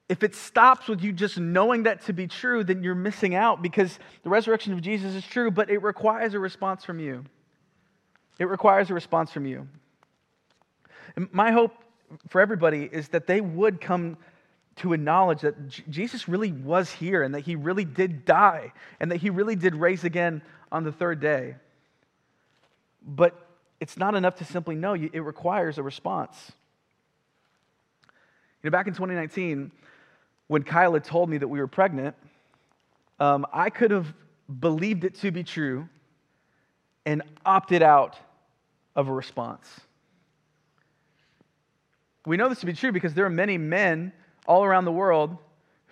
if 0.09 0.23
it 0.23 0.35
stops 0.35 0.87
with 0.87 1.03
you 1.03 1.11
just 1.11 1.37
knowing 1.37 1.83
that 1.83 2.05
to 2.05 2.13
be 2.13 2.27
true, 2.27 2.63
then 2.63 2.81
you're 2.81 2.95
missing 2.95 3.35
out 3.35 3.61
because 3.61 3.99
the 4.23 4.29
resurrection 4.29 4.73
of 4.73 4.81
Jesus 4.81 5.13
is 5.13 5.25
true, 5.25 5.51
but 5.51 5.69
it 5.69 5.83
requires 5.83 6.33
a 6.33 6.39
response 6.39 6.85
from 6.85 6.99
you. 6.99 7.25
It 8.39 8.45
requires 8.45 8.89
a 8.89 8.93
response 8.93 9.31
from 9.31 9.45
you. 9.45 9.67
My 11.31 11.51
hope 11.51 11.73
for 12.29 12.41
everybody 12.41 12.89
is 12.91 13.09
that 13.09 13.27
they 13.27 13.41
would 13.41 13.81
come 13.81 14.17
to 14.77 14.93
acknowledge 14.93 15.41
that 15.41 15.67
J- 15.67 15.83
Jesus 15.89 16.27
really 16.27 16.51
was 16.51 16.91
here 16.91 17.23
and 17.23 17.33
that 17.33 17.41
he 17.41 17.55
really 17.55 17.85
did 17.85 18.25
die 18.25 18.73
and 18.99 19.11
that 19.11 19.17
he 19.17 19.29
really 19.29 19.55
did 19.55 19.75
raise 19.75 20.03
again 20.03 20.41
on 20.71 20.83
the 20.83 20.91
third 20.91 21.19
day. 21.19 21.55
But 23.01 23.35
it's 23.79 23.97
not 23.97 24.15
enough 24.15 24.35
to 24.35 24.45
simply 24.45 24.75
know, 24.75 24.93
it 24.93 25.19
requires 25.19 25.77
a 25.77 25.83
response. 25.83 26.51
You 28.63 28.69
know, 28.69 28.71
back 28.71 28.87
in 28.87 28.93
2019, 28.93 29.71
when 30.47 30.63
Kyla 30.63 30.99
told 30.99 31.29
me 31.29 31.37
that 31.37 31.47
we 31.47 31.59
were 31.59 31.67
pregnant, 31.67 32.15
um, 33.19 33.45
I 33.51 33.69
could 33.69 33.91
have 33.91 34.13
believed 34.59 35.03
it 35.03 35.15
to 35.15 35.31
be 35.31 35.43
true 35.43 35.89
and 37.05 37.21
opted 37.45 37.81
out 37.81 38.17
of 38.95 39.07
a 39.07 39.13
response. 39.13 39.67
We 42.27 42.35
know 42.35 42.49
this 42.49 42.59
to 42.59 42.65
be 42.65 42.73
true 42.73 42.91
because 42.91 43.13
there 43.13 43.23
are 43.23 43.29
many 43.29 43.57
men 43.57 44.11
all 44.45 44.65
around 44.65 44.83
the 44.83 44.91
world 44.91 45.37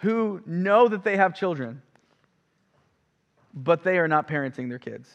who 0.01 0.41
know 0.45 0.89
that 0.89 1.01
they 1.01 1.15
have 1.15 1.33
children, 1.33 1.81
but 3.53 3.83
they 3.83 3.99
are 3.99 4.09
not 4.09 4.27
parenting 4.27 4.67
their 4.67 4.77
kids. 4.77 5.07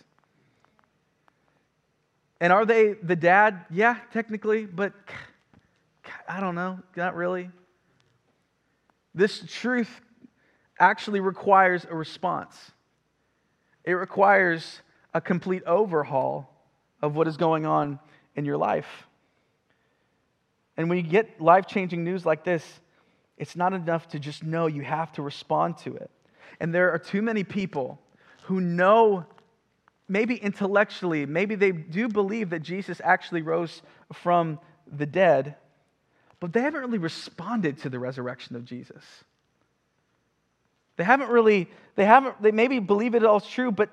And 2.41 2.55
are 2.55 2.65
they 2.65 2.95
the 2.95 3.17
dad? 3.17 3.67
Yeah, 3.71 3.99
technically, 4.15 4.65
but 4.65 4.95
I 6.27 6.41
don't 6.41 6.55
know, 6.55 6.81
not 6.97 7.15
really. 7.15 7.51
This 9.15 9.45
truth 9.47 10.01
actually 10.79 11.21
requires 11.21 11.85
a 11.85 11.95
response. 11.95 12.57
It 13.85 13.93
requires 13.93 14.81
a 15.13 15.21
complete 15.21 15.65
overhaul 15.65 16.51
of 17.03 17.15
what 17.15 17.29
is 17.29 17.37
going 17.37 17.67
on 17.67 17.99
in 18.37 18.47
your 18.47 18.57
life. 18.57 19.07
And 20.81 20.89
when 20.89 20.97
you 20.97 21.05
get 21.05 21.39
life 21.39 21.67
changing 21.67 22.05
news 22.05 22.25
like 22.25 22.43
this, 22.43 22.65
it's 23.37 23.55
not 23.55 23.75
enough 23.75 24.09
to 24.09 24.19
just 24.19 24.43
know, 24.43 24.67
you 24.67 24.81
have 24.81 25.13
to 25.13 25.21
respond 25.21 25.77
to 25.81 25.95
it. 25.95 26.11
And 26.59 26.75
there 26.75 26.91
are 26.91 26.99
too 26.99 27.21
many 27.21 27.45
people 27.45 28.01
who 28.45 28.63
know, 28.63 29.27
maybe 30.09 30.37
intellectually, 30.37 31.27
maybe 31.27 31.55
they 31.55 31.71
do 31.71 32.09
believe 32.09 32.49
that 32.49 32.61
Jesus 32.61 32.99
actually 33.05 33.43
rose 33.43 33.83
from 34.15 34.59
the 34.91 35.05
dead, 35.05 35.57
but 36.41 36.55
they 36.55 36.63
haven't 36.63 36.81
really 36.81 36.97
responded 36.97 37.77
to 37.83 37.91
the 37.91 37.99
resurrection 37.99 38.57
of 38.57 38.65
Jesus. 38.65 39.05
They 40.97 41.05
haven't 41.05 41.29
really, 41.29 41.69
they 41.95 42.07
haven't, 42.07 42.41
they 42.41 42.53
maybe 42.53 42.79
believe 42.79 43.15
it 43.15 43.23
all's 43.23 43.47
true, 43.47 43.71
but 43.71 43.91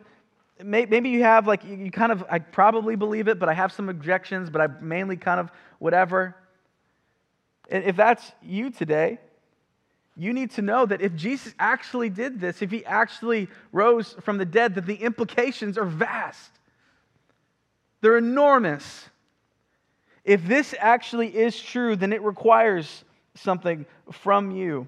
maybe 0.63 1.09
you 1.09 1.23
have 1.23 1.47
like, 1.47 1.65
you 1.65 1.91
kind 1.91 2.13
of, 2.13 2.23
I 2.31 2.39
probably 2.39 2.95
believe 2.95 3.27
it, 3.27 3.39
but 3.39 3.49
I 3.49 3.53
have 3.53 3.73
some 3.73 3.89
objections, 3.89 4.49
but 4.49 4.61
I 4.61 4.67
mainly 4.79 5.17
kind 5.17 5.41
of 5.41 5.51
whatever. 5.79 6.33
If 7.69 7.95
that's 7.95 8.31
you 8.41 8.69
today, 8.69 9.19
you 10.15 10.33
need 10.33 10.51
to 10.51 10.61
know 10.61 10.85
that 10.85 11.01
if 11.01 11.15
Jesus 11.15 11.53
actually 11.59 12.09
did 12.09 12.39
this, 12.39 12.61
if 12.61 12.71
he 12.71 12.83
actually 12.85 13.49
rose 13.71 14.15
from 14.21 14.37
the 14.37 14.45
dead, 14.45 14.75
that 14.75 14.85
the 14.85 14.95
implications 14.95 15.77
are 15.77 15.85
vast. 15.85 16.49
They're 18.01 18.17
enormous. 18.17 19.09
If 20.23 20.45
this 20.45 20.73
actually 20.79 21.35
is 21.37 21.59
true, 21.59 21.95
then 21.95 22.13
it 22.13 22.21
requires 22.23 23.03
something 23.35 23.85
from 24.11 24.51
you. 24.51 24.87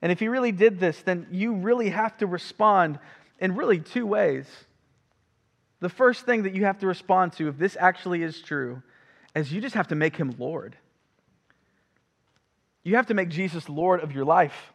And 0.00 0.12
if 0.12 0.20
he 0.20 0.28
really 0.28 0.52
did 0.52 0.80
this, 0.80 1.02
then 1.02 1.26
you 1.30 1.54
really 1.54 1.90
have 1.90 2.16
to 2.18 2.26
respond 2.26 2.98
in 3.40 3.56
really 3.56 3.80
two 3.80 4.06
ways. 4.06 4.46
The 5.80 5.88
first 5.88 6.24
thing 6.24 6.44
that 6.44 6.54
you 6.54 6.64
have 6.64 6.78
to 6.78 6.86
respond 6.86 7.34
to, 7.34 7.48
if 7.48 7.58
this 7.58 7.76
actually 7.78 8.22
is 8.22 8.40
true, 8.40 8.82
is 9.34 9.52
you 9.52 9.60
just 9.60 9.74
have 9.74 9.88
to 9.88 9.94
make 9.94 10.16
him 10.16 10.34
Lord. 10.38 10.76
You 12.84 12.96
have 12.96 13.06
to 13.06 13.14
make 13.14 13.28
Jesus 13.28 13.68
Lord 13.68 14.00
of 14.00 14.12
your 14.12 14.24
life. 14.24 14.72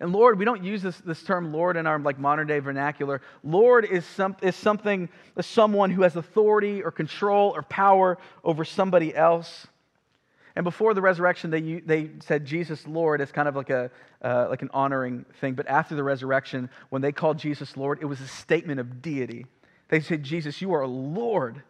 And 0.00 0.12
Lord, 0.12 0.38
we 0.38 0.46
don't 0.46 0.64
use 0.64 0.82
this, 0.82 0.96
this 0.98 1.22
term 1.22 1.52
Lord 1.52 1.76
in 1.76 1.86
our 1.86 1.98
like 1.98 2.18
modern 2.18 2.46
day 2.46 2.58
vernacular. 2.58 3.20
Lord 3.44 3.84
is, 3.84 4.04
some, 4.06 4.34
is 4.40 4.56
something, 4.56 5.10
someone 5.40 5.90
who 5.90 6.02
has 6.02 6.16
authority 6.16 6.82
or 6.82 6.90
control 6.90 7.50
or 7.54 7.62
power 7.62 8.16
over 8.42 8.64
somebody 8.64 9.14
else. 9.14 9.66
And 10.56 10.64
before 10.64 10.94
the 10.94 11.02
resurrection, 11.02 11.50
they, 11.50 11.80
they 11.80 12.10
said 12.20 12.46
Jesus 12.46 12.86
Lord 12.86 13.20
as 13.20 13.30
kind 13.30 13.46
of 13.46 13.54
like, 13.54 13.70
a, 13.70 13.90
uh, 14.22 14.46
like 14.48 14.62
an 14.62 14.70
honoring 14.72 15.26
thing. 15.40 15.54
But 15.54 15.68
after 15.68 15.94
the 15.94 16.02
resurrection, 16.02 16.70
when 16.88 17.02
they 17.02 17.12
called 17.12 17.38
Jesus 17.38 17.76
Lord, 17.76 17.98
it 18.00 18.06
was 18.06 18.20
a 18.20 18.28
statement 18.28 18.80
of 18.80 19.02
deity. 19.02 19.46
They 19.88 20.00
said, 20.00 20.22
Jesus, 20.22 20.62
you 20.62 20.72
are 20.72 20.86
Lord. 20.86 21.62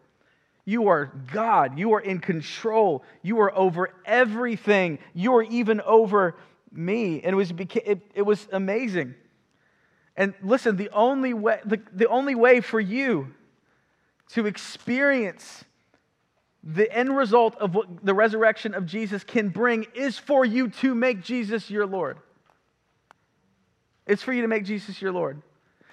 You 0.71 0.87
are 0.87 1.11
God. 1.33 1.77
You 1.77 1.95
are 1.95 1.99
in 1.99 2.19
control. 2.19 3.03
You 3.21 3.41
are 3.41 3.53
over 3.53 3.93
everything. 4.05 4.99
You 5.13 5.35
are 5.35 5.43
even 5.43 5.81
over 5.81 6.37
me. 6.71 7.21
And 7.21 7.33
it 7.33 7.35
was, 7.35 7.51
it, 7.51 8.01
it 8.15 8.21
was 8.21 8.47
amazing. 8.53 9.15
And 10.15 10.33
listen, 10.41 10.77
the 10.77 10.89
only 10.93 11.33
way, 11.33 11.59
the, 11.65 11.81
the 11.91 12.07
only 12.07 12.35
way 12.35 12.61
for 12.61 12.79
you 12.79 13.33
to 14.29 14.45
experience 14.45 15.65
the 16.63 16.89
end 16.89 17.17
result 17.17 17.57
of 17.57 17.75
what 17.75 18.05
the 18.05 18.13
resurrection 18.13 18.73
of 18.73 18.85
Jesus 18.85 19.25
can 19.25 19.49
bring 19.49 19.87
is 19.93 20.17
for 20.17 20.45
you 20.45 20.69
to 20.69 20.95
make 20.95 21.21
Jesus 21.21 21.69
your 21.69 21.85
Lord. 21.85 22.17
It's 24.07 24.23
for 24.23 24.31
you 24.31 24.41
to 24.43 24.47
make 24.47 24.63
Jesus 24.63 25.01
your 25.01 25.11
Lord. 25.11 25.41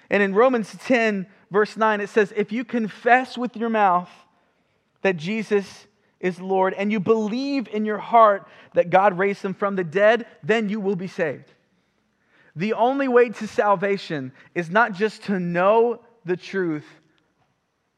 And 0.09 0.23
in 0.23 0.33
Romans 0.33 0.73
10, 0.85 1.27
verse 1.51 1.75
9, 1.75 1.99
it 1.99 2.07
says, 2.07 2.31
If 2.33 2.53
you 2.53 2.63
confess 2.63 3.37
with 3.37 3.57
your 3.57 3.67
mouth 3.67 4.09
that 5.01 5.17
Jesus 5.17 5.87
is 6.19 6.41
Lord 6.41 6.73
and 6.73 6.91
you 6.91 6.99
believe 6.99 7.67
in 7.67 7.85
your 7.85 7.97
heart 7.97 8.47
that 8.73 8.89
God 8.89 9.17
raised 9.17 9.43
him 9.43 9.53
from 9.53 9.75
the 9.75 9.83
dead, 9.83 10.25
then 10.43 10.69
you 10.69 10.79
will 10.79 10.95
be 10.95 11.07
saved. 11.07 11.51
The 12.55 12.73
only 12.73 13.07
way 13.07 13.29
to 13.29 13.47
salvation 13.47 14.33
is 14.53 14.69
not 14.69 14.93
just 14.93 15.23
to 15.23 15.39
know 15.39 16.01
the 16.25 16.35
truth, 16.35 16.85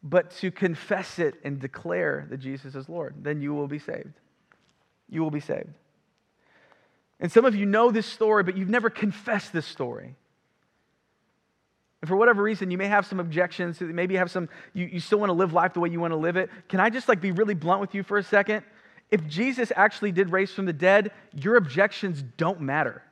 but 0.03 0.31
to 0.31 0.51
confess 0.51 1.19
it 1.19 1.35
and 1.43 1.59
declare 1.59 2.27
that 2.29 2.37
Jesus 2.37 2.75
is 2.75 2.89
Lord. 2.89 3.15
Then 3.23 3.41
you 3.41 3.53
will 3.53 3.67
be 3.67 3.79
saved. 3.79 4.13
You 5.09 5.21
will 5.21 5.31
be 5.31 5.39
saved. 5.39 5.73
And 7.19 7.31
some 7.31 7.45
of 7.45 7.55
you 7.55 7.65
know 7.65 7.91
this 7.91 8.07
story, 8.07 8.43
but 8.43 8.57
you've 8.57 8.69
never 8.69 8.89
confessed 8.89 9.53
this 9.53 9.65
story. 9.65 10.15
And 12.01 12.09
for 12.09 12.15
whatever 12.15 12.41
reason, 12.41 12.71
you 12.71 12.77
may 12.77 12.87
have 12.87 13.05
some 13.05 13.19
objections. 13.19 13.79
Maybe 13.79 14.15
you 14.15 14.19
have 14.19 14.31
some, 14.31 14.49
you, 14.73 14.87
you 14.87 14.99
still 14.99 15.19
want 15.19 15.29
to 15.29 15.33
live 15.33 15.53
life 15.53 15.73
the 15.73 15.79
way 15.79 15.89
you 15.89 15.99
want 15.99 16.11
to 16.11 16.17
live 16.17 16.35
it. 16.35 16.49
Can 16.67 16.79
I 16.79 16.89
just 16.89 17.07
like 17.07 17.21
be 17.21 17.31
really 17.31 17.53
blunt 17.53 17.79
with 17.79 17.93
you 17.93 18.01
for 18.01 18.17
a 18.17 18.23
second? 18.23 18.63
If 19.11 19.27
Jesus 19.27 19.71
actually 19.75 20.11
did 20.11 20.31
raise 20.31 20.51
from 20.51 20.65
the 20.65 20.73
dead, 20.73 21.11
your 21.33 21.57
objections 21.57 22.23
don't 22.37 22.61
matter. 22.61 23.03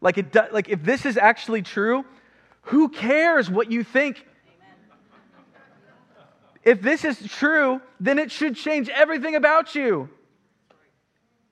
Like, 0.00 0.18
it 0.18 0.32
do, 0.32 0.40
like 0.52 0.68
if 0.68 0.82
this 0.82 1.06
is 1.06 1.16
actually 1.16 1.62
true, 1.62 2.04
who 2.62 2.88
cares 2.88 3.50
what 3.50 3.70
you 3.70 3.82
think? 3.82 4.26
If 6.62 6.82
this 6.82 7.04
is 7.04 7.18
true, 7.26 7.80
then 7.98 8.18
it 8.18 8.30
should 8.30 8.56
change 8.56 8.90
everything 8.90 9.34
about 9.34 9.74
you. 9.74 10.10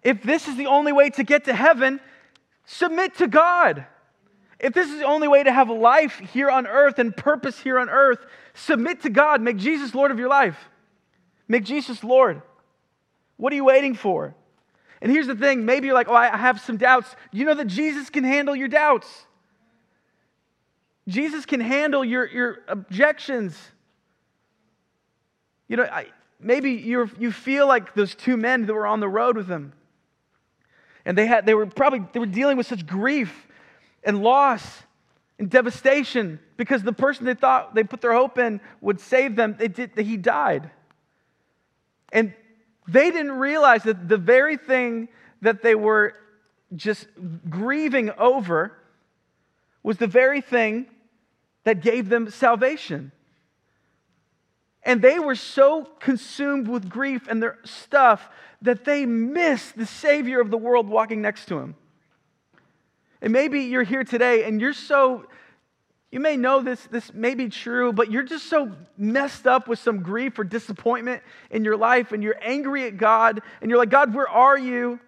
If 0.03 0.23
this 0.23 0.47
is 0.49 0.57
the 0.57 0.67
only 0.67 0.93
way 0.93 1.09
to 1.11 1.25
get 1.25 1.47
to 1.47 1.55
heaven, 1.55 2.01
submit 2.67 3.17
to 3.17 3.27
God. 3.27 3.87
If 4.61 4.75
this 4.75 4.89
is 4.89 4.99
the 4.99 5.05
only 5.05 5.29
way 5.29 5.45
to 5.45 5.53
have 5.53 5.71
life 5.71 6.19
here 6.19 6.51
on 6.51 6.67
earth 6.67 6.99
and 6.99 7.17
purpose 7.17 7.59
here 7.61 7.79
on 7.79 7.89
earth, 7.89 8.19
submit 8.55 9.03
to 9.03 9.11
God. 9.11 9.41
Make 9.41 9.57
Jesus 9.57 9.95
Lord 9.95 10.11
of 10.11 10.19
your 10.19 10.29
life. 10.29 10.69
Make 11.47 11.65
Jesus 11.65 12.03
Lord. 12.03 12.43
What 13.37 13.53
are 13.53 13.57
you 13.57 13.65
waiting 13.65 13.95
for? 13.95 14.35
And 15.01 15.13
here's 15.13 15.29
the 15.29 15.37
thing 15.37 15.65
maybe 15.65 15.87
you're 15.87 15.95
like, 15.95 16.09
oh, 16.09 16.15
I 16.15 16.37
have 16.37 16.61
some 16.61 16.77
doubts. 16.77 17.15
You 17.31 17.45
know 17.45 17.55
that 17.55 17.69
Jesus 17.69 18.11
can 18.11 18.25
handle 18.25 18.55
your 18.57 18.69
doubts, 18.69 19.27
Jesus 21.07 21.47
can 21.47 21.61
handle 21.61 22.05
your, 22.05 22.27
your 22.27 22.59
objections. 22.67 23.57
You 25.69 25.77
know, 25.77 25.85
I, 25.85 26.07
maybe 26.41 26.73
you 26.73 27.11
you 27.19 27.31
feel 27.31 27.69
like 27.69 27.95
those 27.95 28.15
two 28.15 28.37
men 28.37 28.67
that 28.67 28.75
were 28.75 28.87
on 28.87 29.01
the 29.01 29.09
road 29.09 29.37
with 29.37 29.49
him. 29.49 29.73
And 31.05 31.17
they, 31.17 31.27
had, 31.27 31.47
they 31.47 31.55
were 31.55 31.67
probably 31.67 32.03
they 32.13 32.19
were 32.19 32.27
dealing 32.27 32.57
with 32.57 32.67
such 32.67 32.87
grief 32.87 33.48
and 34.05 34.23
loss 34.23 34.83
and 35.39 35.51
devastation 35.51 36.41
because 36.57 36.83
the 36.83 36.93
person 36.93 37.25
they 37.25 37.35
thought 37.35 37.75
they 37.75 37.85
put 37.85 38.01
their 38.01 38.13
hope 38.13 38.39
in 38.39 38.61
would 38.81 39.01
save 39.01 39.37
them, 39.37 39.57
they 39.59 39.69
did, 39.69 39.97
he 39.97 40.17
died. 40.17 40.71
And 42.13 42.35
they 42.87 43.11
didn't 43.11 43.33
realize 43.33 43.83
that 43.85 44.09
the 44.09 44.17
very 44.17 44.57
thing 44.57 45.09
that 45.43 45.63
they 45.63 45.75
were 45.75 46.15
just 46.75 47.07
grieving 47.49 48.11
over 48.19 48.73
was 49.83 49.99
the 49.99 50.07
very 50.07 50.41
thing 50.41 50.87
that 51.65 51.83
gave 51.83 52.09
them 52.09 52.31
salvation. 52.31 53.13
And 54.83 55.03
they 55.03 55.19
were 55.19 55.35
so 55.35 55.85
consumed 56.01 56.67
with 56.67 56.89
grief 56.89 57.29
and 57.29 57.43
their 57.43 57.59
stuff 57.65 58.31
that 58.63 58.85
they 58.85 59.07
missed 59.07 59.77
the 59.77 59.87
Savior 59.87 60.41
of 60.41 60.51
the 60.51 60.57
world 60.57 60.89
walking 60.89 61.21
next 61.21 61.47
to 61.49 61.59
him. 61.59 61.75
And 63.21 63.33
maybe 63.33 63.61
you're 63.63 63.83
here 63.83 64.05
today 64.05 64.45
and 64.45 64.61
you're 64.61 64.73
so, 64.73 65.27
you 66.11 66.21
may 66.21 66.37
know 66.37 66.61
this, 66.63 66.87
this 66.91 67.13
may 67.13 67.35
be 67.35 67.49
true, 67.49 67.93
but 67.93 68.11
you're 68.11 68.23
just 68.23 68.47
so 68.47 68.73
messed 68.97 69.47
up 69.47 69.67
with 69.67 69.79
some 69.79 70.03
grief 70.03 70.39
or 70.39 70.45
disappointment 70.45 71.23
in 71.51 71.65
your 71.65 71.77
life 71.77 72.13
and 72.13 72.23
you're 72.23 72.39
angry 72.41 72.87
at 72.87 72.97
God 72.97 73.43
and 73.61 73.71
you're 73.71 73.79
like, 73.79 73.91
God, 73.91 74.15
where 74.15 74.29
are 74.29 74.57
you? 74.57 75.01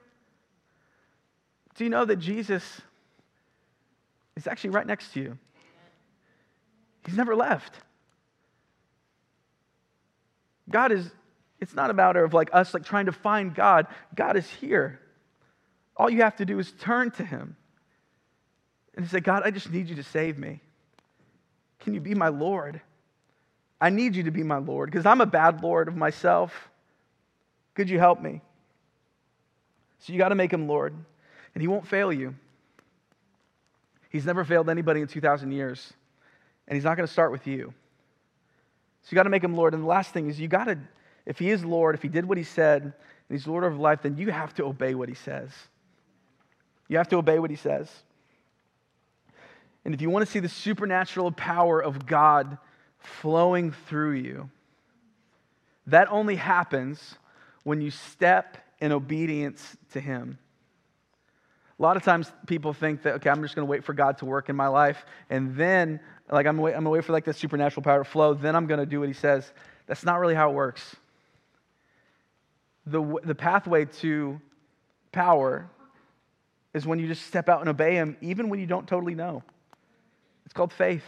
Do 1.76 1.84
you 1.84 1.90
know 1.90 2.04
that 2.04 2.16
Jesus 2.16 2.80
is 4.36 4.46
actually 4.46 4.70
right 4.70 4.86
next 4.86 5.12
to 5.12 5.20
you? 5.20 5.38
He's 7.06 7.16
never 7.16 7.36
left. 7.36 7.74
God 10.68 10.92
is, 10.92 11.10
it's 11.60 11.74
not 11.74 11.90
a 11.90 11.94
matter 11.94 12.22
of 12.24 12.34
like 12.34 12.50
us 12.52 12.74
like 12.74 12.84
trying 12.84 13.06
to 13.06 13.12
find 13.12 13.54
God. 13.54 13.86
God 14.14 14.36
is 14.36 14.48
here. 14.48 15.00
All 15.96 16.10
you 16.10 16.22
have 16.22 16.36
to 16.36 16.44
do 16.44 16.58
is 16.58 16.72
turn 16.72 17.10
to 17.12 17.24
him 17.24 17.56
and 18.96 19.08
say, 19.08 19.20
God, 19.20 19.42
I 19.44 19.50
just 19.50 19.70
need 19.70 19.88
you 19.88 19.96
to 19.96 20.02
save 20.02 20.38
me. 20.38 20.60
Can 21.80 21.94
you 21.94 22.00
be 22.00 22.14
my 22.14 22.28
Lord? 22.28 22.80
I 23.80 23.90
need 23.90 24.14
you 24.14 24.24
to 24.24 24.30
be 24.30 24.42
my 24.42 24.58
Lord 24.58 24.90
because 24.90 25.06
I'm 25.06 25.20
a 25.20 25.26
bad 25.26 25.62
Lord 25.62 25.88
of 25.88 25.96
myself. 25.96 26.68
Could 27.74 27.88
you 27.88 27.98
help 27.98 28.20
me? 28.20 28.42
So 30.00 30.12
you 30.12 30.18
got 30.18 30.30
to 30.30 30.34
make 30.34 30.52
him 30.52 30.66
Lord, 30.66 30.94
and 31.54 31.62
he 31.62 31.68
won't 31.68 31.86
fail 31.86 32.12
you. 32.12 32.34
He's 34.10 34.26
never 34.26 34.44
failed 34.44 34.68
anybody 34.68 35.00
in 35.00 35.06
2,000 35.06 35.52
years, 35.52 35.92
and 36.66 36.74
he's 36.74 36.84
not 36.84 36.96
going 36.96 37.06
to 37.06 37.12
start 37.12 37.32
with 37.32 37.46
you. 37.46 37.72
So 39.02 39.08
you 39.10 39.16
got 39.16 39.22
to 39.22 39.30
make 39.30 39.44
him 39.44 39.54
Lord. 39.54 39.72
And 39.72 39.82
the 39.82 39.88
last 39.88 40.12
thing 40.12 40.28
is 40.28 40.38
you 40.38 40.48
got 40.48 40.64
to, 40.64 40.78
if 41.26 41.38
he 41.38 41.50
is 41.50 41.64
Lord, 41.64 41.94
if 41.94 42.02
he 42.02 42.08
did 42.08 42.26
what 42.26 42.36
he 42.36 42.44
said, 42.44 42.82
and 42.82 42.92
he's 43.30 43.46
Lord 43.46 43.64
of 43.64 43.78
life, 43.78 44.02
then 44.02 44.16
you 44.16 44.30
have 44.30 44.54
to 44.54 44.64
obey 44.64 44.94
what 44.94 45.08
he 45.08 45.14
says. 45.14 45.50
You 46.88 46.98
have 46.98 47.08
to 47.08 47.16
obey 47.16 47.38
what 47.38 47.50
he 47.50 47.56
says. 47.56 47.88
And 49.84 49.94
if 49.94 50.02
you 50.02 50.10
want 50.10 50.26
to 50.26 50.30
see 50.30 50.40
the 50.40 50.48
supernatural 50.48 51.32
power 51.32 51.82
of 51.82 52.06
God 52.06 52.58
flowing 52.98 53.72
through 53.72 54.12
you, 54.12 54.50
that 55.86 56.10
only 56.10 56.36
happens 56.36 57.16
when 57.64 57.80
you 57.80 57.90
step 57.90 58.58
in 58.80 58.92
obedience 58.92 59.76
to 59.92 60.00
Him. 60.00 60.38
A 61.78 61.82
lot 61.82 61.96
of 61.96 62.02
times 62.02 62.30
people 62.46 62.74
think 62.74 63.02
that, 63.02 63.14
okay, 63.14 63.30
I'm 63.30 63.40
just 63.42 63.54
going 63.54 63.66
to 63.66 63.70
wait 63.70 63.84
for 63.84 63.94
God 63.94 64.18
to 64.18 64.26
work 64.26 64.50
in 64.50 64.56
my 64.56 64.68
life, 64.68 65.04
and 65.30 65.56
then, 65.56 65.98
like, 66.30 66.46
I'm 66.46 66.58
going 66.58 66.84
to 66.84 66.90
wait 66.90 67.04
for, 67.04 67.12
like, 67.12 67.24
the 67.24 67.32
supernatural 67.32 67.82
power 67.82 68.04
to 68.04 68.08
flow, 68.08 68.34
then 68.34 68.54
I'm 68.54 68.66
going 68.66 68.80
to 68.80 68.86
do 68.86 69.00
what 69.00 69.08
He 69.08 69.14
says. 69.14 69.50
That's 69.86 70.04
not 70.04 70.20
really 70.20 70.34
how 70.34 70.50
it 70.50 70.54
works. 70.54 70.94
The, 72.84 73.02
the 73.24 73.34
pathway 73.34 73.86
to 73.86 74.40
power 75.10 75.70
is 76.74 76.86
when 76.86 76.98
you 76.98 77.06
just 77.08 77.26
step 77.26 77.48
out 77.48 77.60
and 77.60 77.68
obey 77.68 77.94
Him, 77.94 78.16
even 78.20 78.50
when 78.50 78.60
you 78.60 78.66
don't 78.66 78.86
totally 78.86 79.14
know. 79.14 79.42
It's 80.50 80.56
called 80.56 80.72
faith. 80.72 81.04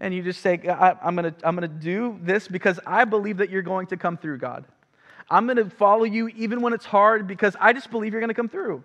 And 0.00 0.14
you 0.14 0.22
just 0.22 0.40
say, 0.40 0.58
I, 0.66 0.96
am 1.06 1.14
going 1.14 1.34
to 1.34 1.46
I'm 1.46 1.54
going 1.54 1.68
to 1.68 1.76
do 1.76 2.18
this 2.22 2.48
because 2.48 2.80
I 2.86 3.04
believe 3.04 3.36
that 3.36 3.50
you're 3.50 3.60
going 3.60 3.88
to 3.88 3.98
come 3.98 4.16
through, 4.16 4.38
God. 4.38 4.64
I'm 5.28 5.44
going 5.44 5.58
to 5.58 5.68
follow 5.68 6.04
you 6.04 6.28
even 6.28 6.62
when 6.62 6.72
it's 6.72 6.86
hard 6.86 7.26
because 7.26 7.54
I 7.60 7.74
just 7.74 7.90
believe 7.90 8.12
you're 8.12 8.22
going 8.22 8.28
to 8.28 8.34
come 8.34 8.48
through. 8.48 8.82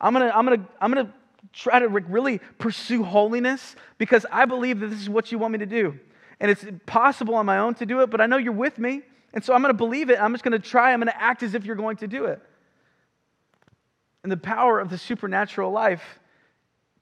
I'm 0.00 0.14
going 0.14 0.26
to, 0.26 0.34
I'm 0.34 0.46
going 0.46 0.58
to, 0.58 0.66
I'm 0.80 0.90
going 0.90 1.06
to 1.06 1.12
try 1.52 1.80
to 1.80 1.88
really 1.88 2.40
pursue 2.56 3.02
holiness 3.02 3.76
because 3.98 4.24
I 4.32 4.46
believe 4.46 4.80
that 4.80 4.86
this 4.86 5.02
is 5.02 5.10
what 5.10 5.30
you 5.30 5.38
want 5.38 5.52
me 5.52 5.58
to 5.58 5.66
do. 5.66 5.98
And 6.40 6.50
it's 6.50 6.64
possible 6.86 7.34
on 7.34 7.44
my 7.44 7.58
own 7.58 7.74
to 7.74 7.84
do 7.84 8.00
it, 8.00 8.08
but 8.08 8.22
I 8.22 8.26
know 8.26 8.38
you're 8.38 8.54
with 8.54 8.78
me. 8.78 9.02
And 9.34 9.44
so 9.44 9.52
I'm 9.52 9.60
going 9.60 9.74
to 9.74 9.76
believe 9.76 10.08
it. 10.08 10.18
I'm 10.18 10.32
just 10.32 10.44
going 10.44 10.58
to 10.58 10.66
try. 10.66 10.94
I'm 10.94 11.00
going 11.00 11.12
to 11.12 11.22
act 11.22 11.42
as 11.42 11.54
if 11.54 11.66
you're 11.66 11.76
going 11.76 11.98
to 11.98 12.06
do 12.06 12.24
it. 12.24 12.40
And 14.22 14.32
the 14.32 14.38
power 14.38 14.80
of 14.80 14.88
the 14.88 14.96
supernatural 14.96 15.70
life 15.70 16.18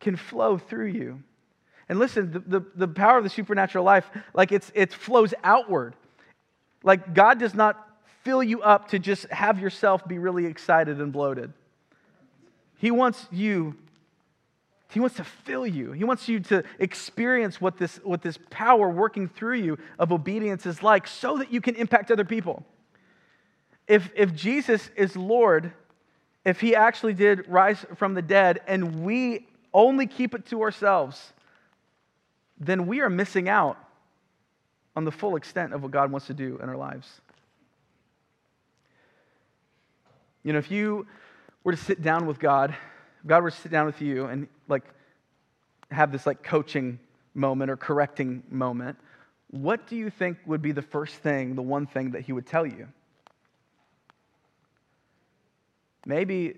can 0.01 0.17
flow 0.17 0.59
through 0.59 0.89
you. 0.89 1.23
And 1.95 2.01
listen, 2.01 2.33
the, 2.33 2.41
the, 2.41 2.67
the 2.75 2.89
power 2.89 3.19
of 3.19 3.23
the 3.23 3.31
supernatural 3.31 3.85
life, 3.85 4.11
like 4.35 4.51
it's, 4.51 4.73
it 4.75 4.93
flows 4.93 5.33
outward. 5.45 5.95
Like 6.83 7.15
God 7.15 7.39
does 7.39 7.55
not 7.55 7.89
fill 8.25 8.43
you 8.43 8.63
up 8.63 8.89
to 8.89 8.99
just 8.99 9.27
have 9.31 9.61
yourself 9.61 10.05
be 10.09 10.19
really 10.19 10.45
excited 10.47 11.01
and 11.01 11.13
bloated. 11.13 11.53
He 12.79 12.91
wants 12.91 13.29
you, 13.31 13.77
He 14.91 14.99
wants 14.99 15.15
to 15.19 15.25
fill 15.25 15.69
you. 15.69 15.93
He 15.93 16.03
wants 16.03 16.29
you 16.29 16.41
to 16.41 16.65
experience 16.81 17.61
what 17.61 17.79
this, 17.79 17.99
what 18.03 18.21
this 18.21 18.37
power 18.51 18.89
working 18.89 19.29
through 19.29 19.59
you 19.59 19.79
of 19.97 20.11
obedience 20.11 20.67
is 20.67 20.83
like 20.83 21.07
so 21.07 21.39
that 21.39 21.53
you 21.53 21.61
can 21.61 21.77
impact 21.77 22.11
other 22.11 22.25
people. 22.25 22.65
If, 23.87 24.11
if 24.17 24.35
Jesus 24.35 24.91
is 24.97 25.17
Lord, 25.17 25.73
if 26.45 26.61
He 26.61 26.75
actually 26.75 27.15
did 27.15 27.49
rise 27.49 27.87
from 27.95 28.15
the 28.15 28.23
dead 28.23 28.63
and 28.67 29.05
we 29.05 29.47
only 29.73 30.09
keep 30.09 30.35
it 30.35 30.47
to 30.47 30.63
ourselves, 30.63 31.33
then 32.59 32.87
we 32.87 33.01
are 33.01 33.11
missing 33.11 33.49
out 33.49 33.79
on 34.97 35.05
the 35.05 35.13
full 35.13 35.37
extent 35.37 35.73
of 35.73 35.83
what 35.83 35.91
God 35.91 36.11
wants 36.11 36.27
to 36.29 36.35
do 36.35 36.59
in 36.63 36.69
our 36.69 36.77
lives. 36.77 37.21
You 40.45 40.53
know, 40.53 40.59
if 40.59 40.71
you 40.71 41.07
were 41.65 41.73
to 41.73 41.79
sit 41.79 42.03
down 42.03 42.27
with 42.27 42.39
God, 42.39 42.71
if 42.71 43.27
God 43.27 43.43
were 43.43 43.51
to 43.51 43.57
sit 43.57 43.73
down 43.73 43.87
with 43.87 44.01
you 44.01 44.27
and 44.27 44.47
like 44.69 44.85
have 45.91 46.13
this 46.13 46.27
like 46.27 46.43
coaching 46.43 46.99
moment 47.35 47.71
or 47.71 47.77
correcting 47.77 48.43
moment, 48.51 48.97
what 49.51 49.87
do 49.87 49.97
you 49.97 50.11
think 50.11 50.39
would 50.47 50.63
be 50.63 50.73
the 50.73 50.83
first 50.83 51.17
thing, 51.17 51.55
the 51.55 51.63
one 51.63 51.87
thing 51.87 52.11
that 52.13 52.23
he 52.23 52.33
would 52.33 52.47
tell 52.47 52.67
you? 52.67 52.89
Maybe 56.07 56.57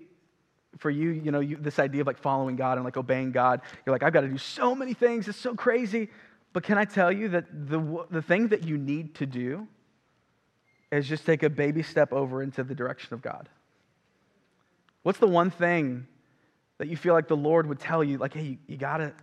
for 0.77 0.89
you, 0.89 1.09
you 1.09 1.31
know, 1.31 1.39
you, 1.39 1.57
this 1.57 1.79
idea 1.79 2.01
of 2.01 2.07
like 2.07 2.17
following 2.17 2.55
God 2.55 2.77
and 2.77 2.85
like 2.85 2.97
obeying 2.97 3.31
God, 3.31 3.61
you're 3.85 3.93
like, 3.93 4.03
I've 4.03 4.13
got 4.13 4.21
to 4.21 4.27
do 4.27 4.37
so 4.37 4.75
many 4.75 4.93
things. 4.93 5.27
It's 5.27 5.37
so 5.37 5.55
crazy. 5.55 6.09
But 6.53 6.63
can 6.63 6.77
I 6.77 6.85
tell 6.85 7.11
you 7.11 7.29
that 7.29 7.45
the, 7.69 8.05
the 8.09 8.21
thing 8.21 8.49
that 8.49 8.63
you 8.63 8.77
need 8.77 9.15
to 9.15 9.25
do 9.25 9.67
is 10.91 11.07
just 11.07 11.25
take 11.25 11.43
a 11.43 11.49
baby 11.49 11.83
step 11.83 12.13
over 12.13 12.41
into 12.41 12.63
the 12.63 12.75
direction 12.75 13.13
of 13.13 13.21
God? 13.21 13.49
What's 15.03 15.19
the 15.19 15.27
one 15.27 15.51
thing 15.51 16.07
that 16.77 16.87
you 16.87 16.97
feel 16.97 17.13
like 17.13 17.27
the 17.27 17.37
Lord 17.37 17.67
would 17.67 17.79
tell 17.79 18.03
you, 18.03 18.17
like, 18.17 18.33
hey, 18.33 18.43
you, 18.43 18.57
you 18.67 18.77
gotta, 18.77 19.13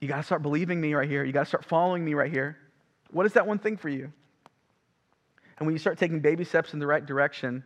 you 0.00 0.08
gotta 0.08 0.22
start 0.22 0.42
believing 0.42 0.80
me 0.80 0.94
right 0.94 1.08
here. 1.08 1.24
You 1.24 1.32
gotta 1.32 1.46
start 1.46 1.64
following 1.64 2.04
me 2.04 2.14
right 2.14 2.30
here. 2.30 2.58
What 3.10 3.24
is 3.24 3.32
that 3.32 3.46
one 3.46 3.58
thing 3.58 3.76
for 3.76 3.88
you? 3.88 4.12
And 5.58 5.66
when 5.66 5.74
you 5.74 5.78
start 5.78 5.98
taking 5.98 6.20
baby 6.20 6.44
steps 6.44 6.74
in 6.74 6.80
the 6.80 6.86
right 6.86 7.04
direction, 7.04 7.64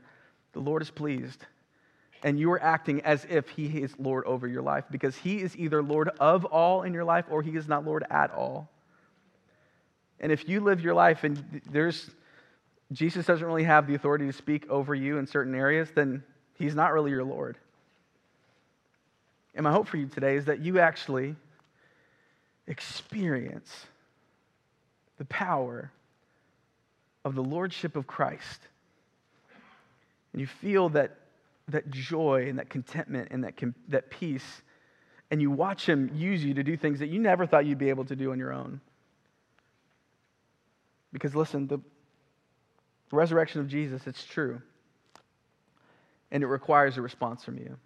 the 0.52 0.60
Lord 0.60 0.82
is 0.82 0.90
pleased 0.90 1.44
and 2.22 2.38
you 2.38 2.50
are 2.52 2.62
acting 2.62 3.00
as 3.02 3.26
if 3.28 3.48
He 3.48 3.66
is 3.82 3.94
Lord 3.98 4.24
over 4.26 4.46
your 4.46 4.62
life 4.62 4.84
because 4.90 5.16
He 5.16 5.40
is 5.40 5.56
either 5.56 5.82
Lord 5.82 6.10
of 6.20 6.44
all 6.44 6.82
in 6.82 6.92
your 6.92 7.04
life 7.04 7.26
or 7.30 7.42
He 7.42 7.56
is 7.56 7.66
not 7.66 7.84
Lord 7.84 8.04
at 8.10 8.30
all. 8.32 8.68
And 10.20 10.30
if 10.30 10.48
you 10.48 10.60
live 10.60 10.80
your 10.80 10.94
life 10.94 11.24
and 11.24 11.62
there's 11.70 12.10
Jesus 12.92 13.24
doesn't 13.24 13.46
really 13.46 13.64
have 13.64 13.86
the 13.86 13.94
authority 13.94 14.26
to 14.26 14.32
speak 14.32 14.68
over 14.68 14.94
you 14.94 15.18
in 15.18 15.26
certain 15.26 15.54
areas, 15.54 15.90
then 15.94 16.22
He's 16.54 16.74
not 16.74 16.92
really 16.92 17.10
your 17.10 17.24
Lord. 17.24 17.56
And 19.54 19.64
my 19.64 19.72
hope 19.72 19.86
for 19.86 19.96
you 19.96 20.06
today 20.06 20.36
is 20.36 20.46
that 20.46 20.60
you 20.60 20.78
actually 20.78 21.36
experience 22.66 23.86
the 25.18 25.24
power 25.26 25.90
of 27.24 27.34
the 27.34 27.42
Lordship 27.42 27.96
of 27.96 28.06
Christ. 28.06 28.60
And 30.32 30.40
you 30.40 30.46
feel 30.46 30.88
that 30.90 31.16
that 31.70 31.90
joy 31.90 32.46
and 32.48 32.58
that 32.58 32.70
contentment 32.70 33.28
and 33.30 33.44
that, 33.44 33.54
that 33.88 34.10
peace, 34.10 34.62
and 35.30 35.40
you 35.40 35.50
watch 35.50 35.86
Him 35.86 36.10
use 36.14 36.44
you 36.44 36.54
to 36.54 36.62
do 36.62 36.76
things 36.76 36.98
that 36.98 37.08
you 37.08 37.18
never 37.18 37.46
thought 37.46 37.66
you'd 37.66 37.78
be 37.78 37.90
able 37.90 38.04
to 38.06 38.16
do 38.16 38.32
on 38.32 38.38
your 38.38 38.52
own. 38.52 38.80
Because 41.12 41.34
listen, 41.34 41.66
the 41.66 41.80
resurrection 43.10 43.60
of 43.60 43.68
Jesus, 43.68 44.06
it's 44.06 44.24
true. 44.24 44.60
And 46.30 46.42
it 46.42 46.46
requires 46.46 46.96
a 46.96 47.02
response 47.02 47.44
from 47.44 47.58
you. 47.58 47.76